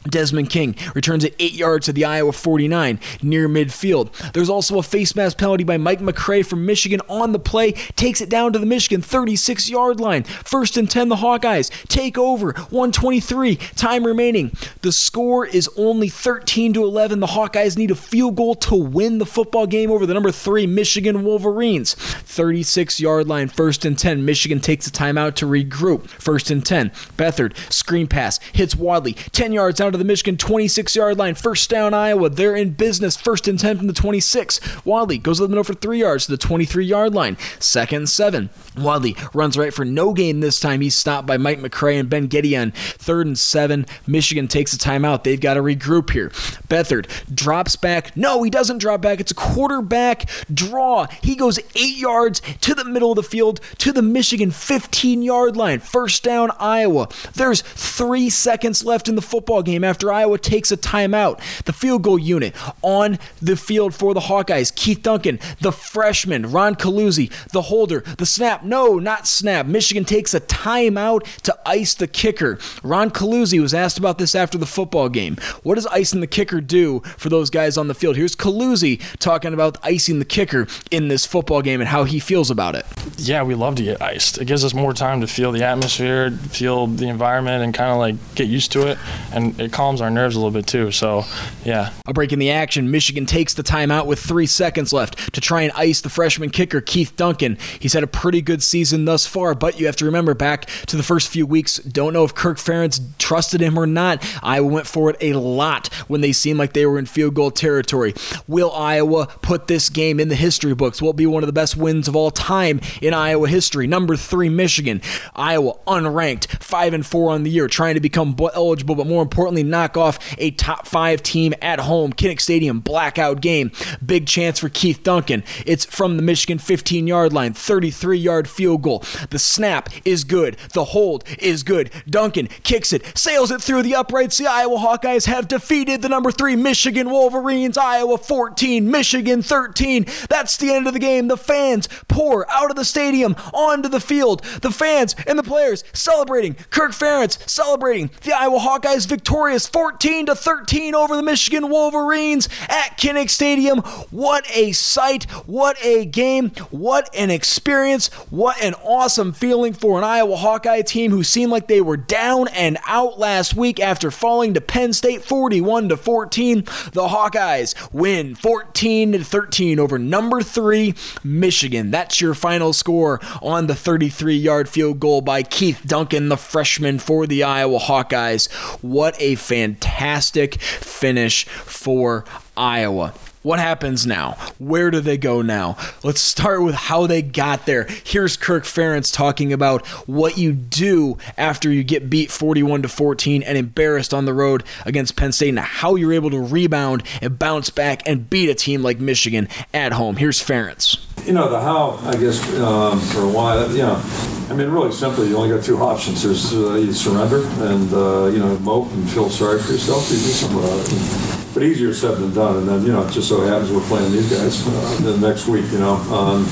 Desmond 0.09 0.49
King 0.49 0.75
returns 0.93 1.23
it 1.23 1.35
eight 1.39 1.53
yards 1.53 1.85
to 1.85 1.93
the 1.93 2.05
Iowa 2.05 2.31
49 2.31 2.99
near 3.21 3.47
midfield. 3.47 4.11
There's 4.33 4.49
also 4.49 4.77
a 4.77 4.83
face 4.83 5.15
mask 5.15 5.37
penalty 5.37 5.63
by 5.63 5.77
Mike 5.77 5.99
McCray 5.99 6.45
from 6.45 6.65
Michigan 6.65 7.01
on 7.09 7.31
the 7.31 7.39
play, 7.39 7.71
takes 7.71 8.21
it 8.21 8.29
down 8.29 8.53
to 8.53 8.59
the 8.59 8.65
Michigan 8.65 9.01
36 9.01 9.69
yard 9.69 9.99
line. 9.99 10.23
First 10.23 10.77
and 10.77 10.89
10, 10.89 11.09
the 11.09 11.17
Hawkeyes 11.17 11.69
take 11.87 12.17
over. 12.17 12.53
123, 12.53 13.55
time 13.75 14.05
remaining. 14.05 14.51
The 14.81 14.91
score 14.91 15.45
is 15.45 15.69
only 15.77 16.09
13 16.09 16.73
to 16.73 16.83
11. 16.83 17.19
The 17.19 17.27
Hawkeyes 17.27 17.77
need 17.77 17.91
a 17.91 17.95
field 17.95 18.35
goal 18.35 18.55
to 18.55 18.75
win 18.75 19.17
the 19.17 19.25
football 19.25 19.67
game 19.67 19.91
over 19.91 20.05
the 20.05 20.13
number 20.13 20.31
three 20.31 20.67
Michigan 20.67 21.23
Wolverines. 21.23 21.95
36 21.95 22.99
yard 22.99 23.27
line, 23.27 23.47
first 23.47 23.85
and 23.85 23.97
10. 23.97 24.25
Michigan 24.25 24.59
takes 24.59 24.87
a 24.87 24.91
timeout 24.91 25.35
to 25.35 25.45
regroup. 25.45 26.07
First 26.07 26.51
and 26.51 26.65
10. 26.65 26.89
Beathard, 27.17 27.55
screen 27.71 28.07
pass, 28.07 28.39
hits 28.53 28.75
Wadley, 28.75 29.13
10 29.13 29.53
yards 29.53 29.81
out 29.81 29.94
to 29.95 30.03
the 30.03 30.07
Michigan 30.07 30.37
26 30.37 30.95
yard 30.95 31.17
line. 31.17 31.35
First 31.35 31.69
down, 31.69 31.93
Iowa. 31.93 32.29
They're 32.29 32.55
in 32.55 32.71
business. 32.71 33.17
First 33.17 33.47
and 33.47 33.57
10 33.57 33.77
from 33.77 33.87
the 33.87 33.93
26. 33.93 34.85
Wadley 34.85 35.17
goes 35.17 35.37
to 35.37 35.43
the 35.43 35.49
middle 35.49 35.63
for 35.63 35.73
three 35.73 35.99
yards 35.99 36.25
to 36.25 36.31
the 36.31 36.37
23 36.37 36.85
yard 36.85 37.13
line. 37.13 37.37
Second 37.59 37.95
and 37.95 38.09
seven. 38.09 38.49
Wadley 38.77 39.15
runs 39.33 39.57
right 39.57 39.73
for 39.73 39.85
no 39.85 40.13
gain 40.13 40.41
this 40.41 40.59
time. 40.59 40.81
He's 40.81 40.95
stopped 40.95 41.27
by 41.27 41.37
Mike 41.37 41.59
McCray 41.59 41.99
and 41.99 42.09
Ben 42.09 42.27
Gedeon. 42.27 42.73
Third 42.73 43.25
and 43.25 43.39
seven. 43.39 43.85
Michigan 44.05 44.47
takes 44.47 44.73
a 44.73 44.77
timeout. 44.77 45.23
They've 45.23 45.39
got 45.39 45.53
to 45.53 45.61
regroup 45.61 46.09
here. 46.09 46.29
Beathard 46.67 47.07
drops 47.33 47.75
back. 47.75 48.15
No, 48.17 48.43
he 48.43 48.49
doesn't 48.49 48.79
drop 48.79 49.01
back. 49.01 49.19
It's 49.19 49.31
a 49.31 49.35
quarterback 49.35 50.29
draw. 50.53 51.07
He 51.21 51.35
goes 51.35 51.57
eight 51.75 51.97
yards 51.97 52.41
to 52.61 52.75
the 52.75 52.83
middle 52.83 53.11
of 53.11 53.15
the 53.15 53.23
field 53.23 53.61
to 53.77 53.91
the 53.93 54.01
Michigan 54.01 54.51
15 54.51 55.21
yard 55.21 55.55
line. 55.55 55.79
First 55.79 56.23
down, 56.23 56.51
Iowa. 56.59 57.07
There's 57.33 57.61
three 57.61 58.29
seconds 58.29 58.83
left 58.83 59.07
in 59.07 59.15
the 59.15 59.21
football 59.21 59.63
game 59.63 59.83
after 59.85 60.11
Iowa 60.11 60.37
takes 60.37 60.71
a 60.71 60.77
timeout. 60.77 61.39
The 61.63 61.73
field 61.73 62.03
goal 62.03 62.19
unit 62.19 62.55
on 62.81 63.19
the 63.41 63.55
field 63.55 63.93
for 63.93 64.13
the 64.13 64.21
Hawkeyes. 64.21 64.75
Keith 64.75 65.01
Duncan, 65.01 65.39
the 65.61 65.71
freshman. 65.71 66.51
Ron 66.51 66.75
Coluzzi, 66.75 67.31
the 67.51 67.63
holder. 67.63 68.01
The 68.01 68.25
snap. 68.25 68.63
No, 68.63 68.99
not 68.99 69.27
snap. 69.27 69.65
Michigan 69.65 70.05
takes 70.05 70.33
a 70.33 70.41
timeout 70.41 71.23
to 71.43 71.57
ice 71.65 71.93
the 71.93 72.07
kicker. 72.07 72.59
Ron 72.83 73.11
Coluzzi 73.11 73.59
was 73.61 73.73
asked 73.73 73.97
about 73.97 74.17
this 74.17 74.35
after 74.35 74.57
the 74.57 74.65
football 74.65 75.09
game. 75.09 75.37
What 75.63 75.75
does 75.75 75.87
icing 75.87 76.19
the 76.21 76.27
kicker 76.27 76.61
do 76.61 76.99
for 77.17 77.29
those 77.29 77.49
guys 77.49 77.77
on 77.77 77.87
the 77.87 77.93
field? 77.93 78.15
Here's 78.15 78.35
Coluzzi 78.35 79.01
talking 79.19 79.53
about 79.53 79.77
icing 79.83 80.19
the 80.19 80.25
kicker 80.25 80.67
in 80.91 81.07
this 81.07 81.25
football 81.25 81.61
game 81.61 81.79
and 81.81 81.87
how 81.87 82.03
he 82.03 82.19
feels 82.19 82.49
about 82.49 82.75
it. 82.75 82.85
Yeah, 83.17 83.43
we 83.43 83.55
love 83.55 83.75
to 83.75 83.83
get 83.83 84.01
iced. 84.01 84.37
It 84.37 84.45
gives 84.45 84.63
us 84.63 84.73
more 84.73 84.93
time 84.93 85.21
to 85.21 85.27
feel 85.27 85.51
the 85.51 85.63
atmosphere, 85.63 86.31
feel 86.31 86.87
the 86.87 87.07
environment, 87.07 87.63
and 87.63 87.73
kind 87.73 87.91
of 87.91 87.97
like 87.97 88.15
get 88.35 88.47
used 88.47 88.71
to 88.73 88.87
it. 88.87 88.97
And 89.33 89.59
it 89.59 89.71
calms 89.75 89.99
our 89.99 90.09
nerves 90.09 90.37
a 90.37 90.39
little 90.39 90.51
bit 90.51 90.65
too. 90.65 90.89
So, 90.89 91.25
yeah. 91.65 91.91
A 92.05 92.13
break 92.13 92.31
in 92.31 92.39
the 92.39 92.49
action. 92.49 92.89
Michigan 92.89 93.25
takes 93.25 93.53
the 93.53 93.61
timeout 93.63 94.05
with 94.05 94.19
three 94.19 94.45
seconds 94.45 94.93
left 94.93 95.33
to 95.33 95.41
try 95.41 95.63
and 95.63 95.71
ice 95.73 95.99
the 95.99 96.09
freshman 96.09 96.49
kicker, 96.49 96.79
Keith 96.79 97.15
Duncan. 97.17 97.57
He's 97.79 97.91
had 97.91 98.01
a 98.01 98.07
pretty 98.07 98.41
good 98.41 98.63
season 98.63 99.03
thus 99.03 99.27
far, 99.27 99.53
but 99.53 99.77
you 99.77 99.85
have 99.87 99.97
to 99.97 100.05
remember 100.05 100.33
back 100.33 100.67
to 100.87 100.95
the 100.95 101.03
first 101.03 101.27
few 101.27 101.45
weeks. 101.45 101.79
Don't 101.79 102.13
know 102.13 102.23
if 102.23 102.33
Kirk 102.33 102.57
Ferentz 102.57 103.01
trusted 103.17 103.59
him 103.59 103.77
or 103.77 103.85
not. 103.85 104.25
Iowa 104.41 104.67
went 104.67 104.87
for 104.87 105.09
it 105.09 105.17
a 105.19 105.33
lot 105.33 105.93
when 106.07 106.21
they 106.21 106.31
seemed 106.31 106.57
like 106.57 106.71
they 106.71 106.85
were 106.85 106.97
in 106.97 107.05
field 107.05 107.33
goal 107.33 107.51
territory. 107.51 108.13
Will 108.47 108.71
Iowa 108.71 109.27
put 109.41 109.67
this 109.67 109.89
game 109.89 110.21
in 110.21 110.29
the 110.29 110.35
history 110.35 110.73
books? 110.73 111.01
Will 111.01 111.09
it 111.09 111.17
be 111.17 111.25
one 111.25 111.43
of 111.43 111.47
the 111.47 111.53
best 111.53 111.75
wins 111.75 112.07
of 112.07 112.15
all 112.15 112.31
time 112.31 112.79
in 113.01 113.13
Iowa 113.13 113.49
history? 113.49 113.87
Number 113.87 114.15
three, 114.15 114.47
Michigan. 114.47 115.01
Iowa 115.35 115.77
unranked, 115.85 116.63
five 116.63 116.93
and 116.93 117.05
four 117.05 117.31
on 117.31 117.43
the 117.43 117.51
year, 117.51 117.67
trying 117.67 117.95
to 117.95 117.99
become 117.99 118.37
eligible, 118.53 118.95
but 118.95 119.07
more 119.07 119.21
importantly, 119.21 119.64
knock 119.69 119.97
off 119.97 120.19
a 120.37 120.51
top 120.51 120.87
five 120.87 121.23
team 121.23 121.53
at 121.61 121.79
home. 121.79 122.13
Kinnick 122.13 122.41
Stadium 122.41 122.79
blackout 122.79 123.41
game. 123.41 123.71
Big 124.05 124.27
chance 124.27 124.59
for 124.59 124.69
Keith 124.69 125.03
Duncan. 125.03 125.43
It's 125.65 125.85
from 125.85 126.17
the 126.17 126.23
Michigan 126.23 126.57
15 126.57 127.07
yard 127.07 127.33
line, 127.33 127.53
33 127.53 128.17
yard 128.17 128.47
field 128.47 128.81
goal. 128.81 129.03
The 129.29 129.39
snap 129.39 129.89
is 130.05 130.23
good. 130.23 130.57
The 130.73 130.85
hold 130.85 131.23
is 131.39 131.63
good. 131.63 131.91
Duncan 132.09 132.47
kicks 132.63 132.93
it, 132.93 133.17
sails 133.17 133.51
it 133.51 133.61
through 133.61 133.83
the 133.83 133.95
uprights. 133.95 134.37
The 134.37 134.47
Iowa 134.47 134.77
Hawkeyes 134.77 135.25
have 135.25 135.47
defeated 135.47 136.01
the 136.01 136.09
number 136.09 136.31
three 136.31 136.55
Michigan 136.55 137.09
Wolverines. 137.09 137.77
Iowa 137.77 138.17
14, 138.17 138.89
Michigan 138.89 139.41
13. 139.41 140.05
That's 140.29 140.57
the 140.57 140.71
end 140.71 140.87
of 140.87 140.93
the 140.93 140.99
game. 140.99 141.27
The 141.27 141.37
fans 141.37 141.87
pour 142.07 142.49
out 142.51 142.69
of 142.69 142.75
the 142.75 142.85
stadium 142.85 143.35
onto 143.53 143.89
the 143.89 143.99
field. 143.99 144.43
The 144.61 144.71
fans 144.71 145.15
and 145.27 145.37
the 145.37 145.43
players 145.43 145.83
celebrating. 145.93 146.55
Kirk 146.69 146.91
Ferentz 146.91 147.47
celebrating. 147.49 148.11
The 148.21 148.33
Iowa 148.33 148.59
Hawkeyes 148.59 149.07
victorious 149.07 149.44
14 149.45 150.25
to 150.25 150.35
13 150.35 150.95
over 150.95 151.15
the 151.15 151.21
Michigan 151.21 151.69
Wolverines 151.69 152.49
at 152.67 152.97
Kinnick 152.97 153.29
Stadium. 153.29 153.79
What 154.09 154.43
a 154.51 154.71
sight. 154.71 155.25
What 155.45 155.77
a 155.83 156.05
game. 156.05 156.49
What 156.71 157.13
an 157.15 157.29
experience. 157.29 158.07
What 158.31 158.59
an 158.61 158.73
awesome 158.75 159.33
feeling 159.33 159.73
for 159.73 159.99
an 159.99 160.03
Iowa 160.03 160.35
Hawkeye 160.35 160.81
team 160.81 161.11
who 161.11 161.23
seemed 161.23 161.51
like 161.51 161.67
they 161.67 161.81
were 161.81 161.95
down 161.95 162.47
and 162.47 162.79
out 162.87 163.19
last 163.19 163.55
week 163.55 163.79
after 163.79 164.09
falling 164.09 164.55
to 164.55 164.61
Penn 164.61 164.93
State 164.93 165.23
41 165.23 165.89
to 165.89 165.97
14. 165.97 166.63
The 166.91 167.07
Hawkeyes 167.07 167.75
win 167.93 168.33
14 168.33 169.11
to 169.11 169.23
13 169.23 169.79
over 169.79 169.99
number 169.99 170.41
3 170.41 170.95
Michigan. 171.23 171.91
That's 171.91 172.19
your 172.19 172.33
final 172.33 172.73
score 172.73 173.21
on 173.43 173.67
the 173.67 173.73
33-yard 173.73 174.67
field 174.67 174.99
goal 174.99 175.21
by 175.21 175.43
Keith 175.43 175.83
Duncan, 175.85 176.29
the 176.29 176.37
freshman 176.37 176.97
for 176.97 177.27
the 177.27 177.43
Iowa 177.43 177.79
Hawkeyes. 177.79 178.51
What 178.81 179.15
a 179.21 179.34
fantastic 179.35 180.59
finish 180.61 181.45
for 181.45 182.25
Iowa. 182.57 183.13
What 183.45 183.59
happens 183.59 184.07
now? 184.07 184.37
Where 184.57 184.89
do 184.89 184.99
they 184.99 185.19
go 185.19 185.43
now? 185.43 185.77
Let's 186.01 186.19
start 186.19 186.63
with 186.63 186.73
how 186.73 187.05
they 187.05 187.21
got 187.21 187.67
there. 187.67 187.85
Here's 188.03 188.37
Kirk 188.37 188.63
Ferentz 188.63 189.13
talking 189.13 189.53
about 189.53 189.85
what 190.07 190.39
you 190.39 190.51
do 190.51 191.19
after 191.37 191.71
you 191.71 191.83
get 191.83 192.09
beat 192.09 192.31
41 192.31 192.81
to 192.81 192.87
14 192.87 193.43
and 193.43 193.55
embarrassed 193.55 194.15
on 194.15 194.25
the 194.25 194.33
road 194.33 194.63
against 194.83 195.15
Penn 195.15 195.31
State 195.31 195.49
and 195.49 195.59
how 195.59 195.93
you're 195.93 196.13
able 196.13 196.31
to 196.31 196.39
rebound 196.39 197.03
and 197.21 197.37
bounce 197.37 197.69
back 197.69 198.01
and 198.07 198.27
beat 198.27 198.49
a 198.49 198.55
team 198.55 198.81
like 198.81 198.99
Michigan 198.99 199.47
at 199.75 199.93
home. 199.93 200.15
Here's 200.15 200.41
Ferentz. 200.43 200.97
You 201.27 201.33
know, 201.33 201.47
the 201.47 201.61
how, 201.61 201.99
I 202.01 202.15
guess, 202.17 202.41
um, 202.55 202.97
or 203.15 203.31
why, 203.31 203.63
you 203.67 203.77
know, 203.77 204.01
I 204.49 204.55
mean, 204.55 204.69
really 204.71 204.91
simply, 204.91 205.27
you 205.27 205.37
only 205.37 205.55
got 205.55 205.63
two 205.63 205.77
options. 205.77 206.23
There's 206.23 206.51
uh, 206.51 206.73
you 206.73 206.91
surrender 206.93 207.45
and, 207.63 207.93
uh, 207.93 208.25
you 208.25 208.39
know, 208.39 208.57
mope 208.57 208.91
and 208.91 209.07
feel 209.07 209.29
sorry 209.29 209.61
for 209.61 209.73
yourself. 209.73 210.09
You 210.09 210.17
do 210.17 210.23
something 210.23 210.57
about 210.57 210.79
it. 210.79 211.34
But 211.55 211.63
easier 211.63 211.93
said 211.93 212.17
than 212.17 212.33
done. 212.33 212.57
And 212.57 212.67
then, 212.67 212.85
you 212.85 212.91
know, 212.91 213.07
it 213.07 213.11
just 213.13 213.29
so 213.29 213.39
happens 213.47 213.71
we're 213.71 213.79
playing 213.87 214.11
these 214.11 214.29
guys 214.29 214.61
uh, 214.67 214.97
the 215.01 215.17
next 215.25 215.47
week, 215.47 215.63
you 215.71 215.79
know. 215.79 215.95
Um, 216.11 216.43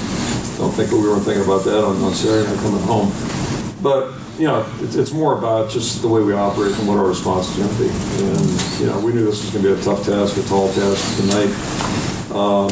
don't 0.58 0.72
think 0.72 0.92
we 0.92 1.00
weren't 1.00 1.24
thinking 1.24 1.44
about 1.44 1.66
that 1.66 1.84
on, 1.84 2.02
on 2.02 2.14
Saturday 2.14 2.48
night 2.48 2.64
coming 2.64 2.82
home. 2.84 3.12
But, 3.84 4.14
you 4.40 4.48
know, 4.48 4.66
it's, 4.80 4.96
it's 4.96 5.12
more 5.12 5.38
about 5.38 5.70
just 5.70 6.02
the 6.02 6.08
way 6.08 6.24
we 6.24 6.32
operate 6.32 6.74
and 6.80 6.88
what 6.88 6.98
our 6.98 7.06
response 7.06 7.50
is 7.50 7.58
going 7.58 7.70
to 7.70 7.84
be. 7.84 7.90
And, 7.90 8.80
you 8.80 8.86
know, 8.88 9.00
we 9.02 9.12
knew 9.12 9.26
this 9.26 9.44
was 9.44 9.52
going 9.52 9.66
to 9.66 9.76
be 9.76 9.78
a 9.78 9.84
tough 9.84 10.06
task, 10.06 10.38
a 10.38 10.44
tall 10.48 10.72
task 10.72 11.04
tonight. 11.20 11.52
Um, 12.32 12.72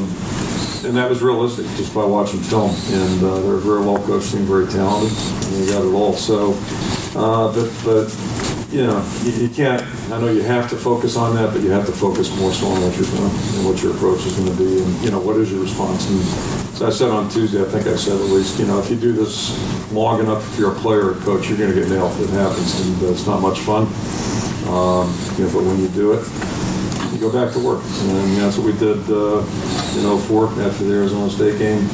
and 0.87 0.95
that 0.95 1.09
was 1.09 1.21
realistic 1.21 1.65
just 1.75 1.93
by 1.93 2.05
watching 2.05 2.39
film. 2.39 2.71
And 2.71 3.23
uh, 3.23 3.41
they're 3.41 3.57
very 3.57 3.81
well 3.81 4.01
coached 4.05 4.31
team, 4.31 4.45
very 4.45 4.67
talented, 4.67 5.11
and 5.11 5.53
they 5.53 5.67
got 5.67 5.83
it 5.83 5.93
all. 5.93 6.13
So, 6.13 6.53
uh, 7.13 7.53
but 7.53 7.69
but 7.83 8.07
you 8.71 8.87
know, 8.87 9.05
you, 9.23 9.31
you, 9.33 9.49
can't. 9.49 9.81
I 10.11 10.19
know 10.19 10.31
you 10.31 10.41
have 10.43 10.69
to 10.69 10.77
focus 10.77 11.17
on 11.17 11.35
that, 11.35 11.53
but 11.53 11.61
you 11.61 11.69
have 11.71 11.85
to 11.87 11.91
focus 11.91 12.33
more 12.37 12.53
so 12.53 12.67
on 12.67 12.81
what 12.81 12.95
you're 12.95 13.05
doing 13.05 13.31
and 13.31 13.65
what 13.65 13.83
your 13.83 13.93
approach 13.93 14.25
is 14.25 14.33
going 14.37 14.47
to 14.47 14.55
be, 14.55 14.81
and 14.81 15.03
you 15.03 15.11
know, 15.11 15.19
what 15.19 15.35
is 15.37 15.51
your 15.51 15.61
response. 15.61 16.09
And 16.09 16.23
so 16.75 16.87
I 16.87 16.89
said 16.89 17.09
on 17.09 17.29
Tuesday, 17.29 17.61
I 17.61 17.65
think 17.65 17.85
I 17.87 17.97
said 17.97 18.13
at 18.13 18.29
least, 18.31 18.59
you 18.59 18.65
know, 18.65 18.79
if 18.79 18.89
you 18.89 18.95
do 18.95 19.11
this 19.11 19.51
long 19.91 20.21
enough, 20.21 20.41
if 20.53 20.59
you're 20.59 20.71
a 20.71 20.79
player 20.79 21.11
or 21.11 21.15
coach, 21.15 21.49
you're 21.49 21.57
going 21.57 21.73
to 21.73 21.79
get 21.79 21.89
nailed. 21.89 22.13
If 22.13 22.29
it 22.29 22.33
happens, 22.33 22.79
and 22.79 23.03
uh, 23.03 23.11
it's 23.11 23.27
not 23.27 23.41
much 23.41 23.59
fun. 23.59 23.83
Um, 24.71 25.11
you 25.37 25.45
know, 25.45 25.51
but 25.51 25.63
when 25.67 25.79
you 25.81 25.89
do 25.89 26.13
it, 26.13 26.23
you 27.11 27.19
go 27.19 27.31
back 27.31 27.51
to 27.53 27.59
work, 27.59 27.83
and 27.83 28.37
that's 28.37 28.57
what 28.57 28.65
we 28.67 28.79
did 28.79 28.97
uh, 29.11 29.43
in 29.99 30.19
04 30.19 30.47
after 30.61 30.85
the 30.85 30.93
Arizona 30.93 31.29
State 31.29 31.59
game. 31.59 31.89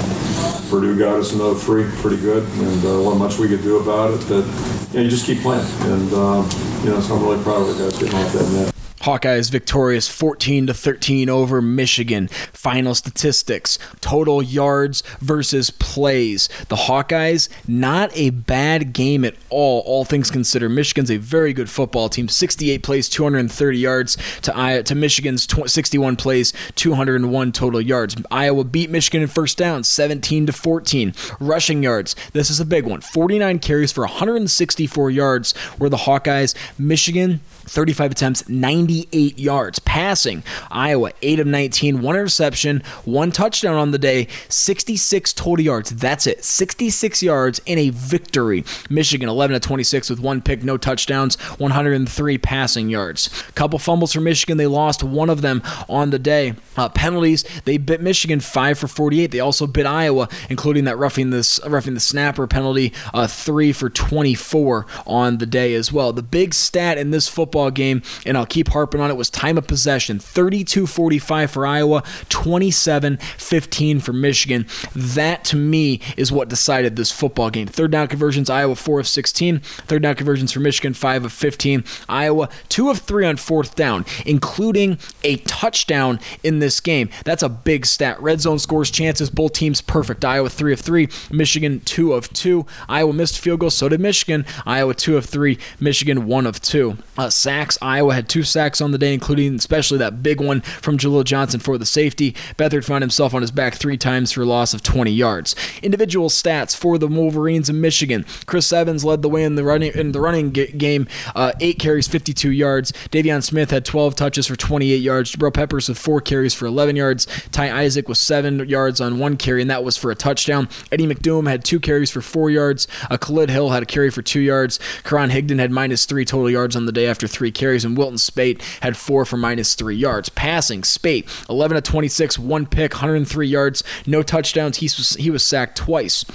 Purdue 0.69 0.97
got 0.99 1.15
us 1.15 1.33
another 1.33 1.55
03 1.55 1.89
pretty 2.01 2.17
good, 2.17 2.43
and 2.43 2.85
uh, 2.85 3.01
what 3.01 3.17
much 3.17 3.39
we 3.39 3.47
could 3.47 3.63
do 3.63 3.77
about 3.77 4.13
it. 4.13 4.19
But 4.29 4.45
you, 4.91 4.99
know, 4.99 5.01
you 5.01 5.09
just 5.09 5.25
keep 5.25 5.39
playing, 5.41 5.65
and 5.89 6.13
um, 6.13 6.49
you 6.87 6.93
know, 6.93 7.01
so 7.01 7.17
I'm 7.17 7.23
really 7.23 7.43
proud 7.43 7.67
of 7.67 7.77
the 7.77 7.83
guys 7.83 7.99
getting 7.99 8.15
off 8.15 8.31
that 8.31 8.49
net. 8.53 8.76
Hawkeyes 9.07 9.49
victorious 9.49 10.09
14 10.09 10.67
to 10.67 10.73
13 10.73 11.29
over 11.29 11.61
Michigan. 11.61 12.27
Final 12.51 12.93
statistics: 12.93 13.79
total 14.01 14.41
yards 14.41 15.01
versus 15.21 15.69
plays. 15.69 16.49
The 16.67 16.75
Hawkeyes 16.75 17.47
not 17.69 18.11
a 18.17 18.31
bad 18.31 18.91
game 18.91 19.23
at 19.23 19.35
all. 19.49 19.79
All 19.85 20.03
things 20.03 20.29
considered, 20.29 20.67
Michigan's 20.67 21.09
a 21.09 21.15
very 21.15 21.53
good 21.53 21.69
football 21.69 22.09
team. 22.09 22.27
68 22.27 22.83
plays, 22.83 23.07
230 23.07 23.77
yards 23.77 24.17
to 24.41 24.83
to 24.83 24.93
Michigan's 24.93 25.47
61 25.71 26.17
plays, 26.17 26.51
201 26.75 27.53
total 27.53 27.79
yards. 27.79 28.17
Iowa 28.29 28.65
beat 28.65 28.89
Michigan 28.89 29.21
in 29.21 29.29
first 29.29 29.57
down, 29.57 29.85
17 29.85 30.47
to 30.47 30.51
14. 30.51 31.13
Rushing 31.39 31.81
yards. 31.81 32.13
This 32.33 32.49
is 32.49 32.59
a 32.59 32.65
big 32.65 32.85
one. 32.85 32.99
49 32.99 33.59
carries 33.59 33.93
for 33.93 34.01
164 34.01 35.11
yards 35.11 35.53
were 35.79 35.87
the 35.87 35.95
Hawkeyes. 35.95 36.53
Michigan 36.77 37.39
35 37.67 38.11
attempts, 38.11 38.49
98 38.49 39.37
yards. 39.37 39.79
Passing, 39.79 40.43
Iowa, 40.71 41.11
8 41.21 41.39
of 41.39 41.47
19, 41.47 42.01
one 42.01 42.15
interception, 42.15 42.81
one 43.05 43.31
touchdown 43.31 43.75
on 43.75 43.91
the 43.91 43.97
day, 43.97 44.27
66 44.49 45.33
total 45.33 45.63
yards. 45.63 45.91
That's 45.91 46.27
it. 46.27 46.43
66 46.43 47.21
yards 47.21 47.61
in 47.65 47.77
a 47.77 47.89
victory. 47.89 48.63
Michigan, 48.89 49.29
11 49.29 49.55
of 49.55 49.61
26 49.61 50.09
with 50.09 50.19
one 50.19 50.41
pick, 50.41 50.63
no 50.63 50.77
touchdowns, 50.77 51.35
103 51.59 52.37
passing 52.37 52.89
yards. 52.89 53.29
Couple 53.55 53.79
fumbles 53.79 54.13
for 54.13 54.21
Michigan. 54.21 54.57
They 54.57 54.67
lost 54.67 55.03
one 55.03 55.29
of 55.29 55.41
them 55.41 55.61
on 55.89 56.11
the 56.11 56.19
day. 56.19 56.55
Uh, 56.75 56.89
penalties, 56.89 57.43
they 57.65 57.77
bit 57.77 58.01
Michigan 58.01 58.39
5 58.39 58.79
for 58.79 58.87
48. 58.87 59.31
They 59.31 59.39
also 59.39 59.67
bit 59.67 59.85
Iowa, 59.85 60.29
including 60.49 60.85
that 60.85 60.97
roughing, 60.97 61.31
this, 61.31 61.59
roughing 61.65 61.93
the 61.93 61.99
snapper 61.99 62.47
penalty, 62.47 62.93
uh, 63.13 63.27
3 63.27 63.71
for 63.71 63.89
24 63.89 64.85
on 65.05 65.37
the 65.39 65.45
day 65.45 65.73
as 65.73 65.91
well. 65.91 66.13
The 66.13 66.23
big 66.23 66.53
stat 66.53 66.97
in 66.97 67.11
this 67.11 67.27
football 67.27 67.56
football 67.57 67.71
game, 67.71 68.03
and 68.23 68.37
I'll 68.37 68.45
keep 68.45 68.67
harping 68.67 69.01
on 69.01 69.09
it, 69.09 69.17
was 69.17 69.31
time 69.31 69.57
of 69.57 69.65
possession 69.65 70.19
32 70.19 70.85
45 70.85 71.49
for 71.49 71.65
Iowa, 71.65 72.03
27 72.29 73.17
15 73.17 73.99
for 73.99 74.13
Michigan. 74.13 74.67
That 74.95 75.43
to 75.45 75.55
me 75.55 75.99
is 76.17 76.31
what 76.31 76.49
decided 76.49 76.95
this 76.95 77.11
football 77.11 77.49
game. 77.49 77.65
Third 77.65 77.91
down 77.91 78.09
conversions, 78.09 78.49
Iowa 78.49 78.75
4 78.75 78.99
of 78.99 79.07
16. 79.07 79.59
Third 79.59 80.03
down 80.03 80.13
conversions 80.13 80.51
for 80.51 80.59
Michigan, 80.59 80.93
5 80.93 81.25
of 81.25 81.33
15. 81.33 81.83
Iowa 82.07 82.49
2 82.69 82.91
of 82.91 82.99
3 82.99 83.25
on 83.25 83.37
fourth 83.37 83.75
down, 83.75 84.05
including 84.25 84.99
a 85.23 85.37
touchdown 85.37 86.19
in 86.43 86.59
this 86.59 86.79
game. 86.79 87.09
That's 87.25 87.43
a 87.43 87.49
big 87.49 87.87
stat. 87.87 88.21
Red 88.21 88.41
zone 88.41 88.59
scores 88.59 88.91
chances, 88.91 89.31
both 89.31 89.53
teams 89.53 89.81
perfect. 89.81 90.23
Iowa 90.23 90.49
3 90.49 90.73
of 90.73 90.79
3, 90.79 91.09
Michigan 91.31 91.79
2 91.85 92.13
of 92.13 92.31
2. 92.33 92.67
Iowa 92.87 93.13
missed 93.13 93.39
field 93.39 93.61
goal, 93.61 93.71
so 93.71 93.89
did 93.89 93.99
Michigan. 93.99 94.45
Iowa 94.65 94.93
2 94.93 95.17
of 95.17 95.25
3, 95.25 95.57
Michigan 95.79 96.27
1 96.27 96.45
of 96.45 96.61
2. 96.61 96.97
Uh, 97.17 97.29
sacks. 97.47 97.77
Iowa 97.81 98.13
had 98.13 98.27
two 98.27 98.43
sacks 98.43 98.81
on 98.81 98.91
the 98.91 98.97
day, 98.97 99.13
including 99.13 99.55
especially 99.55 99.97
that 99.99 100.21
big 100.21 100.41
one 100.41 100.59
from 100.59 100.97
Jaleel 100.97 101.23
Johnson 101.23 101.61
for 101.61 101.77
the 101.77 101.85
safety. 101.85 102.33
Beathard 102.57 102.83
found 102.83 103.03
himself 103.03 103.33
on 103.33 103.39
his 103.39 103.51
back 103.51 103.75
three 103.75 103.95
times 103.95 104.33
for 104.33 104.41
a 104.41 104.45
loss 104.45 104.73
of 104.73 104.83
20 104.83 105.11
yards. 105.11 105.55
Individual 105.81 106.27
stats 106.27 106.75
for 106.75 106.97
the 106.97 107.07
Wolverines 107.07 107.69
in 107.69 107.79
Michigan. 107.79 108.25
Chris 108.47 108.73
Evans 108.73 109.05
led 109.05 109.21
the 109.21 109.29
way 109.29 109.43
in 109.43 109.55
the 109.55 109.63
running 109.63 109.93
in 109.95 110.11
the 110.11 110.19
running 110.19 110.51
game. 110.51 111.07
Uh, 111.35 111.53
eight 111.61 111.79
carries, 111.79 112.05
52 112.05 112.51
yards. 112.51 112.91
De'Veon 113.11 113.41
Smith 113.41 113.71
had 113.71 113.85
12 113.85 114.13
touches 114.15 114.47
for 114.47 114.57
28 114.57 114.97
yards. 114.97 115.31
Jabril 115.31 115.53
Peppers 115.53 115.87
with 115.87 115.97
four 115.97 116.19
carries 116.19 116.53
for 116.53 116.65
11 116.65 116.97
yards. 116.97 117.27
Ty 117.53 117.71
Isaac 117.71 118.09
with 118.09 118.17
seven 118.17 118.67
yards 118.67 118.99
on 118.99 119.19
one 119.19 119.37
carry, 119.37 119.61
and 119.61 119.71
that 119.71 119.85
was 119.85 119.95
for 119.95 120.11
a 120.11 120.15
touchdown. 120.15 120.67
Eddie 120.91 121.07
McDoom 121.07 121.47
had 121.47 121.63
two 121.63 121.79
carries 121.79 122.11
for 122.11 122.21
four 122.21 122.49
yards. 122.49 122.89
Uh, 123.09 123.15
Khalid 123.15 123.49
Hill 123.49 123.69
had 123.69 123.83
a 123.83 123.85
carry 123.85 124.09
for 124.09 124.21
two 124.21 124.41
yards. 124.41 124.81
Karan 125.05 125.29
Higdon 125.29 125.59
had 125.59 125.71
minus 125.71 126.03
three 126.03 126.25
total 126.25 126.49
yards 126.49 126.75
on 126.75 126.85
the 126.85 126.91
day 126.91 127.07
after 127.07 127.25
three 127.37 127.51
carries, 127.51 127.85
and 127.85 127.97
Wilton 127.97 128.17
Speight 128.17 128.61
had 128.81 128.97
four 128.97 129.25
for 129.25 129.37
minus 129.37 129.75
three 129.75 129.95
yards. 129.95 130.29
Passing, 130.29 130.83
Speight, 130.83 131.27
11 131.49 131.77
of 131.77 131.83
26, 131.83 132.39
one 132.39 132.65
pick, 132.65 132.93
103 132.93 133.47
yards, 133.47 133.83
no 134.05 134.23
touchdowns. 134.23 134.77
He 134.77 134.85
was, 134.85 135.15
he 135.15 135.29
was 135.29 135.43
sacked 135.43 135.77
twice. 135.77 136.25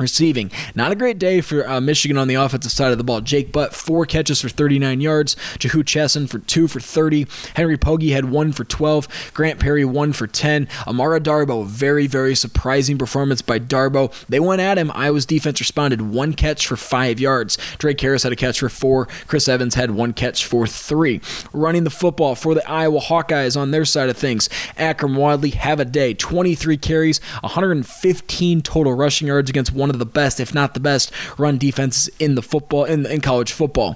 Receiving, 0.00 0.50
not 0.74 0.92
a 0.92 0.94
great 0.94 1.18
day 1.18 1.42
for 1.42 1.68
uh, 1.68 1.78
Michigan 1.78 2.16
on 2.16 2.26
the 2.26 2.34
offensive 2.34 2.72
side 2.72 2.90
of 2.90 2.96
the 2.96 3.04
ball. 3.04 3.20
Jake 3.20 3.52
Butt, 3.52 3.74
four 3.74 4.06
catches 4.06 4.40
for 4.40 4.48
39 4.48 5.02
yards. 5.02 5.36
Jehu 5.58 5.84
Chesson 5.84 6.26
for 6.26 6.38
two 6.38 6.68
for 6.68 6.80
30. 6.80 7.26
Henry 7.54 7.76
Poggi 7.76 8.12
had 8.12 8.24
one 8.30 8.52
for 8.52 8.64
12. 8.64 9.32
Grant 9.34 9.60
Perry, 9.60 9.84
one 9.84 10.14
for 10.14 10.26
10. 10.26 10.68
Amara 10.86 11.20
Darboh, 11.20 11.66
very, 11.66 12.06
very 12.06 12.34
surprising 12.34 12.96
performance 12.96 13.42
by 13.42 13.58
Darboh. 13.58 14.10
They 14.26 14.40
went 14.40 14.62
at 14.62 14.78
him. 14.78 14.90
Iowa's 14.94 15.26
defense 15.26 15.60
responded. 15.60 16.00
One 16.00 16.32
catch 16.32 16.66
for 16.66 16.76
five 16.76 17.20
yards. 17.20 17.58
Drake 17.76 18.00
Harris 18.00 18.22
had 18.22 18.32
a 18.32 18.36
catch 18.36 18.60
for 18.60 18.70
four. 18.70 19.04
Chris 19.26 19.48
Evans 19.48 19.74
had 19.74 19.90
one 19.90 20.14
catch 20.14 20.46
for 20.46 20.66
three. 20.66 21.20
Running 21.52 21.84
the 21.84 21.90
football 21.90 22.34
for 22.34 22.54
the 22.54 22.66
Iowa 22.66 23.00
Hawkeyes 23.00 23.54
on 23.54 23.70
their 23.70 23.84
side 23.84 24.08
of 24.08 24.16
things. 24.16 24.48
Akrum 24.78 25.14
Wadley, 25.14 25.50
have 25.50 25.78
a 25.78 25.84
day. 25.84 26.14
23 26.14 26.78
carries, 26.78 27.18
115 27.42 28.62
total 28.62 28.94
rushing 28.94 29.28
yards 29.28 29.50
against 29.50 29.74
one 29.74 29.89
one 29.90 29.96
of 29.96 29.98
the 29.98 30.06
best, 30.06 30.38
if 30.38 30.54
not 30.54 30.74
the 30.74 30.80
best, 30.80 31.10
run 31.36 31.58
defenses 31.58 32.08
in 32.20 32.36
the 32.36 32.42
football 32.42 32.84
in, 32.84 33.04
in 33.06 33.20
college 33.20 33.50
football. 33.50 33.94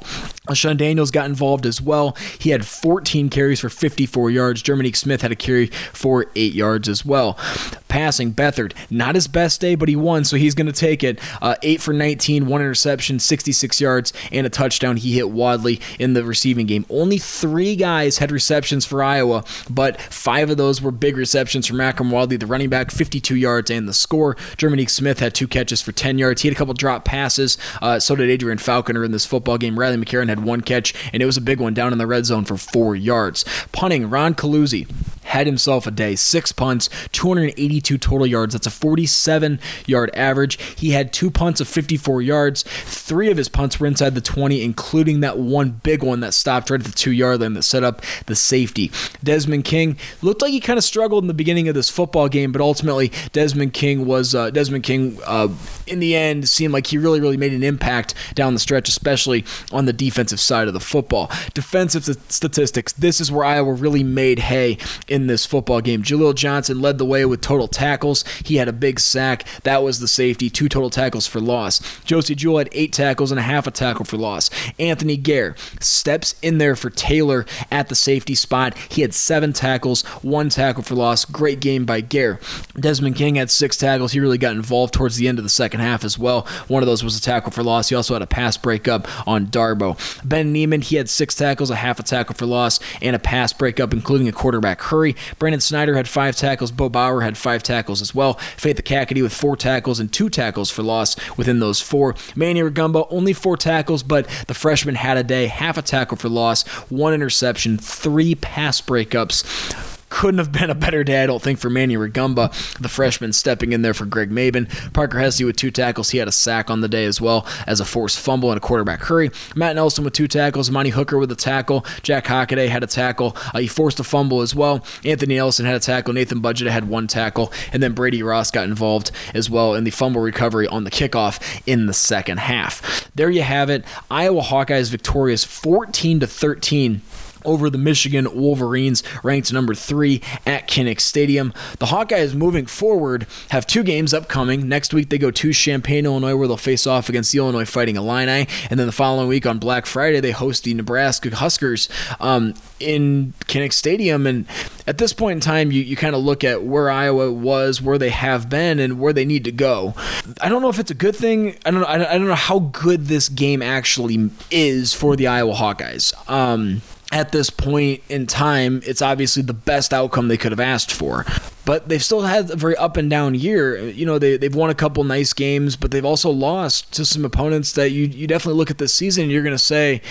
LeShun 0.48 0.76
Daniels 0.76 1.12
got 1.12 1.26
involved 1.26 1.64
as 1.64 1.80
well. 1.80 2.16
He 2.38 2.50
had 2.50 2.66
14 2.66 3.30
carries 3.30 3.60
for 3.60 3.68
54 3.68 4.30
yards. 4.30 4.62
Jerminic 4.62 4.96
Smith 4.96 5.22
had 5.22 5.30
a 5.30 5.36
carry 5.36 5.68
for 5.68 6.26
eight 6.34 6.52
yards 6.52 6.88
as 6.88 7.06
well. 7.06 7.38
Passing, 7.86 8.32
Beathard, 8.32 8.74
not 8.90 9.14
his 9.14 9.28
best 9.28 9.60
day, 9.60 9.76
but 9.76 9.88
he 9.88 9.94
won, 9.94 10.24
so 10.24 10.36
he's 10.36 10.56
going 10.56 10.66
to 10.66 10.72
take 10.72 11.04
it. 11.04 11.20
Uh, 11.40 11.54
eight 11.62 11.80
for 11.80 11.94
19, 11.94 12.46
one 12.46 12.60
interception, 12.60 13.20
66 13.20 13.80
yards, 13.80 14.12
and 14.32 14.46
a 14.46 14.50
touchdown. 14.50 14.96
He 14.96 15.14
hit 15.14 15.30
Wadley 15.30 15.80
in 16.00 16.14
the 16.14 16.24
receiving 16.24 16.66
game. 16.66 16.84
Only 16.90 17.18
three 17.18 17.76
guys 17.76 18.18
had 18.18 18.32
receptions 18.32 18.84
for 18.84 19.02
Iowa, 19.02 19.44
but 19.70 20.00
five 20.00 20.50
of 20.50 20.56
those 20.56 20.82
were 20.82 20.90
big 20.90 21.16
receptions 21.16 21.66
from 21.68 21.76
Akrum 21.76 22.10
Wadley, 22.10 22.36
the 22.36 22.46
running 22.46 22.68
back, 22.68 22.90
52 22.90 23.36
yards, 23.36 23.70
and 23.70 23.88
the 23.88 23.94
score. 23.94 24.34
Jerminic 24.58 24.90
Smith 24.90 25.20
had 25.20 25.34
two 25.34 25.46
catches 25.46 25.80
for 25.84 25.92
10 25.92 26.18
yards. 26.18 26.42
He 26.42 26.48
had 26.48 26.56
a 26.56 26.58
couple 26.58 26.74
drop 26.74 27.04
passes. 27.04 27.58
Uh, 27.80 28.00
so 28.00 28.16
did 28.16 28.30
Adrian 28.30 28.58
Falconer 28.58 29.04
in 29.04 29.12
this 29.12 29.26
football 29.26 29.58
game. 29.58 29.78
Riley 29.78 29.96
McCarron 29.96 30.28
had 30.28 30.44
one 30.44 30.60
catch, 30.60 30.94
and 31.12 31.22
it 31.22 31.26
was 31.26 31.36
a 31.36 31.40
big 31.40 31.60
one 31.60 31.74
down 31.74 31.92
in 31.92 31.98
the 31.98 32.06
red 32.06 32.26
zone 32.26 32.44
for 32.44 32.56
four 32.56 32.96
yards. 32.96 33.44
Punting, 33.72 34.10
Ron 34.10 34.34
Coluzzi 34.34 34.88
had 35.24 35.46
himself 35.46 35.86
a 35.86 35.90
day. 35.90 36.14
Six 36.14 36.52
punts, 36.52 36.88
282 37.12 37.98
total 37.98 38.26
yards. 38.26 38.54
That's 38.54 38.66
a 38.66 38.70
47 38.70 39.58
yard 39.86 40.10
average. 40.14 40.60
He 40.78 40.90
had 40.90 41.12
two 41.12 41.30
punts 41.30 41.60
of 41.60 41.68
54 41.68 42.22
yards. 42.22 42.62
Three 42.62 43.30
of 43.30 43.36
his 43.36 43.48
punts 43.48 43.80
were 43.80 43.86
inside 43.86 44.14
the 44.14 44.20
20, 44.20 44.62
including 44.62 45.20
that 45.20 45.38
one 45.38 45.80
big 45.82 46.02
one 46.02 46.20
that 46.20 46.34
stopped 46.34 46.70
right 46.70 46.80
at 46.80 46.86
the 46.86 46.92
two 46.92 47.12
yard 47.12 47.40
line 47.40 47.54
that 47.54 47.62
set 47.62 47.82
up 47.82 48.02
the 48.26 48.36
safety. 48.36 48.90
Desmond 49.22 49.64
King 49.64 49.96
looked 50.22 50.42
like 50.42 50.52
he 50.52 50.60
kind 50.60 50.78
of 50.78 50.84
struggled 50.84 51.24
in 51.24 51.28
the 51.28 51.34
beginning 51.34 51.68
of 51.68 51.74
this 51.74 51.90
football 51.90 52.28
game, 52.28 52.52
but 52.52 52.60
ultimately 52.60 53.10
Desmond 53.32 53.72
King 53.74 54.06
was 54.06 54.34
uh, 54.34 54.50
Desmond 54.50 54.84
King. 54.84 55.18
Uh, 55.26 55.48
in 55.86 56.00
the 56.00 56.14
end, 56.14 56.48
seemed 56.48 56.72
like 56.72 56.86
he 56.88 56.98
really, 56.98 57.20
really 57.20 57.36
made 57.36 57.52
an 57.52 57.62
impact 57.62 58.14
down 58.34 58.54
the 58.54 58.60
stretch, 58.60 58.88
especially 58.88 59.44
on 59.72 59.86
the 59.86 59.92
defensive 59.92 60.40
side 60.40 60.68
of 60.68 60.74
the 60.74 60.80
football. 60.80 61.30
Defensive 61.54 62.04
statistics. 62.28 62.92
This 62.92 63.20
is 63.20 63.30
where 63.30 63.44
Iowa 63.44 63.72
really 63.72 64.02
made 64.04 64.40
hay 64.40 64.78
in 65.08 65.26
this 65.26 65.46
football 65.46 65.80
game. 65.80 66.02
Jaleel 66.02 66.34
Johnson 66.34 66.80
led 66.80 66.98
the 66.98 67.04
way 67.04 67.24
with 67.24 67.40
total 67.40 67.68
tackles. 67.68 68.24
He 68.44 68.56
had 68.56 68.68
a 68.68 68.72
big 68.72 69.00
sack. 69.00 69.44
That 69.62 69.82
was 69.82 70.00
the 70.00 70.08
safety. 70.08 70.50
Two 70.50 70.68
total 70.68 70.90
tackles 70.90 71.26
for 71.26 71.40
loss. 71.40 71.80
Josey 72.04 72.34
Jewell 72.34 72.58
had 72.58 72.68
eight 72.72 72.92
tackles 72.92 73.30
and 73.30 73.40
a 73.40 73.42
half 73.42 73.66
a 73.66 73.70
tackle 73.70 74.04
for 74.04 74.16
loss. 74.16 74.50
Anthony 74.78 75.16
Gair 75.16 75.56
steps 75.80 76.34
in 76.42 76.58
there 76.58 76.76
for 76.76 76.90
Taylor 76.90 77.46
at 77.70 77.88
the 77.88 77.94
safety 77.94 78.34
spot. 78.34 78.76
He 78.88 79.02
had 79.02 79.14
seven 79.14 79.52
tackles, 79.52 80.02
one 80.22 80.48
tackle 80.48 80.82
for 80.82 80.94
loss. 80.94 81.24
Great 81.24 81.60
game 81.60 81.84
by 81.84 82.00
Gair. 82.00 82.38
Desmond 82.78 83.16
King 83.16 83.36
had 83.36 83.50
six 83.50 83.76
tackles. 83.76 84.12
He 84.12 84.20
really 84.20 84.38
got 84.38 84.52
involved 84.52 84.94
towards 84.94 85.16
the 85.16 85.28
end 85.28 85.38
of 85.38 85.44
the 85.44 85.50
second 85.54 85.80
half 85.80 86.04
as 86.04 86.18
well. 86.18 86.46
One 86.68 86.82
of 86.82 86.86
those 86.86 87.04
was 87.04 87.16
a 87.16 87.22
tackle 87.22 87.52
for 87.52 87.62
loss. 87.62 87.88
He 87.88 87.94
also 87.94 88.14
had 88.14 88.22
a 88.22 88.26
pass 88.26 88.56
breakup 88.56 89.08
on 89.26 89.46
Darboh. 89.46 89.98
Ben 90.28 90.52
Niemann, 90.52 90.82
he 90.82 90.96
had 90.96 91.08
six 91.08 91.34
tackles, 91.34 91.70
a 91.70 91.76
half 91.76 91.98
a 91.98 92.02
tackle 92.02 92.34
for 92.34 92.46
loss, 92.46 92.80
and 93.00 93.16
a 93.16 93.18
pass 93.18 93.52
breakup, 93.52 93.92
including 93.92 94.28
a 94.28 94.32
quarterback 94.32 94.80
hurry 94.82 95.14
Brandon 95.38 95.60
Snyder 95.60 95.94
had 95.96 96.08
five 96.08 96.36
tackles. 96.36 96.70
Bo 96.70 96.88
Bower 96.88 97.20
had 97.20 97.36
five 97.36 97.62
tackles 97.62 98.00
as 98.00 98.14
well. 98.14 98.34
Faith 98.56 98.76
Ekakitie 98.76 99.22
with 99.22 99.32
four 99.32 99.56
tackles 99.56 100.00
and 100.00 100.12
two 100.12 100.28
tackles 100.28 100.70
for 100.70 100.82
loss 100.82 101.16
within 101.36 101.60
those 101.60 101.80
four. 101.80 102.14
Manny 102.34 102.60
Rugamba, 102.60 103.06
only 103.10 103.32
four 103.32 103.56
tackles, 103.56 104.02
but 104.02 104.26
the 104.46 104.54
freshman 104.54 104.94
had 104.94 105.16
a 105.16 105.22
day, 105.22 105.46
half 105.46 105.78
a 105.78 105.82
tackle 105.82 106.16
for 106.16 106.28
loss, 106.28 106.66
one 106.90 107.14
interception, 107.14 107.78
three 107.78 108.34
pass 108.34 108.80
breakups 108.80 109.93
couldn't 110.24 110.38
have 110.38 110.52
been 110.52 110.70
a 110.70 110.74
better 110.74 111.04
day, 111.04 111.22
I 111.22 111.26
don't 111.26 111.42
think, 111.42 111.58
for 111.58 111.68
Manny 111.68 111.98
Rugamba, 111.98 112.50
the 112.78 112.88
freshman 112.88 113.34
stepping 113.34 113.74
in 113.74 113.82
there 113.82 113.92
for 113.92 114.06
Greg 114.06 114.30
Mabin. 114.30 114.70
Parker 114.94 115.18
Hesse 115.18 115.42
with 115.42 115.56
two 115.56 115.70
tackles. 115.70 116.08
He 116.12 116.16
had 116.16 116.28
a 116.28 116.32
sack 116.32 116.70
on 116.70 116.80
the 116.80 116.88
day 116.88 117.04
as 117.04 117.20
well 117.20 117.46
as 117.66 117.78
a 117.78 117.84
forced 117.84 118.18
fumble 118.18 118.50
and 118.50 118.56
a 118.56 118.60
quarterback 118.60 119.02
hurry. 119.02 119.30
Matt 119.54 119.74
Nelson 119.74 120.02
with 120.02 120.14
two 120.14 120.26
tackles. 120.26 120.70
Monty 120.70 120.88
Hooker 120.88 121.18
with 121.18 121.30
a 121.30 121.36
tackle. 121.36 121.84
Jack 122.02 122.24
Hockaday 122.24 122.70
had 122.70 122.82
a 122.82 122.86
tackle. 122.86 123.36
Uh, 123.52 123.58
he 123.58 123.66
forced 123.66 124.00
a 124.00 124.02
fumble 124.02 124.40
as 124.40 124.54
well. 124.54 124.82
Anthony 125.04 125.34
Nelson 125.34 125.66
had 125.66 125.74
a 125.74 125.78
tackle. 125.78 126.14
Nathan 126.14 126.40
Bazata 126.40 126.70
had 126.70 126.88
one 126.88 127.06
tackle. 127.06 127.52
And 127.74 127.82
then 127.82 127.92
Brady 127.92 128.22
Ross 128.22 128.50
got 128.50 128.64
involved 128.64 129.10
as 129.34 129.50
well 129.50 129.74
in 129.74 129.84
the 129.84 129.90
fumble 129.90 130.22
recovery 130.22 130.66
on 130.68 130.84
the 130.84 130.90
kickoff 130.90 131.38
in 131.66 131.84
the 131.84 131.92
second 131.92 132.38
half. 132.38 133.10
There 133.14 133.28
you 133.28 133.42
have 133.42 133.68
it. 133.68 133.84
Iowa 134.10 134.40
Hawkeyes 134.40 134.90
victorious 134.90 135.44
14 135.44 136.20
to 136.20 136.26
13 136.26 137.02
over 137.44 137.70
the 137.70 137.78
Michigan 137.78 138.28
Wolverines, 138.34 139.02
ranked 139.22 139.52
number 139.52 139.74
three 139.74 140.22
at 140.46 140.68
Kinnick 140.68 141.00
Stadium. 141.00 141.52
The 141.78 141.86
Hawkeyes 141.86 142.34
moving 142.34 142.66
forward 142.66 143.26
have 143.50 143.66
two 143.66 143.82
games 143.82 144.14
upcoming. 144.14 144.68
Next 144.68 144.94
week 144.94 145.10
they 145.10 145.18
go 145.18 145.30
to 145.30 145.52
Champaign, 145.52 146.06
Illinois, 146.06 146.36
where 146.36 146.48
they'll 146.48 146.56
face 146.56 146.86
off 146.86 147.08
against 147.08 147.32
the 147.32 147.38
Illinois 147.38 147.64
Fighting 147.64 147.96
Illini, 147.96 148.46
and 148.70 148.78
then 148.80 148.86
the 148.86 148.92
following 148.92 149.28
week 149.28 149.46
on 149.46 149.58
Black 149.58 149.86
Friday 149.86 150.20
they 150.20 150.30
host 150.30 150.64
the 150.64 150.74
Nebraska 150.74 151.34
Huskers 151.34 151.88
um, 152.20 152.54
in 152.80 153.34
Kinnick 153.46 153.72
Stadium. 153.72 154.26
And 154.26 154.46
at 154.86 154.98
this 154.98 155.12
point 155.12 155.36
in 155.36 155.40
time, 155.40 155.72
you, 155.72 155.82
you 155.82 155.96
kind 155.96 156.14
of 156.14 156.22
look 156.22 156.44
at 156.44 156.62
where 156.62 156.90
Iowa 156.90 157.32
was, 157.32 157.80
where 157.80 157.98
they 157.98 158.10
have 158.10 158.48
been, 158.48 158.78
and 158.78 158.98
where 158.98 159.12
they 159.12 159.24
need 159.24 159.44
to 159.44 159.52
go. 159.52 159.94
I 160.40 160.48
don't 160.48 160.62
know 160.62 160.68
if 160.68 160.78
it's 160.78 160.90
a 160.90 160.94
good 160.94 161.16
thing. 161.16 161.56
I 161.64 161.70
don't 161.70 161.80
know. 161.80 161.86
I 161.86 161.98
don't 161.98 162.26
know 162.26 162.34
how 162.34 162.58
good 162.58 163.06
this 163.06 163.28
game 163.28 163.62
actually 163.62 164.30
is 164.50 164.92
for 164.92 165.16
the 165.16 165.26
Iowa 165.26 165.54
Hawkeyes. 165.54 166.12
Um, 166.30 166.82
at 167.14 167.30
this 167.30 167.48
point 167.48 168.02
in 168.08 168.26
time, 168.26 168.82
it's 168.84 169.00
obviously 169.00 169.40
the 169.40 169.54
best 169.54 169.94
outcome 169.94 170.26
they 170.26 170.36
could 170.36 170.50
have 170.50 170.58
asked 170.58 170.92
for. 170.92 171.24
But 171.64 171.88
they've 171.88 172.02
still 172.02 172.22
had 172.22 172.50
a 172.50 172.56
very 172.56 172.74
up 172.76 172.96
and 172.96 173.08
down 173.08 173.36
year. 173.36 173.88
You 173.88 174.04
know, 174.04 174.18
they, 174.18 174.36
they've 174.36 174.54
won 174.54 174.68
a 174.68 174.74
couple 174.74 175.04
nice 175.04 175.32
games, 175.32 175.76
but 175.76 175.92
they've 175.92 176.04
also 176.04 176.28
lost 176.28 176.92
to 176.94 177.04
some 177.04 177.24
opponents 177.24 177.72
that 177.74 177.92
you, 177.92 178.06
you 178.06 178.26
definitely 178.26 178.58
look 178.58 178.68
at 178.68 178.78
this 178.78 178.92
season 178.92 179.22
and 179.22 179.32
you're 179.32 179.44
going 179.44 179.54
to 179.54 179.62
say, 179.62 180.02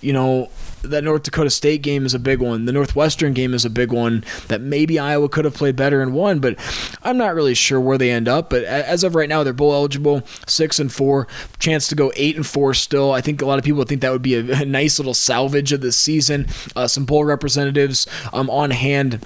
you 0.00 0.12
know, 0.12 0.50
that 0.82 1.04
North 1.04 1.22
Dakota 1.22 1.50
State 1.50 1.82
game 1.82 2.06
is 2.06 2.14
a 2.14 2.18
big 2.18 2.40
one. 2.40 2.64
The 2.64 2.72
Northwestern 2.72 3.32
game 3.32 3.54
is 3.54 3.64
a 3.64 3.70
big 3.70 3.92
one 3.92 4.24
that 4.48 4.60
maybe 4.60 4.98
Iowa 4.98 5.28
could 5.28 5.44
have 5.44 5.54
played 5.54 5.76
better 5.76 6.02
and 6.02 6.12
won, 6.12 6.40
but 6.40 6.56
I'm 7.02 7.16
not 7.16 7.34
really 7.34 7.54
sure 7.54 7.80
where 7.80 7.98
they 7.98 8.10
end 8.10 8.28
up. 8.28 8.50
But 8.50 8.64
as 8.64 9.04
of 9.04 9.14
right 9.14 9.28
now, 9.28 9.42
they're 9.42 9.52
bowl 9.52 9.72
eligible, 9.72 10.22
six 10.46 10.78
and 10.78 10.92
four, 10.92 11.26
chance 11.58 11.88
to 11.88 11.94
go 11.94 12.12
eight 12.16 12.36
and 12.36 12.46
four 12.46 12.74
still. 12.74 13.12
I 13.12 13.20
think 13.20 13.42
a 13.42 13.46
lot 13.46 13.58
of 13.58 13.64
people 13.64 13.84
think 13.84 14.00
that 14.00 14.12
would 14.12 14.22
be 14.22 14.34
a, 14.34 14.40
a 14.62 14.64
nice 14.64 14.98
little 14.98 15.14
salvage 15.14 15.72
of 15.72 15.80
the 15.80 15.92
season. 15.92 16.46
Uh, 16.74 16.86
some 16.86 17.04
bowl 17.04 17.24
representatives 17.24 18.06
um, 18.32 18.48
on 18.50 18.70
hand 18.70 19.20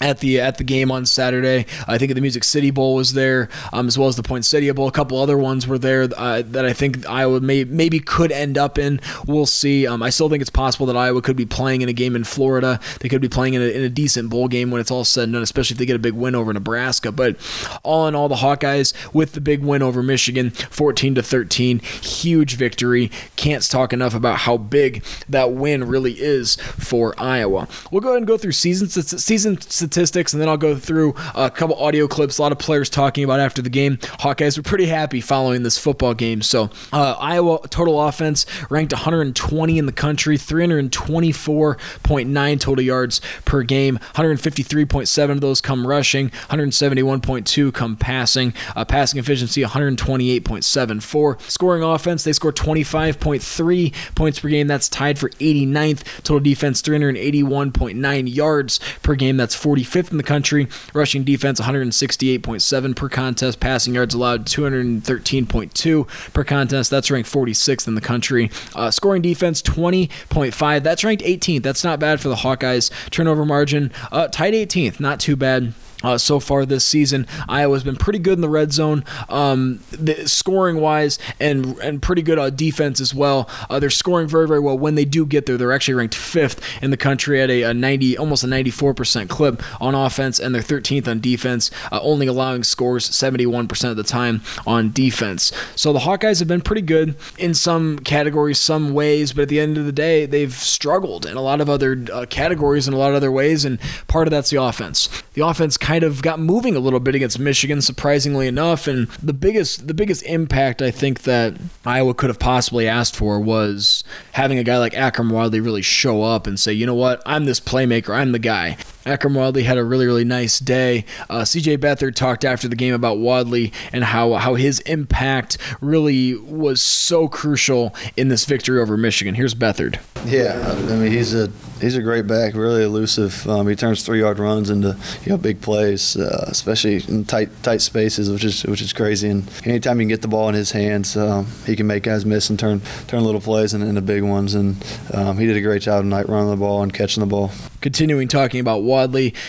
at 0.00 0.18
the 0.18 0.40
at 0.40 0.58
the 0.58 0.64
game 0.64 0.90
on 0.90 1.06
Saturday. 1.06 1.66
I 1.86 1.98
think 1.98 2.14
the 2.14 2.20
Music 2.20 2.44
City 2.44 2.70
Bowl 2.70 2.94
was 2.94 3.12
there, 3.12 3.48
um, 3.72 3.86
as 3.86 3.98
well 3.98 4.08
as 4.08 4.16
the 4.16 4.22
Poinsettia 4.22 4.74
Bowl. 4.74 4.88
A 4.88 4.92
couple 4.92 5.18
other 5.18 5.38
ones 5.38 5.66
were 5.66 5.78
there 5.78 6.08
uh, 6.16 6.42
that 6.46 6.64
I 6.64 6.72
think 6.72 7.06
Iowa 7.08 7.40
may 7.40 7.64
maybe 7.64 8.00
could 8.00 8.32
end 8.32 8.58
up 8.58 8.78
in. 8.78 9.00
We'll 9.26 9.46
see. 9.46 9.86
Um, 9.86 10.02
I 10.02 10.10
still 10.10 10.28
think 10.28 10.40
it's 10.40 10.50
possible 10.50 10.86
that 10.86 10.96
Iowa 10.96 11.22
could 11.22 11.36
be 11.36 11.46
playing 11.46 11.82
in 11.82 11.88
a 11.88 11.92
game 11.92 12.16
in 12.16 12.24
Florida. 12.24 12.80
They 13.00 13.08
could 13.08 13.20
be 13.20 13.28
playing 13.28 13.54
in 13.54 13.62
a, 13.62 13.66
in 13.66 13.82
a 13.82 13.88
decent 13.88 14.30
bowl 14.30 14.48
game 14.48 14.70
when 14.70 14.80
it's 14.80 14.90
all 14.90 15.04
said 15.04 15.24
and 15.24 15.32
done, 15.32 15.42
especially 15.42 15.74
if 15.74 15.78
they 15.78 15.86
get 15.86 15.96
a 15.96 16.00
big 16.00 16.14
win 16.14 16.34
over 16.34 16.52
Nebraska. 16.52 17.12
But 17.12 17.36
all 17.82 18.06
in 18.08 18.14
all, 18.14 18.28
the 18.28 18.36
Hawkeyes 18.36 18.92
with 19.14 19.32
the 19.32 19.40
big 19.40 19.62
win 19.62 19.82
over 19.82 20.02
Michigan, 20.02 20.50
14 20.50 21.14
to 21.16 21.22
13, 21.22 21.78
huge 21.78 22.56
victory. 22.56 23.10
Can't 23.36 23.62
talk 23.68 23.92
enough 23.92 24.14
about 24.14 24.40
how 24.40 24.56
big 24.56 25.04
that 25.28 25.52
win 25.52 25.84
really 25.84 26.12
is 26.12 26.56
for 26.56 27.14
Iowa. 27.18 27.68
We'll 27.90 28.00
go 28.00 28.08
ahead 28.08 28.18
and 28.18 28.26
go 28.26 28.36
through 28.36 28.52
season 28.52 28.88
season 28.88 29.60
statistics, 29.84 30.32
and 30.32 30.40
then 30.40 30.48
I'll 30.48 30.56
go 30.56 30.76
through 30.76 31.14
a 31.34 31.50
couple 31.50 31.76
audio 31.76 32.08
clips. 32.08 32.38
A 32.38 32.42
lot 32.42 32.52
of 32.52 32.58
players 32.58 32.88
talking 32.88 33.22
about 33.22 33.40
after 33.40 33.60
the 33.60 33.68
game. 33.68 33.98
Hawkeyes 33.98 34.56
were 34.56 34.62
pretty 34.62 34.86
happy 34.86 35.20
following 35.20 35.62
this 35.62 35.76
football 35.78 36.14
game. 36.14 36.40
So 36.42 36.70
uh, 36.92 37.16
Iowa 37.18 37.58
total 37.68 38.00
offense 38.00 38.46
ranked 38.70 38.92
120 38.92 39.78
in 39.78 39.86
the 39.86 39.92
country, 39.92 40.38
324.9 40.38 42.60
total 42.60 42.84
yards 42.84 43.20
per 43.44 43.62
game. 43.62 43.98
153.7 44.14 45.30
of 45.30 45.40
those 45.40 45.60
come 45.60 45.86
rushing, 45.86 46.30
171.2 46.30 47.74
come 47.74 47.96
passing. 47.96 48.54
Uh, 48.74 48.84
passing 48.84 49.20
efficiency 49.20 49.62
128.74. 49.62 51.50
Scoring 51.50 51.82
offense, 51.82 52.24
they 52.24 52.32
score 52.32 52.52
25.3 52.52 54.14
points 54.14 54.40
per 54.40 54.48
game. 54.48 54.66
That's 54.66 54.88
tied 54.88 55.18
for 55.18 55.28
89th. 55.30 56.04
Total 56.22 56.40
defense 56.40 56.80
381.9 56.80 58.34
yards 58.34 58.80
per 59.02 59.14
game. 59.14 59.36
That's 59.36 59.54
45th 59.74 60.10
in 60.10 60.16
the 60.16 60.22
country. 60.22 60.68
Rushing 60.92 61.24
defense 61.24 61.60
168.7 61.60 62.96
per 62.96 63.08
contest. 63.08 63.60
Passing 63.60 63.94
yards 63.94 64.14
allowed 64.14 64.46
213.2 64.46 66.32
per 66.32 66.44
contest. 66.44 66.90
That's 66.90 67.10
ranked 67.10 67.30
46th 67.30 67.88
in 67.88 67.94
the 67.94 68.00
country. 68.00 68.50
Uh, 68.74 68.90
scoring 68.90 69.22
defense 69.22 69.62
20.5. 69.62 70.82
That's 70.82 71.04
ranked 71.04 71.24
18th. 71.24 71.62
That's 71.62 71.84
not 71.84 72.00
bad 72.00 72.20
for 72.20 72.28
the 72.28 72.36
Hawkeyes. 72.36 72.90
Turnover 73.10 73.44
margin 73.44 73.92
uh, 74.12 74.28
tied 74.28 74.54
18th. 74.54 75.00
Not 75.00 75.20
too 75.20 75.36
bad. 75.36 75.74
Uh, 76.04 76.18
so 76.18 76.38
far 76.38 76.66
this 76.66 76.84
season. 76.84 77.26
Iowa's 77.48 77.82
been 77.82 77.96
pretty 77.96 78.18
good 78.18 78.34
in 78.34 78.40
the 78.40 78.48
red 78.48 78.72
zone, 78.72 79.04
um, 79.28 79.80
scoring 80.26 80.80
wise, 80.80 81.18
and 81.40 81.78
and 81.78 82.02
pretty 82.02 82.22
good 82.22 82.38
on 82.38 82.54
defense 82.54 83.00
as 83.00 83.14
well. 83.14 83.48
Uh, 83.70 83.80
they're 83.80 83.90
scoring 83.90 84.28
very 84.28 84.46
very 84.46 84.60
well 84.60 84.78
when 84.78 84.94
they 84.94 85.04
do 85.04 85.24
get 85.26 85.46
there. 85.46 85.56
They're 85.56 85.72
actually 85.72 85.94
ranked 85.94 86.14
fifth 86.14 86.60
in 86.82 86.90
the 86.90 86.96
country 86.96 87.40
at 87.40 87.50
a, 87.50 87.62
a 87.62 87.74
90, 87.74 88.18
almost 88.18 88.44
a 88.44 88.46
94 88.46 88.94
percent 88.94 89.30
clip 89.30 89.62
on 89.80 89.94
offense, 89.94 90.38
and 90.38 90.54
they're 90.54 90.62
13th 90.62 91.08
on 91.08 91.20
defense, 91.20 91.70
uh, 91.90 92.00
only 92.02 92.26
allowing 92.26 92.64
scores 92.64 93.06
71 93.06 93.68
percent 93.68 93.90
of 93.90 93.96
the 93.96 94.02
time 94.02 94.42
on 94.66 94.92
defense. 94.92 95.52
So 95.76 95.92
the 95.92 96.00
Hawkeyes 96.00 96.38
have 96.40 96.48
been 96.48 96.60
pretty 96.60 96.82
good 96.82 97.16
in 97.38 97.54
some 97.54 97.98
categories, 97.98 98.58
some 98.58 98.92
ways, 98.92 99.32
but 99.32 99.42
at 99.42 99.48
the 99.48 99.60
end 99.60 99.78
of 99.78 99.86
the 99.86 99.92
day, 99.92 100.26
they've 100.26 100.52
struggled 100.52 101.26
in 101.26 101.36
a 101.36 101.40
lot 101.40 101.60
of 101.60 101.70
other 101.70 102.04
uh, 102.12 102.26
categories 102.28 102.86
and 102.86 102.94
a 102.94 102.98
lot 102.98 103.10
of 103.10 103.14
other 103.14 103.32
ways, 103.32 103.64
and 103.64 103.78
part 104.08 104.26
of 104.26 104.30
that's 104.30 104.50
the 104.50 104.60
offense. 104.60 105.08
The 105.34 105.46
offense 105.46 105.76
kind 105.76 105.93
kind 105.94 106.02
of 106.02 106.22
got 106.22 106.40
moving 106.40 106.74
a 106.74 106.80
little 106.80 106.98
bit 106.98 107.14
against 107.14 107.38
Michigan, 107.38 107.80
surprisingly 107.80 108.48
enough. 108.48 108.88
And 108.88 109.06
the 109.22 109.32
biggest 109.32 109.86
the 109.86 109.94
biggest 109.94 110.24
impact 110.24 110.82
I 110.82 110.90
think 110.90 111.22
that 111.22 111.54
Iowa 111.86 112.14
could 112.14 112.30
have 112.30 112.40
possibly 112.40 112.88
asked 112.88 113.14
for 113.14 113.38
was 113.38 114.02
having 114.32 114.58
a 114.58 114.64
guy 114.64 114.78
like 114.78 114.92
Akrum 114.94 115.30
Wadley 115.30 115.60
really 115.60 115.82
show 115.82 116.24
up 116.24 116.48
and 116.48 116.58
say, 116.58 116.72
you 116.72 116.84
know 116.84 116.96
what, 116.96 117.22
I'm 117.24 117.44
this 117.44 117.60
playmaker, 117.60 118.12
I'm 118.12 118.32
the 118.32 118.40
guy. 118.40 118.76
Akrum 119.04 119.34
Wadley 119.34 119.64
had 119.64 119.78
a 119.78 119.84
really, 119.84 120.06
really 120.06 120.24
nice 120.24 120.58
day. 120.58 121.04
Uh, 121.28 121.42
CJ 121.42 121.78
Beathard 121.78 122.14
talked 122.14 122.44
after 122.44 122.68
the 122.68 122.76
game 122.76 122.94
about 122.94 123.18
Wadley 123.18 123.72
and 123.92 124.04
how, 124.04 124.34
how 124.34 124.54
his 124.54 124.80
impact 124.80 125.58
really 125.80 126.36
was 126.36 126.80
so 126.80 127.28
crucial 127.28 127.94
in 128.16 128.28
this 128.28 128.44
victory 128.44 128.80
over 128.80 128.96
Michigan. 128.96 129.34
Here's 129.34 129.54
Beathard. 129.54 130.00
Yeah, 130.26 130.74
I 130.88 130.96
mean 130.96 131.12
he's 131.12 131.34
a 131.34 131.50
he's 131.82 131.96
a 131.96 132.02
great 132.02 132.26
back, 132.26 132.54
really 132.54 132.82
elusive. 132.82 133.46
Um, 133.46 133.68
he 133.68 133.76
turns 133.76 134.02
three 134.02 134.20
yard 134.20 134.38
runs 134.38 134.70
into 134.70 134.96
you 135.22 135.32
know 135.32 135.36
big 135.36 135.60
plays, 135.60 136.16
uh, 136.16 136.46
especially 136.48 137.02
in 137.08 137.26
tight 137.26 137.50
tight 137.62 137.82
spaces, 137.82 138.30
which 138.30 138.42
is 138.42 138.62
which 138.64 138.80
is 138.80 138.94
crazy. 138.94 139.28
And 139.28 139.46
anytime 139.64 140.00
you 140.00 140.04
can 140.04 140.08
get 140.08 140.22
the 140.22 140.28
ball 140.28 140.48
in 140.48 140.54
his 140.54 140.72
hands, 140.72 141.14
um, 141.16 141.46
he 141.66 141.76
can 141.76 141.86
make 141.86 142.04
guys 142.04 142.24
miss 142.24 142.48
and 142.48 142.58
turn 142.58 142.80
turn 143.06 143.22
little 143.22 143.40
plays 143.40 143.74
into, 143.74 143.86
into 143.86 144.00
big 144.00 144.22
ones. 144.22 144.54
And 144.54 144.82
um, 145.12 145.36
he 145.36 145.46
did 145.46 145.56
a 145.56 145.60
great 145.60 145.82
job 145.82 146.04
tonight 146.04 146.26
running 146.28 146.50
the 146.50 146.56
ball 146.56 146.82
and 146.82 146.92
catching 146.92 147.20
the 147.20 147.26
ball. 147.26 147.50
Continuing 147.82 148.28
talking 148.28 148.60
about 148.60 148.82
Wadley, 148.82 148.93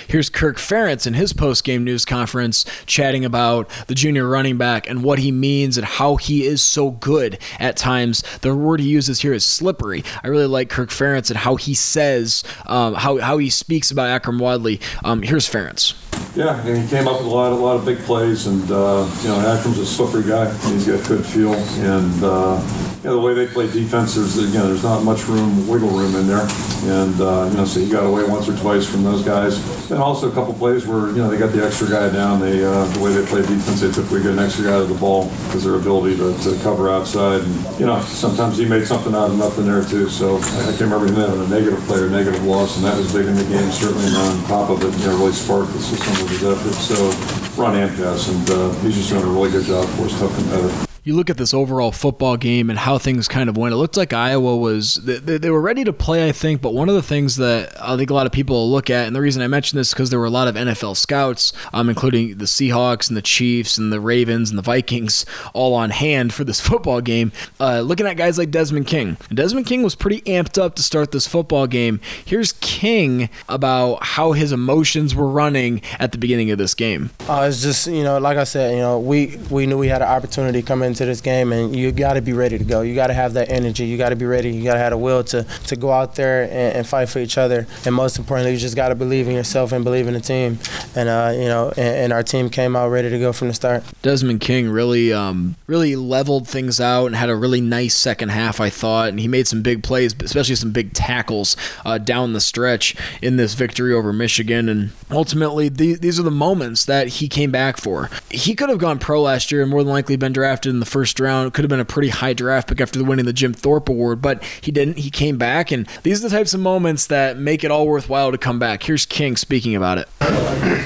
here's 0.07 0.29
Kirk 0.29 0.57
Ferentz 0.57 1.07
in 1.07 1.13
his 1.13 1.33
post-game 1.33 1.83
news 1.83 2.05
conference 2.05 2.65
chatting 2.85 3.23
about 3.25 3.69
the 3.87 3.95
junior 3.95 4.27
running 4.27 4.57
back 4.57 4.89
and 4.89 5.03
what 5.03 5.19
he 5.19 5.31
means 5.31 5.77
and 5.77 5.85
how 5.85 6.15
he 6.15 6.45
is 6.45 6.61
so 6.61 6.91
good 6.91 7.39
at 7.59 7.77
times. 7.77 8.23
The 8.39 8.55
word 8.55 8.79
he 8.79 8.89
uses 8.89 9.21
here 9.21 9.33
is 9.33 9.45
slippery. 9.45 10.03
I 10.23 10.27
really 10.27 10.47
like 10.47 10.69
Kirk 10.69 10.89
Ferentz 10.89 11.29
and 11.29 11.39
how 11.39 11.55
he 11.55 11.73
says, 11.73 12.43
um, 12.65 12.95
how, 12.95 13.17
how 13.19 13.37
he 13.37 13.49
speaks 13.49 13.91
about 13.91 14.21
Akrum 14.21 14.39
Wadley. 14.39 14.79
Um, 15.03 15.21
here's 15.21 15.49
Ferentz. 15.49 15.93
Yeah, 16.35 16.59
and 16.67 16.77
he 16.77 16.85
came 16.89 17.07
up 17.07 17.19
with 17.19 17.27
a 17.27 17.29
lot, 17.29 17.53
a 17.53 17.55
lot 17.55 17.77
of 17.77 17.85
big 17.85 17.99
plays, 17.99 18.45
and 18.45 18.63
uh, 18.69 19.09
you 19.21 19.29
know, 19.29 19.39
Akrum's 19.39 19.79
a 19.79 19.85
slippery 19.85 20.23
guy. 20.23 20.51
He's 20.67 20.85
got 20.85 21.07
good 21.07 21.25
feel, 21.25 21.53
and 21.53 22.23
uh, 22.23 22.61
you 22.97 23.09
know, 23.09 23.15
the 23.15 23.21
way 23.21 23.33
they 23.33 23.47
play 23.47 23.71
defense, 23.71 24.15
there's 24.15 24.37
again, 24.37 24.65
there's 24.65 24.83
not 24.83 25.03
much 25.03 25.29
room, 25.29 25.65
wiggle 25.65 25.91
room 25.91 26.13
in 26.15 26.27
there. 26.27 26.45
and 26.91 27.21
uh, 27.21 27.47
you 27.49 27.55
know, 27.55 27.63
so 27.63 27.79
he 27.79 27.89
got 27.89 28.05
away 28.05 28.25
once 28.25 28.49
or 28.49 28.57
twice 28.57 28.85
from 28.85 29.05
those 29.05 29.23
guys. 29.23 29.63
And 29.89 30.01
also 30.01 30.29
a 30.29 30.33
couple 30.33 30.53
plays 30.55 30.85
where 30.85 31.07
you 31.07 31.23
know 31.23 31.29
they 31.29 31.37
got 31.37 31.53
the 31.53 31.63
extra 31.63 31.87
guy 31.87 32.09
down. 32.09 32.41
They 32.41 32.65
uh, 32.65 32.83
the 32.83 32.99
way 32.99 33.13
they 33.13 33.25
play 33.25 33.39
defense, 33.39 33.79
they 33.79 33.91
typically 33.91 34.21
get 34.21 34.31
an 34.33 34.39
extra 34.39 34.65
guy 34.65 34.79
to 34.79 34.85
the 34.85 34.99
ball 34.99 35.31
because 35.45 35.63
their 35.63 35.75
ability 35.75 36.17
to, 36.17 36.37
to 36.43 36.61
cover 36.63 36.89
outside. 36.89 37.41
And 37.41 37.79
you 37.79 37.85
know, 37.85 38.01
sometimes 38.01 38.57
he 38.57 38.65
made 38.65 38.85
something 38.85 39.15
out 39.15 39.29
of 39.29 39.37
nothing 39.37 39.67
there 39.67 39.85
too. 39.85 40.09
So 40.09 40.35
I, 40.35 40.73
I 40.73 40.75
can 40.75 40.91
remember 40.91 41.07
him 41.07 41.15
having 41.15 41.45
a 41.45 41.47
negative 41.47 41.79
play 41.85 41.99
or 41.99 42.09
negative 42.09 42.43
loss, 42.43 42.75
and 42.75 42.83
that 42.83 42.97
was 42.97 43.13
big 43.13 43.25
in 43.25 43.35
the 43.35 43.45
game. 43.45 43.71
Certainly, 43.71 44.11
on 44.19 44.43
top 44.47 44.69
of 44.69 44.83
it, 44.83 44.91
you 44.99 45.07
know, 45.07 45.15
really 45.15 45.31
sparked 45.31 45.71
the 45.71 45.79
system 45.79 46.04
with 46.07 46.29
his 46.29 46.43
effort. 46.43 46.73
So 46.73 47.61
Ron 47.61 47.73
pass, 47.95 48.27
and 48.29 48.49
uh, 48.49 48.73
he's 48.81 48.95
just 48.95 49.09
doing 49.09 49.23
a 49.23 49.27
really 49.27 49.51
good 49.51 49.65
job 49.65 49.87
for 49.89 50.05
us, 50.05 50.19
tough 50.19 50.35
competitor 50.35 50.94
you 51.05 51.13
look 51.13 51.29
at 51.29 51.37
this 51.37 51.53
overall 51.53 51.91
football 51.91 52.35
game 52.35 52.67
and 52.67 52.79
how 52.79 52.97
things 52.97 53.27
kind 53.27 53.47
of 53.47 53.55
went. 53.55 53.73
It 53.73 53.77
looked 53.77 53.95
like 53.95 54.11
Iowa 54.11 54.57
was 54.57 54.95
they, 54.95 55.37
they, 55.37 55.51
were 55.51 55.61
ready 55.61 55.83
to 55.83 55.93
play, 55.93 56.27
I 56.27 56.31
think. 56.31 56.61
But 56.63 56.73
one 56.73 56.89
of 56.89 56.95
the 56.95 57.03
things 57.03 57.35
that 57.35 57.79
I 57.79 57.95
think 57.95 58.09
a 58.09 58.13
lot 58.15 58.25
of 58.25 58.31
people 58.31 58.71
look 58.71 58.89
at, 58.89 59.05
and 59.05 59.15
the 59.15 59.21
reason 59.21 59.43
I 59.43 59.47
mention 59.47 59.77
this 59.77 59.89
is 59.89 59.93
because 59.93 60.09
there 60.09 60.17
were 60.17 60.25
a 60.25 60.31
lot 60.31 60.47
of 60.47 60.55
NFL 60.55 60.97
scouts, 60.97 61.53
um, 61.73 61.89
including 61.89 62.39
the 62.39 62.45
Seahawks 62.45 63.07
and 63.07 63.15
the 63.15 63.21
Chiefs 63.21 63.77
and 63.77 63.93
the 63.93 63.99
Ravens 63.99 64.49
and 64.49 64.57
the 64.57 64.63
Vikings, 64.63 65.27
all 65.53 65.75
on 65.75 65.91
hand 65.91 66.33
for 66.33 66.43
this 66.43 66.59
football 66.67 67.01
game. 67.01 67.31
Uh, 67.59 67.81
looking 67.81 68.07
at 68.07 68.17
guys 68.17 68.39
like 68.39 68.49
Desmond 68.49 68.87
King. 68.87 69.17
Desmond 69.31 69.67
King 69.67 69.83
was 69.83 69.93
pretty 69.93 70.21
amped 70.21 70.59
up 70.59 70.73
to 70.73 70.81
start 70.81 71.11
this 71.11 71.27
football 71.27 71.67
game. 71.67 71.99
Here's 72.25 72.53
King 72.53 73.29
about 73.47 74.03
how 74.03 74.31
his 74.31 74.51
emotions 74.51 75.13
were 75.13 75.29
running 75.29 75.83
at 75.99 76.13
the 76.13 76.17
beginning 76.17 76.49
of 76.49 76.57
this 76.57 76.73
game. 76.73 77.11
Uh, 77.29 77.45
it's 77.47 77.61
just 77.61 77.85
you 77.85 78.03
know, 78.03 78.17
like 78.17 78.39
I 78.39 78.43
said, 78.43 78.71
you 78.71 78.79
know, 78.79 78.97
we 78.97 79.37
we 79.51 79.67
knew 79.67 79.77
we 79.77 79.87
had 79.87 80.01
an 80.01 80.07
opportunity 80.07 80.63
coming 80.63 80.94
into 80.95 81.05
this 81.05 81.19
game, 81.19 81.51
and 81.51 81.75
you 81.75 81.91
got 81.91 82.13
to 82.13 82.21
be 82.21 82.31
ready 82.31 82.57
to 82.57 82.63
go. 82.63 82.81
You 82.81 82.95
got 82.95 83.07
to 83.07 83.13
have 83.13 83.33
that 83.33 83.49
energy. 83.49 83.85
You 83.85 83.97
got 83.97 84.09
to 84.09 84.15
be 84.15 84.25
ready. 84.25 84.51
You 84.51 84.63
got 84.63 84.75
to 84.75 84.79
have 84.79 84.91
the 84.91 84.97
will 84.97 85.23
to, 85.25 85.43
to 85.43 85.75
go 85.75 85.91
out 85.91 86.15
there 86.15 86.43
and, 86.43 86.77
and, 86.77 86.87
fight 86.87 87.09
for 87.09 87.19
each 87.19 87.37
other. 87.37 87.67
And 87.85 87.93
most 87.93 88.17
importantly, 88.17 88.53
you 88.53 88.57
just 88.57 88.75
got 88.75 88.89
to 88.89 88.95
believe 88.95 89.27
in 89.27 89.33
yourself 89.33 89.71
and 89.71 89.83
believe 89.83 90.07
in 90.07 90.13
the 90.13 90.21
team. 90.21 90.59
And 90.95 91.09
uh, 91.09 91.33
you 91.33 91.45
know, 91.45 91.69
and, 91.69 91.79
and, 91.79 92.13
our 92.13 92.23
team 92.23 92.49
came 92.49 92.75
out 92.75 92.89
ready 92.89 93.09
to 93.09 93.19
go 93.19 93.33
from 93.33 93.49
the 93.49 93.53
start. 93.53 93.83
Desmond 94.01 94.39
King 94.39 94.69
really, 94.69 95.11
um, 95.11 95.55
really 95.67 95.95
leveled 95.95 96.47
things 96.47 96.79
out 96.79 97.07
and 97.07 97.15
had 97.15 97.29
a 97.29 97.35
really 97.35 97.61
nice 97.61 97.95
second 97.95 98.29
half. 98.29 98.61
I 98.61 98.69
thought, 98.69 99.09
and 99.09 99.19
he 99.19 99.27
made 99.27 99.47
some 99.47 99.61
big 99.61 99.83
plays, 99.83 100.15
especially 100.23 100.55
some 100.55 100.71
big 100.71 100.93
tackles 100.93 101.57
uh, 101.83 101.97
down 101.97 102.33
the 102.33 102.41
stretch 102.41 102.95
in 103.21 103.35
this 103.35 103.53
victory 103.53 103.93
over 103.93 104.13
Michigan. 104.13 104.69
And 104.69 104.91
ultimately, 105.11 105.67
the, 105.67 105.95
these 105.95 106.19
are 106.19 106.23
the 106.23 106.31
moments 106.31 106.85
that 106.85 107.07
he 107.07 107.27
came 107.27 107.51
back 107.51 107.77
for. 107.77 108.09
He 108.29 108.55
could 108.55 108.69
have 108.69 108.77
gone 108.77 108.99
pro 108.99 109.21
last 109.21 109.51
year 109.51 109.61
and 109.61 109.71
more 109.71 109.83
than 109.83 109.91
likely 109.91 110.15
been 110.15 110.33
drafted 110.33 110.71
in 110.71 110.79
the 110.79 110.84
first 110.85 111.19
round. 111.19 111.47
It 111.47 111.53
could 111.53 111.63
have 111.63 111.69
been 111.69 111.79
a 111.79 111.85
pretty 111.85 112.09
high 112.09 112.33
draft 112.33 112.67
pick 112.67 112.81
after 112.81 113.03
winning 113.03 113.25
the 113.25 113.33
Jim 113.33 113.53
Thorpe 113.53 113.89
Award, 113.89 114.21
but 114.21 114.43
he 114.61 114.71
didn't. 114.71 114.97
He 114.97 115.09
came 115.09 115.37
back, 115.37 115.71
and 115.71 115.87
these 116.03 116.23
are 116.23 116.29
the 116.29 116.35
types 116.35 116.53
of 116.53 116.59
moments 116.59 117.07
that 117.07 117.37
make 117.37 117.63
it 117.63 117.71
all 117.71 117.87
worthwhile 117.87 118.31
to 118.31 118.37
come 118.37 118.59
back. 118.59 118.83
Here's 118.83 119.05
King 119.05 119.35
speaking 119.35 119.75
about 119.75 119.97
it. 119.97 120.07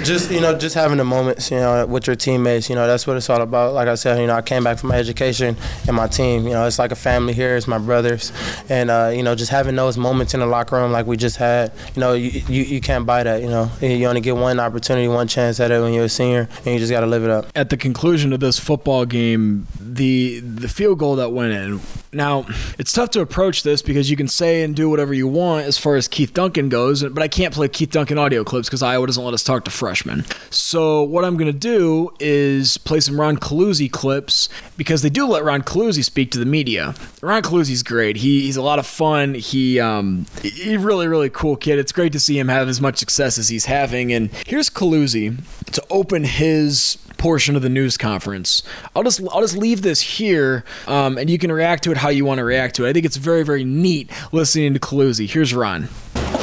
Just 0.03 0.31
you 0.31 0.41
know, 0.41 0.57
just 0.57 0.75
having 0.75 0.97
the 0.97 1.03
moments, 1.03 1.51
you 1.51 1.57
know, 1.57 1.85
with 1.85 2.07
your 2.07 2.15
teammates. 2.15 2.69
You 2.69 2.75
know, 2.75 2.87
that's 2.87 3.05
what 3.05 3.17
it's 3.17 3.29
all 3.29 3.41
about. 3.41 3.73
Like 3.73 3.87
I 3.87 3.95
said, 3.95 4.19
you 4.19 4.27
know, 4.27 4.35
I 4.35 4.41
came 4.41 4.63
back 4.63 4.79
from 4.79 4.89
my 4.89 4.95
education 4.95 5.55
and 5.87 5.95
my 5.95 6.07
team. 6.07 6.45
You 6.45 6.53
know, 6.53 6.65
it's 6.65 6.79
like 6.79 6.91
a 6.91 6.95
family 6.95 7.33
here. 7.33 7.55
It's 7.55 7.67
my 7.67 7.77
brothers, 7.77 8.31
and 8.69 8.89
uh, 8.89 9.11
you 9.13 9.23
know, 9.23 9.35
just 9.35 9.51
having 9.51 9.75
those 9.75 9.97
moments 9.97 10.33
in 10.33 10.39
the 10.39 10.45
locker 10.45 10.75
room 10.75 10.91
like 10.91 11.05
we 11.05 11.17
just 11.17 11.37
had. 11.37 11.71
You 11.95 11.99
know, 12.01 12.13
you, 12.13 12.41
you, 12.47 12.63
you 12.63 12.81
can't 12.81 13.05
buy 13.05 13.23
that. 13.23 13.41
You 13.41 13.49
know, 13.49 13.71
you 13.81 14.05
only 14.07 14.21
get 14.21 14.35
one 14.35 14.59
opportunity, 14.59 15.07
one 15.07 15.27
chance 15.27 15.59
at 15.59 15.71
it 15.71 15.81
when 15.81 15.93
you're 15.93 16.05
a 16.05 16.09
senior, 16.09 16.47
and 16.65 16.67
you 16.67 16.79
just 16.79 16.91
got 16.91 17.01
to 17.01 17.07
live 17.07 17.23
it 17.23 17.29
up. 17.29 17.47
At 17.55 17.69
the 17.69 17.77
conclusion 17.77 18.33
of 18.33 18.39
this 18.39 18.57
football 18.59 19.05
game, 19.05 19.67
the 19.95 20.39
the 20.39 20.67
field 20.67 20.99
goal 20.99 21.15
that 21.17 21.31
went 21.31 21.53
in. 21.53 21.79
Now, 22.11 22.45
it's 22.79 22.91
tough 22.91 23.11
to 23.11 23.21
approach 23.21 23.63
this 23.63 23.81
because 23.81 24.09
you 24.09 24.17
can 24.17 24.27
say 24.27 24.63
and 24.63 24.75
do 24.75 24.89
whatever 24.89 25.13
you 25.13 25.27
want 25.27 25.65
as 25.65 25.77
far 25.77 25.95
as 25.95 26.07
Keith 26.07 26.33
Duncan 26.33 26.69
goes, 26.69 27.03
but 27.03 27.21
I 27.21 27.27
can't 27.27 27.53
play 27.53 27.67
Keith 27.67 27.91
Duncan 27.91 28.17
audio 28.17 28.43
clips 28.43 28.67
because 28.67 28.81
Iowa 28.81 29.05
doesn't 29.05 29.23
let 29.23 29.33
us 29.33 29.43
talk 29.43 29.65
to 29.65 29.71
freshmen. 29.71 30.25
So 30.49 31.03
what 31.03 31.23
I'm 31.23 31.37
going 31.37 31.51
to 31.51 31.57
do 31.57 32.11
is 32.19 32.77
play 32.77 32.99
some 32.99 33.19
Ron 33.19 33.37
Coluzzi 33.37 33.91
clips 33.91 34.49
because 34.75 35.01
they 35.01 35.09
do 35.09 35.27
let 35.27 35.43
Ron 35.43 35.61
Coluzzi 35.61 36.03
speak 36.03 36.31
to 36.31 36.39
the 36.39 36.45
media. 36.45 36.95
Ron 37.21 37.43
Coluzzi's 37.43 37.83
great. 37.83 38.17
He, 38.17 38.41
he's 38.41 38.57
a 38.57 38.61
lot 38.61 38.79
of 38.79 38.87
fun. 38.87 39.35
He 39.35 39.79
um, 39.79 40.25
he 40.41 40.77
really 40.77 41.07
really 41.07 41.29
cool 41.29 41.55
kid. 41.55 41.79
It's 41.79 41.91
great 41.91 42.11
to 42.13 42.19
see 42.19 42.39
him 42.39 42.47
have 42.47 42.67
as 42.67 42.81
much 42.81 42.97
success 42.97 43.37
as 43.37 43.49
he's 43.49 43.65
having. 43.65 44.11
And 44.11 44.31
here's 44.47 44.69
Coluzzi 44.69 45.37
to 45.71 45.83
open 45.89 46.23
his 46.23 46.97
portion 47.19 47.55
of 47.55 47.61
the 47.61 47.69
news 47.69 47.97
conference. 47.97 48.63
I'll 48.95 49.03
just 49.03 49.21
I'll 49.31 49.41
just 49.41 49.57
leave 49.57 49.83
this 49.83 50.01
here, 50.01 50.63
um, 50.87 51.17
and 51.17 51.29
you 51.29 51.37
can 51.37 51.51
react 51.51 51.83
to 51.83 51.91
it 51.91 51.97
how 51.97 52.09
you 52.09 52.25
want 52.25 52.39
to 52.39 52.43
react 52.43 52.75
to 52.77 52.85
it. 52.85 52.89
I 52.89 52.93
think 52.93 53.05
it's 53.05 53.17
very 53.17 53.43
very 53.43 53.63
neat 53.63 54.09
listening 54.31 54.73
to 54.73 54.79
Coluzzi. 54.79 55.29
Here's 55.29 55.53
Ron. 55.53 55.89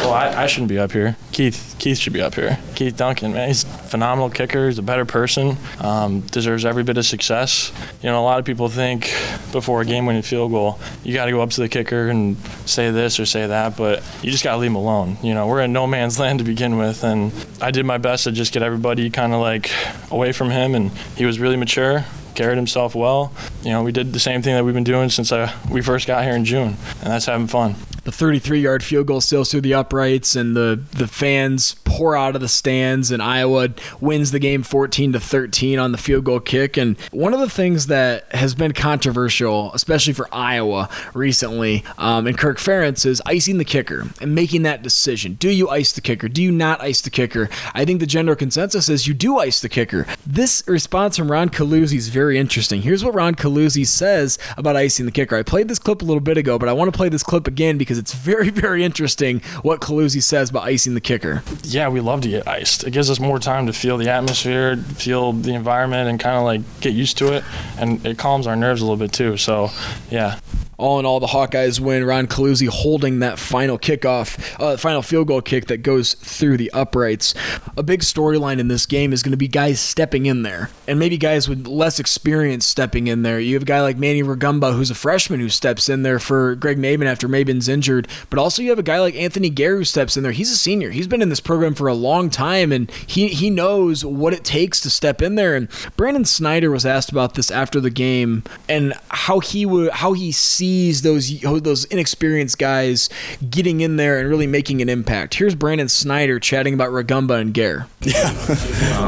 Well, 0.06 0.14
I, 0.14 0.44
I, 0.44 0.46
shouldn't 0.46 0.68
be 0.68 0.78
up 0.78 0.92
here. 0.92 1.16
Keith 1.32 1.74
Keith 1.80 1.98
should 1.98 2.12
be 2.12 2.22
up 2.22 2.36
here. 2.36 2.60
Keith 2.76 2.96
Duncan, 2.96 3.32
man, 3.32 3.48
he's 3.48 3.64
a 3.64 3.66
phenomenal 3.66 4.30
kicker. 4.30 4.68
He's 4.68 4.78
a 4.78 4.82
better 4.82 5.04
person. 5.04 5.56
Um, 5.80 6.20
deserves 6.20 6.64
every 6.64 6.84
bit 6.84 6.96
of 6.96 7.04
success. 7.04 7.72
You 8.02 8.10
know, 8.10 8.20
a 8.20 8.22
lot 8.22 8.38
of 8.38 8.44
people 8.44 8.68
think 8.68 9.12
before 9.50 9.80
a 9.80 9.84
game-winning 9.84 10.22
field 10.22 10.52
goal, 10.52 10.78
you 11.02 11.12
got 11.12 11.24
to 11.24 11.32
go 11.32 11.42
up 11.42 11.50
to 11.50 11.60
the 11.60 11.68
kicker 11.68 12.06
and 12.06 12.36
say 12.66 12.92
this 12.92 13.18
or 13.18 13.26
say 13.26 13.48
that, 13.48 13.76
but 13.76 14.04
you 14.22 14.30
just 14.30 14.44
got 14.44 14.52
to 14.52 14.58
leave 14.58 14.70
him 14.70 14.76
alone. 14.76 15.18
You 15.24 15.34
know, 15.34 15.48
we're 15.48 15.62
in 15.62 15.72
no 15.72 15.88
man's 15.88 16.20
land 16.20 16.38
to 16.38 16.44
begin 16.44 16.78
with, 16.78 17.02
and 17.02 17.32
I 17.60 17.72
did 17.72 17.84
my 17.84 17.98
best 17.98 18.24
to 18.24 18.32
just 18.32 18.52
get 18.52 18.62
everybody 18.62 19.10
kind 19.10 19.34
of 19.34 19.40
like 19.40 19.72
away 20.12 20.30
from 20.30 20.50
him, 20.50 20.76
and 20.76 20.92
he 21.16 21.24
was 21.26 21.40
really 21.40 21.56
mature 21.56 22.04
carried 22.36 22.56
himself 22.56 22.94
well. 22.94 23.32
You 23.62 23.70
know, 23.70 23.82
we 23.82 23.92
did 23.92 24.12
the 24.12 24.20
same 24.20 24.42
thing 24.42 24.54
that 24.54 24.62
we've 24.62 24.74
been 24.74 24.84
doing 24.84 25.08
since 25.08 25.32
uh, 25.32 25.50
we 25.70 25.80
first 25.80 26.06
got 26.06 26.22
here 26.22 26.36
in 26.36 26.44
June, 26.44 26.76
and 27.00 27.10
that's 27.10 27.24
having 27.24 27.46
fun 27.46 27.74
the 28.06 28.12
33 28.12 28.60
yard 28.60 28.84
field 28.84 29.08
goal 29.08 29.20
sails 29.20 29.50
through 29.50 29.60
the 29.60 29.74
uprights 29.74 30.36
and 30.36 30.56
the, 30.56 30.80
the 30.92 31.08
fans 31.08 31.74
pour 31.84 32.16
out 32.16 32.36
of 32.36 32.40
the 32.40 32.48
stands 32.48 33.10
and 33.10 33.20
Iowa 33.20 33.70
wins 34.00 34.30
the 34.30 34.38
game 34.38 34.62
14 34.62 35.12
to 35.12 35.18
13 35.20 35.80
on 35.80 35.90
the 35.90 35.98
field 35.98 36.24
goal 36.24 36.38
kick. 36.38 36.76
And 36.76 36.96
one 37.10 37.34
of 37.34 37.40
the 37.40 37.50
things 37.50 37.88
that 37.88 38.32
has 38.32 38.54
been 38.54 38.72
controversial 38.72 39.72
especially 39.74 40.12
for 40.12 40.28
Iowa 40.32 40.88
recently 41.14 41.82
um, 41.98 42.28
and 42.28 42.38
Kirk 42.38 42.58
Ferentz 42.58 43.04
is 43.04 43.20
icing 43.26 43.58
the 43.58 43.64
kicker 43.64 44.06
and 44.20 44.36
making 44.36 44.62
that 44.62 44.82
decision. 44.82 45.34
Do 45.34 45.50
you 45.50 45.68
ice 45.68 45.90
the 45.90 46.00
kicker? 46.00 46.28
Do 46.28 46.44
you 46.44 46.52
not 46.52 46.80
ice 46.80 47.00
the 47.00 47.10
kicker? 47.10 47.50
I 47.74 47.84
think 47.84 47.98
the 47.98 48.06
general 48.06 48.36
consensus 48.36 48.88
is 48.88 49.08
you 49.08 49.14
do 49.14 49.38
ice 49.38 49.60
the 49.60 49.68
kicker. 49.68 50.06
This 50.24 50.62
response 50.68 51.16
from 51.16 51.28
Ron 51.28 51.48
Coluzzi 51.48 51.96
is 51.96 52.08
very 52.08 52.38
interesting. 52.38 52.82
Here's 52.82 53.02
what 53.02 53.14
Ron 53.14 53.34
Coluzzi 53.34 53.84
says 53.84 54.38
about 54.56 54.76
icing 54.76 55.06
the 55.06 55.12
kicker. 55.12 55.34
I 55.34 55.42
played 55.42 55.66
this 55.66 55.80
clip 55.80 56.02
a 56.02 56.04
little 56.04 56.20
bit 56.20 56.36
ago 56.36 56.56
but 56.56 56.68
I 56.68 56.72
want 56.72 56.92
to 56.92 56.96
play 56.96 57.08
this 57.08 57.24
clip 57.24 57.48
again 57.48 57.78
because 57.78 57.95
because 57.96 58.12
it's 58.12 58.14
very, 58.14 58.50
very 58.66 58.84
interesting 58.84 59.40
what 59.62 59.80
Coluzzi 59.80 60.22
says 60.22 60.50
about 60.50 60.64
icing 60.64 60.94
the 60.94 61.00
kicker. 61.00 61.42
Yeah, 61.62 61.88
we 61.88 62.00
love 62.00 62.20
to 62.22 62.28
get 62.28 62.46
iced. 62.46 62.84
It 62.84 62.90
gives 62.92 63.10
us 63.10 63.18
more 63.18 63.38
time 63.38 63.66
to 63.66 63.72
feel 63.72 63.96
the 63.96 64.10
atmosphere, 64.10 64.76
feel 64.76 65.32
the 65.32 65.54
environment, 65.54 66.08
and 66.08 66.20
kind 66.20 66.36
of 66.36 66.44
like 66.44 66.80
get 66.80 66.94
used 66.94 67.18
to 67.18 67.32
it. 67.32 67.44
And 67.78 68.04
it 68.04 68.18
calms 68.18 68.46
our 68.46 68.56
nerves 68.56 68.80
a 68.80 68.84
little 68.84 68.96
bit 68.96 69.12
too. 69.12 69.36
So, 69.36 69.70
yeah 70.10 70.38
all 70.78 70.98
in 70.98 71.06
all, 71.06 71.20
the 71.20 71.28
Hawkeyes 71.28 71.80
win. 71.80 72.04
Ron 72.04 72.26
Coluzzi 72.26 72.68
holding 72.68 73.20
that 73.20 73.38
final 73.38 73.78
kickoff, 73.78 74.38
uh, 74.60 74.76
final 74.76 75.00
field 75.00 75.28
goal 75.28 75.40
kick 75.40 75.66
that 75.66 75.78
goes 75.78 76.14
through 76.14 76.58
the 76.58 76.70
uprights. 76.72 77.34
A 77.76 77.82
big 77.82 78.00
storyline 78.00 78.58
in 78.58 78.68
this 78.68 78.84
game 78.84 79.12
is 79.12 79.22
going 79.22 79.30
to 79.30 79.38
be 79.38 79.48
guys 79.48 79.80
stepping 79.80 80.26
in 80.26 80.42
there, 80.42 80.70
and 80.86 80.98
maybe 80.98 81.16
guys 81.16 81.48
with 81.48 81.66
less 81.66 81.98
experience 81.98 82.66
stepping 82.66 83.06
in 83.06 83.22
there. 83.22 83.40
You 83.40 83.54
have 83.54 83.62
a 83.62 83.66
guy 83.66 83.80
like 83.80 83.96
Manny 83.96 84.22
Rugamba, 84.22 84.74
who's 84.74 84.90
a 84.90 84.94
freshman, 84.94 85.40
who 85.40 85.48
steps 85.48 85.88
in 85.88 86.02
there 86.02 86.18
for 86.18 86.54
Greg 86.56 86.78
Mabin 86.78 87.06
after 87.06 87.26
Mabin's 87.26 87.68
injured, 87.68 88.06
but 88.28 88.38
also 88.38 88.62
you 88.62 88.70
have 88.70 88.78
a 88.78 88.82
guy 88.82 89.00
like 89.00 89.14
Anthony 89.14 89.48
Gair 89.48 89.76
who 89.76 89.84
steps 89.84 90.16
in 90.16 90.22
there. 90.22 90.32
He's 90.32 90.50
a 90.50 90.56
senior. 90.56 90.90
He's 90.90 91.06
been 91.06 91.22
in 91.22 91.30
this 91.30 91.40
program 91.40 91.74
for 91.74 91.88
a 91.88 91.94
long 91.94 92.28
time, 92.28 92.70
and 92.70 92.90
he 92.90 93.28
he 93.28 93.48
knows 93.48 94.04
what 94.04 94.34
it 94.34 94.44
takes 94.44 94.80
to 94.82 94.90
step 94.90 95.22
in 95.22 95.36
there. 95.36 95.54
And 95.54 95.68
Brandon 95.96 96.26
Snyder 96.26 96.70
was 96.70 96.84
asked 96.84 97.10
about 97.10 97.34
this 97.34 97.50
after 97.50 97.80
the 97.80 97.90
game 97.90 98.42
and 98.68 98.92
how 99.08 99.40
he 99.40 99.64
would 99.64 99.90
how 99.90 100.12
he 100.12 100.32
sees 100.32 100.65
sees 100.66 101.02
those 101.02 101.40
those 101.40 101.84
inexperienced 101.86 102.58
guys 102.58 103.08
getting 103.48 103.80
in 103.80 103.96
there 103.96 104.18
and 104.18 104.28
really 104.28 104.46
making 104.46 104.82
an 104.82 104.88
impact. 104.88 105.34
Here's 105.34 105.54
Brandon 105.54 105.88
Snyder 105.88 106.40
chatting 106.40 106.74
about 106.74 106.90
Rugamba 106.90 107.40
and 107.40 107.54
Gair. 107.54 107.86
Yeah, 108.06 108.30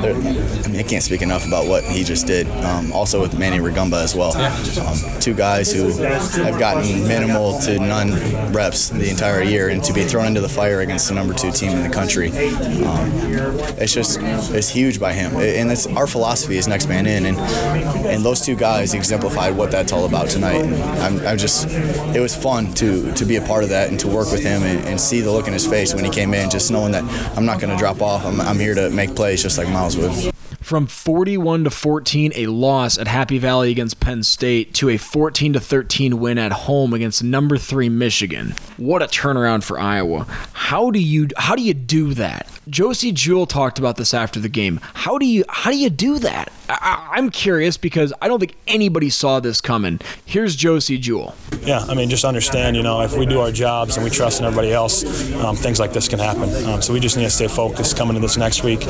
I 0.03 0.69
mean, 0.69 0.81
I 0.81 0.83
can't 0.83 1.05
speak 1.05 1.23
enough 1.23 1.47
about 1.47 1.69
what 1.69 1.85
he 1.85 2.03
just 2.03 2.27
did. 2.27 2.49
Um, 2.65 2.93
also 2.93 3.21
with 3.21 3.39
Manny 3.39 3.59
Rugamba 3.59 4.03
as 4.03 4.15
well. 4.15 4.37
Um, 4.37 5.21
two 5.21 5.35
guys 5.35 5.73
who 5.73 5.91
have 6.43 6.59
gotten 6.59 7.07
minimal 7.07 7.61
to 7.61 7.79
none 7.79 8.11
reps 8.53 8.89
the 8.89 9.09
entire 9.09 9.43
year, 9.43 9.69
and 9.69 9.83
to 9.85 9.93
be 9.93 10.03
thrown 10.03 10.27
into 10.27 10.41
the 10.41 10.49
fire 10.49 10.81
against 10.81 11.09
the 11.09 11.15
number 11.15 11.33
two 11.33 11.53
team 11.53 11.71
in 11.71 11.83
the 11.89 11.95
country, 11.95 12.31
um, 12.31 13.09
it's 13.79 13.95
just 13.95 14.19
it's 14.21 14.69
huge 14.69 14.99
by 14.99 15.13
him. 15.13 15.37
And 15.37 15.71
it's 15.71 15.87
our 15.87 16.09
philosophy 16.09 16.57
is 16.57 16.67
next 16.67 16.89
man 16.89 17.07
in, 17.07 17.27
and 17.27 17.39
and 17.39 18.25
those 18.25 18.41
two 18.41 18.57
guys 18.57 18.95
exemplified 18.95 19.57
what 19.57 19.71
that's 19.71 19.93
all 19.93 20.07
about 20.07 20.29
tonight. 20.29 20.65
And 20.65 20.75
I'm, 20.75 21.27
I'm 21.27 21.39
just 21.39 21.48
just 21.49 21.67
it 22.15 22.21
was 22.21 22.37
fun 22.37 22.73
to 22.75 23.13
to 23.15 23.25
be 23.25 23.37
a 23.37 23.43
part 23.43 23.65
of 23.65 23.71
that 23.71 23.89
and 23.89 23.99
to 24.01 24.09
work 24.09 24.31
with 24.31 24.43
him 24.43 24.63
and, 24.63 24.85
and 24.87 25.01
see 25.01 25.21
the 25.21 25.31
look 25.31 25.47
in 25.47 25.53
his 25.53 25.67
face 25.67 25.95
when 25.95 26.05
he 26.05 26.11
came 26.11 26.35
in, 26.35 26.51
just 26.51 26.71
knowing 26.71 26.93
that 26.93 27.05
I'm 27.37 27.47
not 27.47 27.61
going 27.61 27.71
to 27.71 27.79
drop 27.79 28.03
off. 28.03 28.25
I'm, 28.25 28.41
I'm 28.41 28.59
here 28.59 28.75
to 28.75 28.91
make 28.91 29.17
plays 29.17 29.43
just 29.43 29.59
like 29.59 29.69
Miles 29.69 29.97
would 29.97 30.35
from 30.61 30.87
41 30.87 31.65
to 31.65 31.71
14 31.71 32.33
a 32.35 32.47
loss 32.47 32.99
at 32.99 33.09
Happy 33.09 33.39
Valley 33.39 33.71
against 33.71 34.01
Penn 34.01 34.23
State 34.23 34.75
to 34.75 34.91
a 34.91 34.99
14 34.99 35.55
to 35.55 35.61
13 35.61 36.21
win 36.21 36.37
at 36.37 36.53
home 36.53 36.93
against 36.93 37.25
number 37.25 37.57
3 37.57 37.89
Michigan. 37.89 38.55
What 38.77 39.01
a 39.01 39.07
turnaround 39.07 39.65
for 39.65 39.79
Iowa. 39.79 40.27
How 40.53 40.91
do 40.91 40.99
you 40.99 41.29
how 41.39 41.57
do 41.57 41.63
you 41.63 41.73
do 41.73 42.13
that? 42.15 42.51
Josey 42.69 43.13
Jewell 43.13 43.47
talked 43.47 43.79
about 43.79 43.97
this 43.97 44.13
after 44.13 44.39
the 44.41 44.51
game. 44.51 44.79
How 44.93 45.17
do 45.17 45.25
you 45.25 45.45
how 45.49 45.71
do 45.71 45.79
you 45.79 45.89
do 45.89 46.19
that? 46.19 46.53
I, 46.69 47.15
am 47.17 47.31
curious 47.31 47.77
because 47.77 48.13
I 48.21 48.29
don't 48.29 48.41
think 48.41 48.55
anybody 48.67 49.11
saw 49.11 49.41
this 49.41 49.61
coming. 49.61 50.01
Here's 50.25 50.55
Josey 50.57 50.99
Jewell. 50.99 51.35
Yeah, 51.63 51.81
I 51.81 51.95
mean, 51.95 52.11
just 52.11 52.25
understand, 52.25 52.77
you 52.77 52.83
know, 52.83 53.01
if 53.03 53.17
we 53.17 53.27
do 53.27 53.41
our 53.41 53.53
jobs 53.53 53.97
and 53.97 54.05
we 54.05 54.11
trust 54.11 54.41
in 54.41 54.47
everybody 54.47 54.73
else, 54.73 55.05
um, 55.37 55.57
things 55.57 55.81
like 55.81 55.93
this 55.93 56.09
can 56.09 56.19
happen. 56.19 56.49
Um, 56.67 56.83
so 56.83 56.93
we 56.93 57.01
just 57.01 57.17
need 57.17 57.25
to 57.25 57.31
stay 57.31 57.49
focused 57.49 57.97
coming 57.97 58.17
into 58.17 58.27
this 58.27 58.37
next 58.37 58.63
week, 58.63 58.83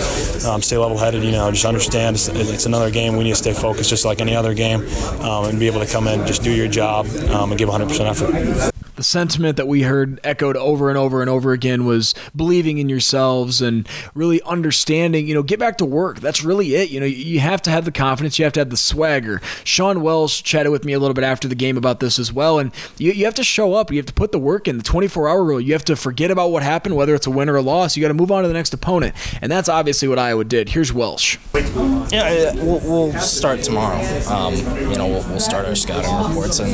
um, 0.46 0.62
stay 0.62 0.76
level-headed. 0.76 1.22
You 1.22 1.32
know, 1.32 1.50
just 1.50 1.64
understand 1.64 2.16
it's, 2.16 2.28
it's, 2.28 2.66
another 2.66 2.90
game. 2.90 3.16
We 3.16 3.24
need 3.24 3.30
to 3.30 3.36
stay 3.36 3.52
focused 3.52 3.90
just 3.90 4.04
like 4.04 4.20
any 4.20 4.34
other 4.34 4.54
game, 4.54 4.80
um, 5.20 5.46
and 5.46 5.58
be 5.58 5.66
able 5.66 5.80
to 5.80 5.90
come 5.90 6.08
in, 6.08 6.26
just 6.26 6.42
do 6.42 6.52
your 6.52 6.68
job, 6.68 7.06
um, 7.30 7.50
and 7.50 7.58
give 7.58 7.68
100% 7.68 8.00
effort 8.06 8.77
the 8.98 9.04
sentiment 9.04 9.56
that 9.56 9.68
we 9.68 9.82
heard 9.82 10.18
echoed 10.24 10.56
over 10.56 10.88
and 10.88 10.98
over 10.98 11.20
and 11.20 11.30
over 11.30 11.52
again 11.52 11.86
was 11.86 12.16
believing 12.34 12.78
in 12.78 12.88
yourselves 12.88 13.62
and 13.62 13.88
really 14.12 14.42
understanding, 14.42 15.28
you 15.28 15.34
know, 15.34 15.42
get 15.44 15.60
back 15.60 15.78
to 15.78 15.84
work. 15.84 16.18
That's 16.18 16.42
really 16.42 16.74
it. 16.74 16.90
You 16.90 16.98
know, 16.98 17.06
you 17.06 17.38
have 17.38 17.62
to 17.62 17.70
have 17.70 17.84
the 17.84 17.92
confidence, 17.92 18.40
you 18.40 18.44
have 18.44 18.52
to 18.54 18.60
have 18.60 18.70
the 18.70 18.76
swagger. 18.76 19.40
Sean 19.62 20.02
Welsh 20.02 20.42
chatted 20.42 20.72
with 20.72 20.84
me 20.84 20.94
a 20.94 20.98
little 20.98 21.14
bit 21.14 21.22
after 21.22 21.46
the 21.46 21.54
game 21.54 21.76
about 21.76 22.00
this 22.00 22.18
as 22.18 22.32
well. 22.32 22.58
And 22.58 22.72
you, 22.98 23.12
you 23.12 23.24
have 23.24 23.34
to 23.34 23.44
show 23.44 23.74
up, 23.74 23.92
you 23.92 23.98
have 23.98 24.06
to 24.06 24.12
put 24.12 24.32
the 24.32 24.38
work 24.40 24.66
in, 24.66 24.78
the 24.78 24.82
24 24.82 25.28
hour 25.28 25.44
rule. 25.44 25.60
You 25.60 25.74
have 25.74 25.84
to 25.84 25.94
forget 25.94 26.32
about 26.32 26.50
what 26.50 26.64
happened, 26.64 26.96
whether 26.96 27.14
it's 27.14 27.28
a 27.28 27.30
win 27.30 27.48
or 27.48 27.54
a 27.54 27.62
loss. 27.62 27.96
You 27.96 28.02
got 28.02 28.08
to 28.08 28.14
move 28.14 28.32
on 28.32 28.42
to 28.42 28.48
the 28.48 28.54
next 28.54 28.74
opponent. 28.74 29.14
And 29.40 29.52
that's 29.52 29.68
obviously 29.68 30.08
what 30.08 30.18
Iowa 30.18 30.42
did. 30.42 30.70
Here's 30.70 30.92
Welsh. 30.92 31.38
Yeah, 31.54 32.52
we'll, 32.54 32.80
we'll 32.80 33.12
start 33.20 33.62
tomorrow. 33.62 34.00
Um, 34.28 34.54
you 34.90 34.98
know, 34.98 35.06
we'll, 35.06 35.28
we'll 35.28 35.38
start 35.38 35.66
our 35.66 35.76
scouting 35.76 36.10
reports, 36.28 36.58
and, 36.58 36.72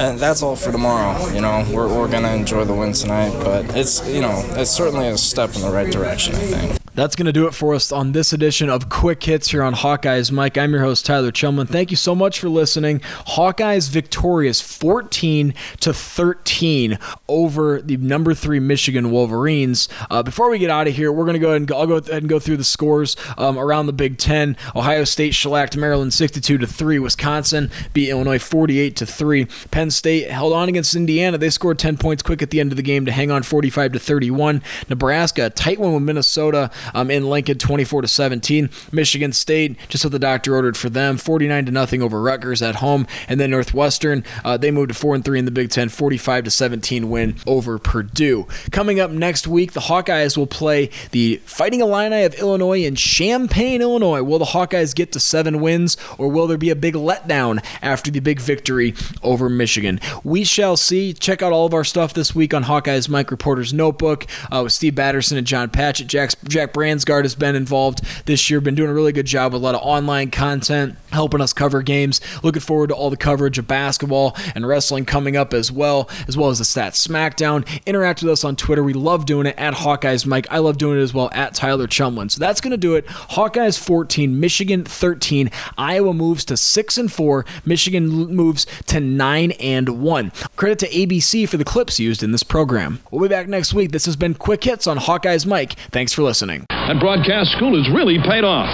and 0.00 0.20
that's 0.20 0.42
all 0.42 0.54
for 0.54 0.70
tomorrow. 0.70 1.31
You 1.32 1.40
know, 1.40 1.66
we're, 1.72 1.88
we're 1.88 2.08
going 2.08 2.24
to 2.24 2.34
enjoy 2.34 2.64
the 2.64 2.74
win 2.74 2.92
tonight, 2.92 3.32
but 3.42 3.76
it's, 3.76 4.06
you 4.06 4.20
know, 4.20 4.44
it's 4.50 4.70
certainly 4.70 5.08
a 5.08 5.16
step 5.16 5.54
in 5.54 5.62
the 5.62 5.70
right 5.70 5.90
direction, 5.90 6.34
I 6.34 6.38
think. 6.38 6.81
That's 6.94 7.16
going 7.16 7.24
to 7.24 7.32
do 7.32 7.46
it 7.46 7.54
for 7.54 7.74
us 7.74 7.90
on 7.90 8.12
this 8.12 8.34
edition 8.34 8.68
of 8.68 8.90
Quick 8.90 9.22
Hits 9.22 9.50
here 9.50 9.62
on 9.62 9.72
Hawkeyes 9.72 10.30
Mike. 10.30 10.58
I'm 10.58 10.72
your 10.72 10.82
host, 10.82 11.06
Tyler 11.06 11.32
Chumlin. 11.32 11.66
Thank 11.66 11.90
you 11.90 11.96
so 11.96 12.14
much 12.14 12.38
for 12.38 12.50
listening. 12.50 13.00
Hawkeyes 13.28 13.88
victorious 13.88 14.60
14 14.60 15.54
to 15.80 15.94
13 15.94 16.98
over 17.28 17.80
the 17.80 17.96
number 17.96 18.34
three 18.34 18.60
Michigan 18.60 19.10
Wolverines. 19.10 19.88
Uh, 20.10 20.22
before 20.22 20.50
we 20.50 20.58
get 20.58 20.68
out 20.68 20.86
of 20.86 20.94
here, 20.94 21.10
we're 21.10 21.24
going 21.24 21.32
to 21.32 21.40
go 21.40 21.48
ahead 21.48 21.62
and 21.62 21.66
go, 21.66 21.78
I'll 21.78 21.86
go 21.86 21.96
ahead 21.96 22.10
and 22.10 22.28
go 22.28 22.38
through 22.38 22.58
the 22.58 22.64
scores 22.64 23.16
um, 23.38 23.58
around 23.58 23.86
the 23.86 23.94
Big 23.94 24.18
Ten. 24.18 24.54
Ohio 24.76 25.04
State 25.04 25.34
shellacked 25.34 25.74
Maryland 25.78 26.12
62 26.12 26.58
to 26.58 26.66
3. 26.66 26.98
Wisconsin 26.98 27.70
beat 27.94 28.10
Illinois 28.10 28.38
48 28.38 28.96
to 28.96 29.06
3. 29.06 29.46
Penn 29.70 29.90
State 29.90 30.30
held 30.30 30.52
on 30.52 30.68
against 30.68 30.94
Indiana. 30.94 31.38
They 31.38 31.48
scored 31.48 31.78
10 31.78 31.96
points 31.96 32.22
quick 32.22 32.42
at 32.42 32.50
the 32.50 32.60
end 32.60 32.70
of 32.70 32.76
the 32.76 32.82
game 32.82 33.06
to 33.06 33.12
hang 33.12 33.30
on 33.30 33.44
45 33.44 33.92
to 33.92 33.98
31. 33.98 34.62
Nebraska, 34.90 35.48
tight 35.48 35.80
one 35.80 35.94
with 35.94 36.02
Minnesota 36.02 36.70
um, 36.94 37.10
in 37.10 37.28
Lincoln, 37.28 37.58
24 37.58 38.02
to 38.02 38.08
17. 38.08 38.70
Michigan 38.90 39.32
State, 39.32 39.76
just 39.88 40.04
what 40.04 40.12
the 40.12 40.18
doctor 40.18 40.54
ordered 40.54 40.76
for 40.76 40.88
them, 40.90 41.16
49 41.16 41.66
to 41.66 41.72
nothing 41.72 42.02
over 42.02 42.20
Rutgers 42.20 42.62
at 42.62 42.76
home, 42.76 43.06
and 43.28 43.38
then 43.40 43.50
Northwestern, 43.50 44.24
uh, 44.44 44.56
they 44.56 44.70
moved 44.70 44.88
to 44.88 44.94
four 44.94 45.14
and 45.14 45.24
three 45.24 45.38
in 45.38 45.44
the 45.44 45.50
Big 45.50 45.70
Ten, 45.70 45.88
45 45.88 46.44
to 46.44 46.50
17 46.50 47.10
win 47.10 47.36
over 47.46 47.78
Purdue. 47.78 48.46
Coming 48.70 49.00
up 49.00 49.10
next 49.10 49.46
week, 49.46 49.72
the 49.72 49.80
Hawkeyes 49.80 50.36
will 50.36 50.46
play 50.46 50.90
the 51.10 51.36
Fighting 51.44 51.80
Illini 51.80 52.22
of 52.22 52.34
Illinois 52.34 52.84
in 52.84 52.94
Champaign, 52.94 53.82
Illinois. 53.82 54.22
Will 54.22 54.38
the 54.38 54.46
Hawkeyes 54.46 54.94
get 54.94 55.12
to 55.12 55.20
seven 55.20 55.60
wins, 55.60 55.96
or 56.18 56.28
will 56.28 56.46
there 56.46 56.58
be 56.58 56.70
a 56.70 56.76
big 56.76 56.94
letdown 56.94 57.64
after 57.80 58.10
the 58.10 58.20
big 58.20 58.40
victory 58.40 58.94
over 59.22 59.48
Michigan? 59.48 60.00
We 60.24 60.44
shall 60.44 60.76
see. 60.76 61.12
Check 61.12 61.42
out 61.42 61.52
all 61.52 61.66
of 61.66 61.74
our 61.74 61.84
stuff 61.84 62.14
this 62.14 62.34
week 62.34 62.54
on 62.54 62.64
Hawkeyes 62.64 63.08
Mike 63.08 63.30
Reporter's 63.30 63.72
Notebook 63.72 64.26
uh, 64.50 64.62
with 64.64 64.72
Steve 64.72 64.94
Batterson 64.94 65.38
and 65.38 65.46
John 65.46 65.70
Patchett. 65.70 66.06
Jack, 66.06 66.32
Jack 66.72 66.74
Bransgard 66.74 67.26
has 67.26 67.34
been 67.34 67.54
involved 67.54 68.02
this 68.24 68.48
year, 68.48 68.58
been 68.60 68.74
doing 68.74 68.88
a 68.88 68.94
really 68.94 69.12
good 69.12 69.26
job 69.26 69.52
with 69.52 69.60
a 69.60 69.64
lot 69.64 69.74
of 69.74 69.82
online 69.82 70.30
content, 70.30 70.96
helping 71.10 71.42
us 71.42 71.52
cover 71.52 71.82
games. 71.82 72.18
Looking 72.42 72.62
forward 72.62 72.88
to 72.88 72.94
all 72.94 73.10
the 73.10 73.16
coverage 73.18 73.58
of 73.58 73.66
basketball 73.66 74.34
and 74.54 74.66
wrestling 74.66 75.04
coming 75.04 75.36
up 75.36 75.52
as 75.52 75.70
well, 75.70 76.08
as 76.26 76.34
well 76.34 76.48
as 76.48 76.58
the 76.58 76.64
Stats 76.64 77.06
Smackdown. 77.06 77.68
Interact 77.84 78.22
with 78.22 78.32
us 78.32 78.42
on 78.42 78.56
Twitter. 78.56 78.82
We 78.82 78.94
love 78.94 79.26
doing 79.26 79.46
it 79.46 79.54
at 79.58 79.74
Hawkeyes 79.74 80.24
Mike. 80.24 80.46
I 80.50 80.58
love 80.58 80.78
doing 80.78 80.98
it 80.98 81.02
as 81.02 81.12
well 81.12 81.28
at 81.32 81.54
Tyler 81.54 81.86
Chumlin. 81.86 82.30
So 82.30 82.38
that's 82.38 82.62
going 82.62 82.70
to 82.70 82.78
do 82.78 82.94
it. 82.94 83.04
Hawkeyes 83.06 83.78
14, 83.78 84.40
Michigan 84.40 84.84
13. 84.84 85.50
Iowa 85.76 86.14
moves 86.14 86.42
to 86.46 86.56
6 86.56 86.96
and 86.96 87.12
4. 87.12 87.44
Michigan 87.66 88.08
moves 88.08 88.66
to 88.86 88.98
9 88.98 89.50
and 89.52 90.00
1. 90.00 90.32
Credit 90.56 90.78
to 90.78 90.88
ABC 90.88 91.46
for 91.46 91.58
the 91.58 91.64
clips 91.64 92.00
used 92.00 92.22
in 92.22 92.32
this 92.32 92.42
program. 92.42 93.00
We'll 93.10 93.20
be 93.20 93.28
back 93.28 93.46
next 93.46 93.74
week. 93.74 93.92
This 93.92 94.06
has 94.06 94.16
been 94.16 94.32
Quick 94.34 94.64
Hits 94.64 94.86
on 94.86 94.96
Hawkeyes 94.96 95.44
Mike. 95.44 95.74
Thanks 95.90 96.14
for 96.14 96.22
listening. 96.22 96.61
That 96.68 96.98
broadcast 97.00 97.52
school 97.52 97.76
has 97.76 97.88
really 97.92 98.18
paid 98.18 98.44
off. 98.44 98.68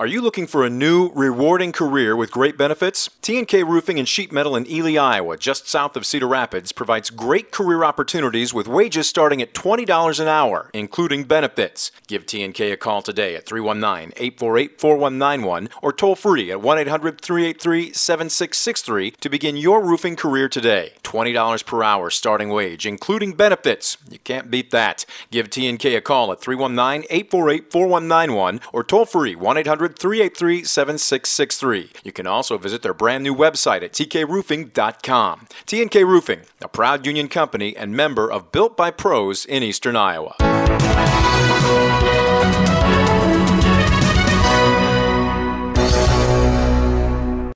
Are 0.00 0.06
you 0.06 0.22
looking 0.22 0.46
for 0.46 0.64
a 0.64 0.70
new, 0.70 1.10
rewarding 1.14 1.72
career 1.72 2.16
with 2.16 2.30
great 2.30 2.56
benefits? 2.56 3.10
TNK 3.20 3.68
Roofing 3.68 3.98
and 3.98 4.08
Sheet 4.08 4.32
Metal 4.32 4.56
in 4.56 4.66
Ely, 4.66 4.96
Iowa, 4.96 5.36
just 5.36 5.68
south 5.68 5.94
of 5.94 6.06
Cedar 6.06 6.26
Rapids, 6.26 6.72
provides 6.72 7.10
great 7.10 7.52
career 7.52 7.84
opportunities 7.84 8.54
with 8.54 8.66
wages 8.66 9.10
starting 9.10 9.42
at 9.42 9.52
$20 9.52 10.18
an 10.18 10.26
hour, 10.26 10.70
including 10.72 11.24
benefits. 11.24 11.92
Give 12.06 12.24
TNK 12.24 12.72
a 12.72 12.78
call 12.78 13.02
today 13.02 13.36
at 13.36 13.44
319 13.44 14.14
848 14.16 14.80
4191 14.80 15.68
or 15.82 15.92
toll 15.92 16.16
free 16.16 16.50
at 16.50 16.62
1 16.62 16.78
800 16.78 17.20
383 17.20 17.92
7663 17.92 19.10
to 19.10 19.28
begin 19.28 19.58
your 19.58 19.84
roofing 19.84 20.16
career 20.16 20.48
today. 20.48 20.94
$20 21.02 21.66
per 21.66 21.82
hour 21.82 22.08
starting 22.08 22.48
wage, 22.48 22.86
including 22.86 23.34
benefits. 23.34 23.98
You 24.08 24.18
can't 24.20 24.50
beat 24.50 24.70
that. 24.70 25.04
Give 25.30 25.50
TNK 25.50 25.94
a 25.94 26.00
call 26.00 26.32
at 26.32 26.40
319 26.40 27.06
848 27.10 27.70
4191 27.70 28.60
or 28.72 28.82
toll 28.82 29.04
free 29.04 29.36
1 29.36 29.58
800 29.90 29.98
383 29.98 30.64
7663. 30.64 31.90
You 32.04 32.12
can 32.12 32.26
also 32.26 32.58
visit 32.58 32.82
their 32.82 32.94
brand 32.94 33.24
new 33.24 33.34
website 33.34 33.82
at 33.82 33.92
tkroofing.com. 33.92 35.46
TNK 35.66 36.06
Roofing, 36.06 36.42
a 36.62 36.68
proud 36.68 37.06
union 37.06 37.28
company 37.28 37.76
and 37.76 37.96
member 37.96 38.30
of 38.30 38.52
Built 38.52 38.76
by 38.76 38.90
Pros 38.90 39.44
in 39.44 39.62
Eastern 39.62 39.96
Iowa. 39.96 40.36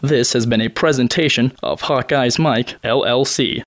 This 0.04 0.34
has 0.34 0.44
been 0.44 0.60
a 0.60 0.68
presentation 0.68 1.52
of 1.62 1.80
Hawkeyes 1.82 2.38
Mike, 2.38 2.76
LLC. 2.82 3.62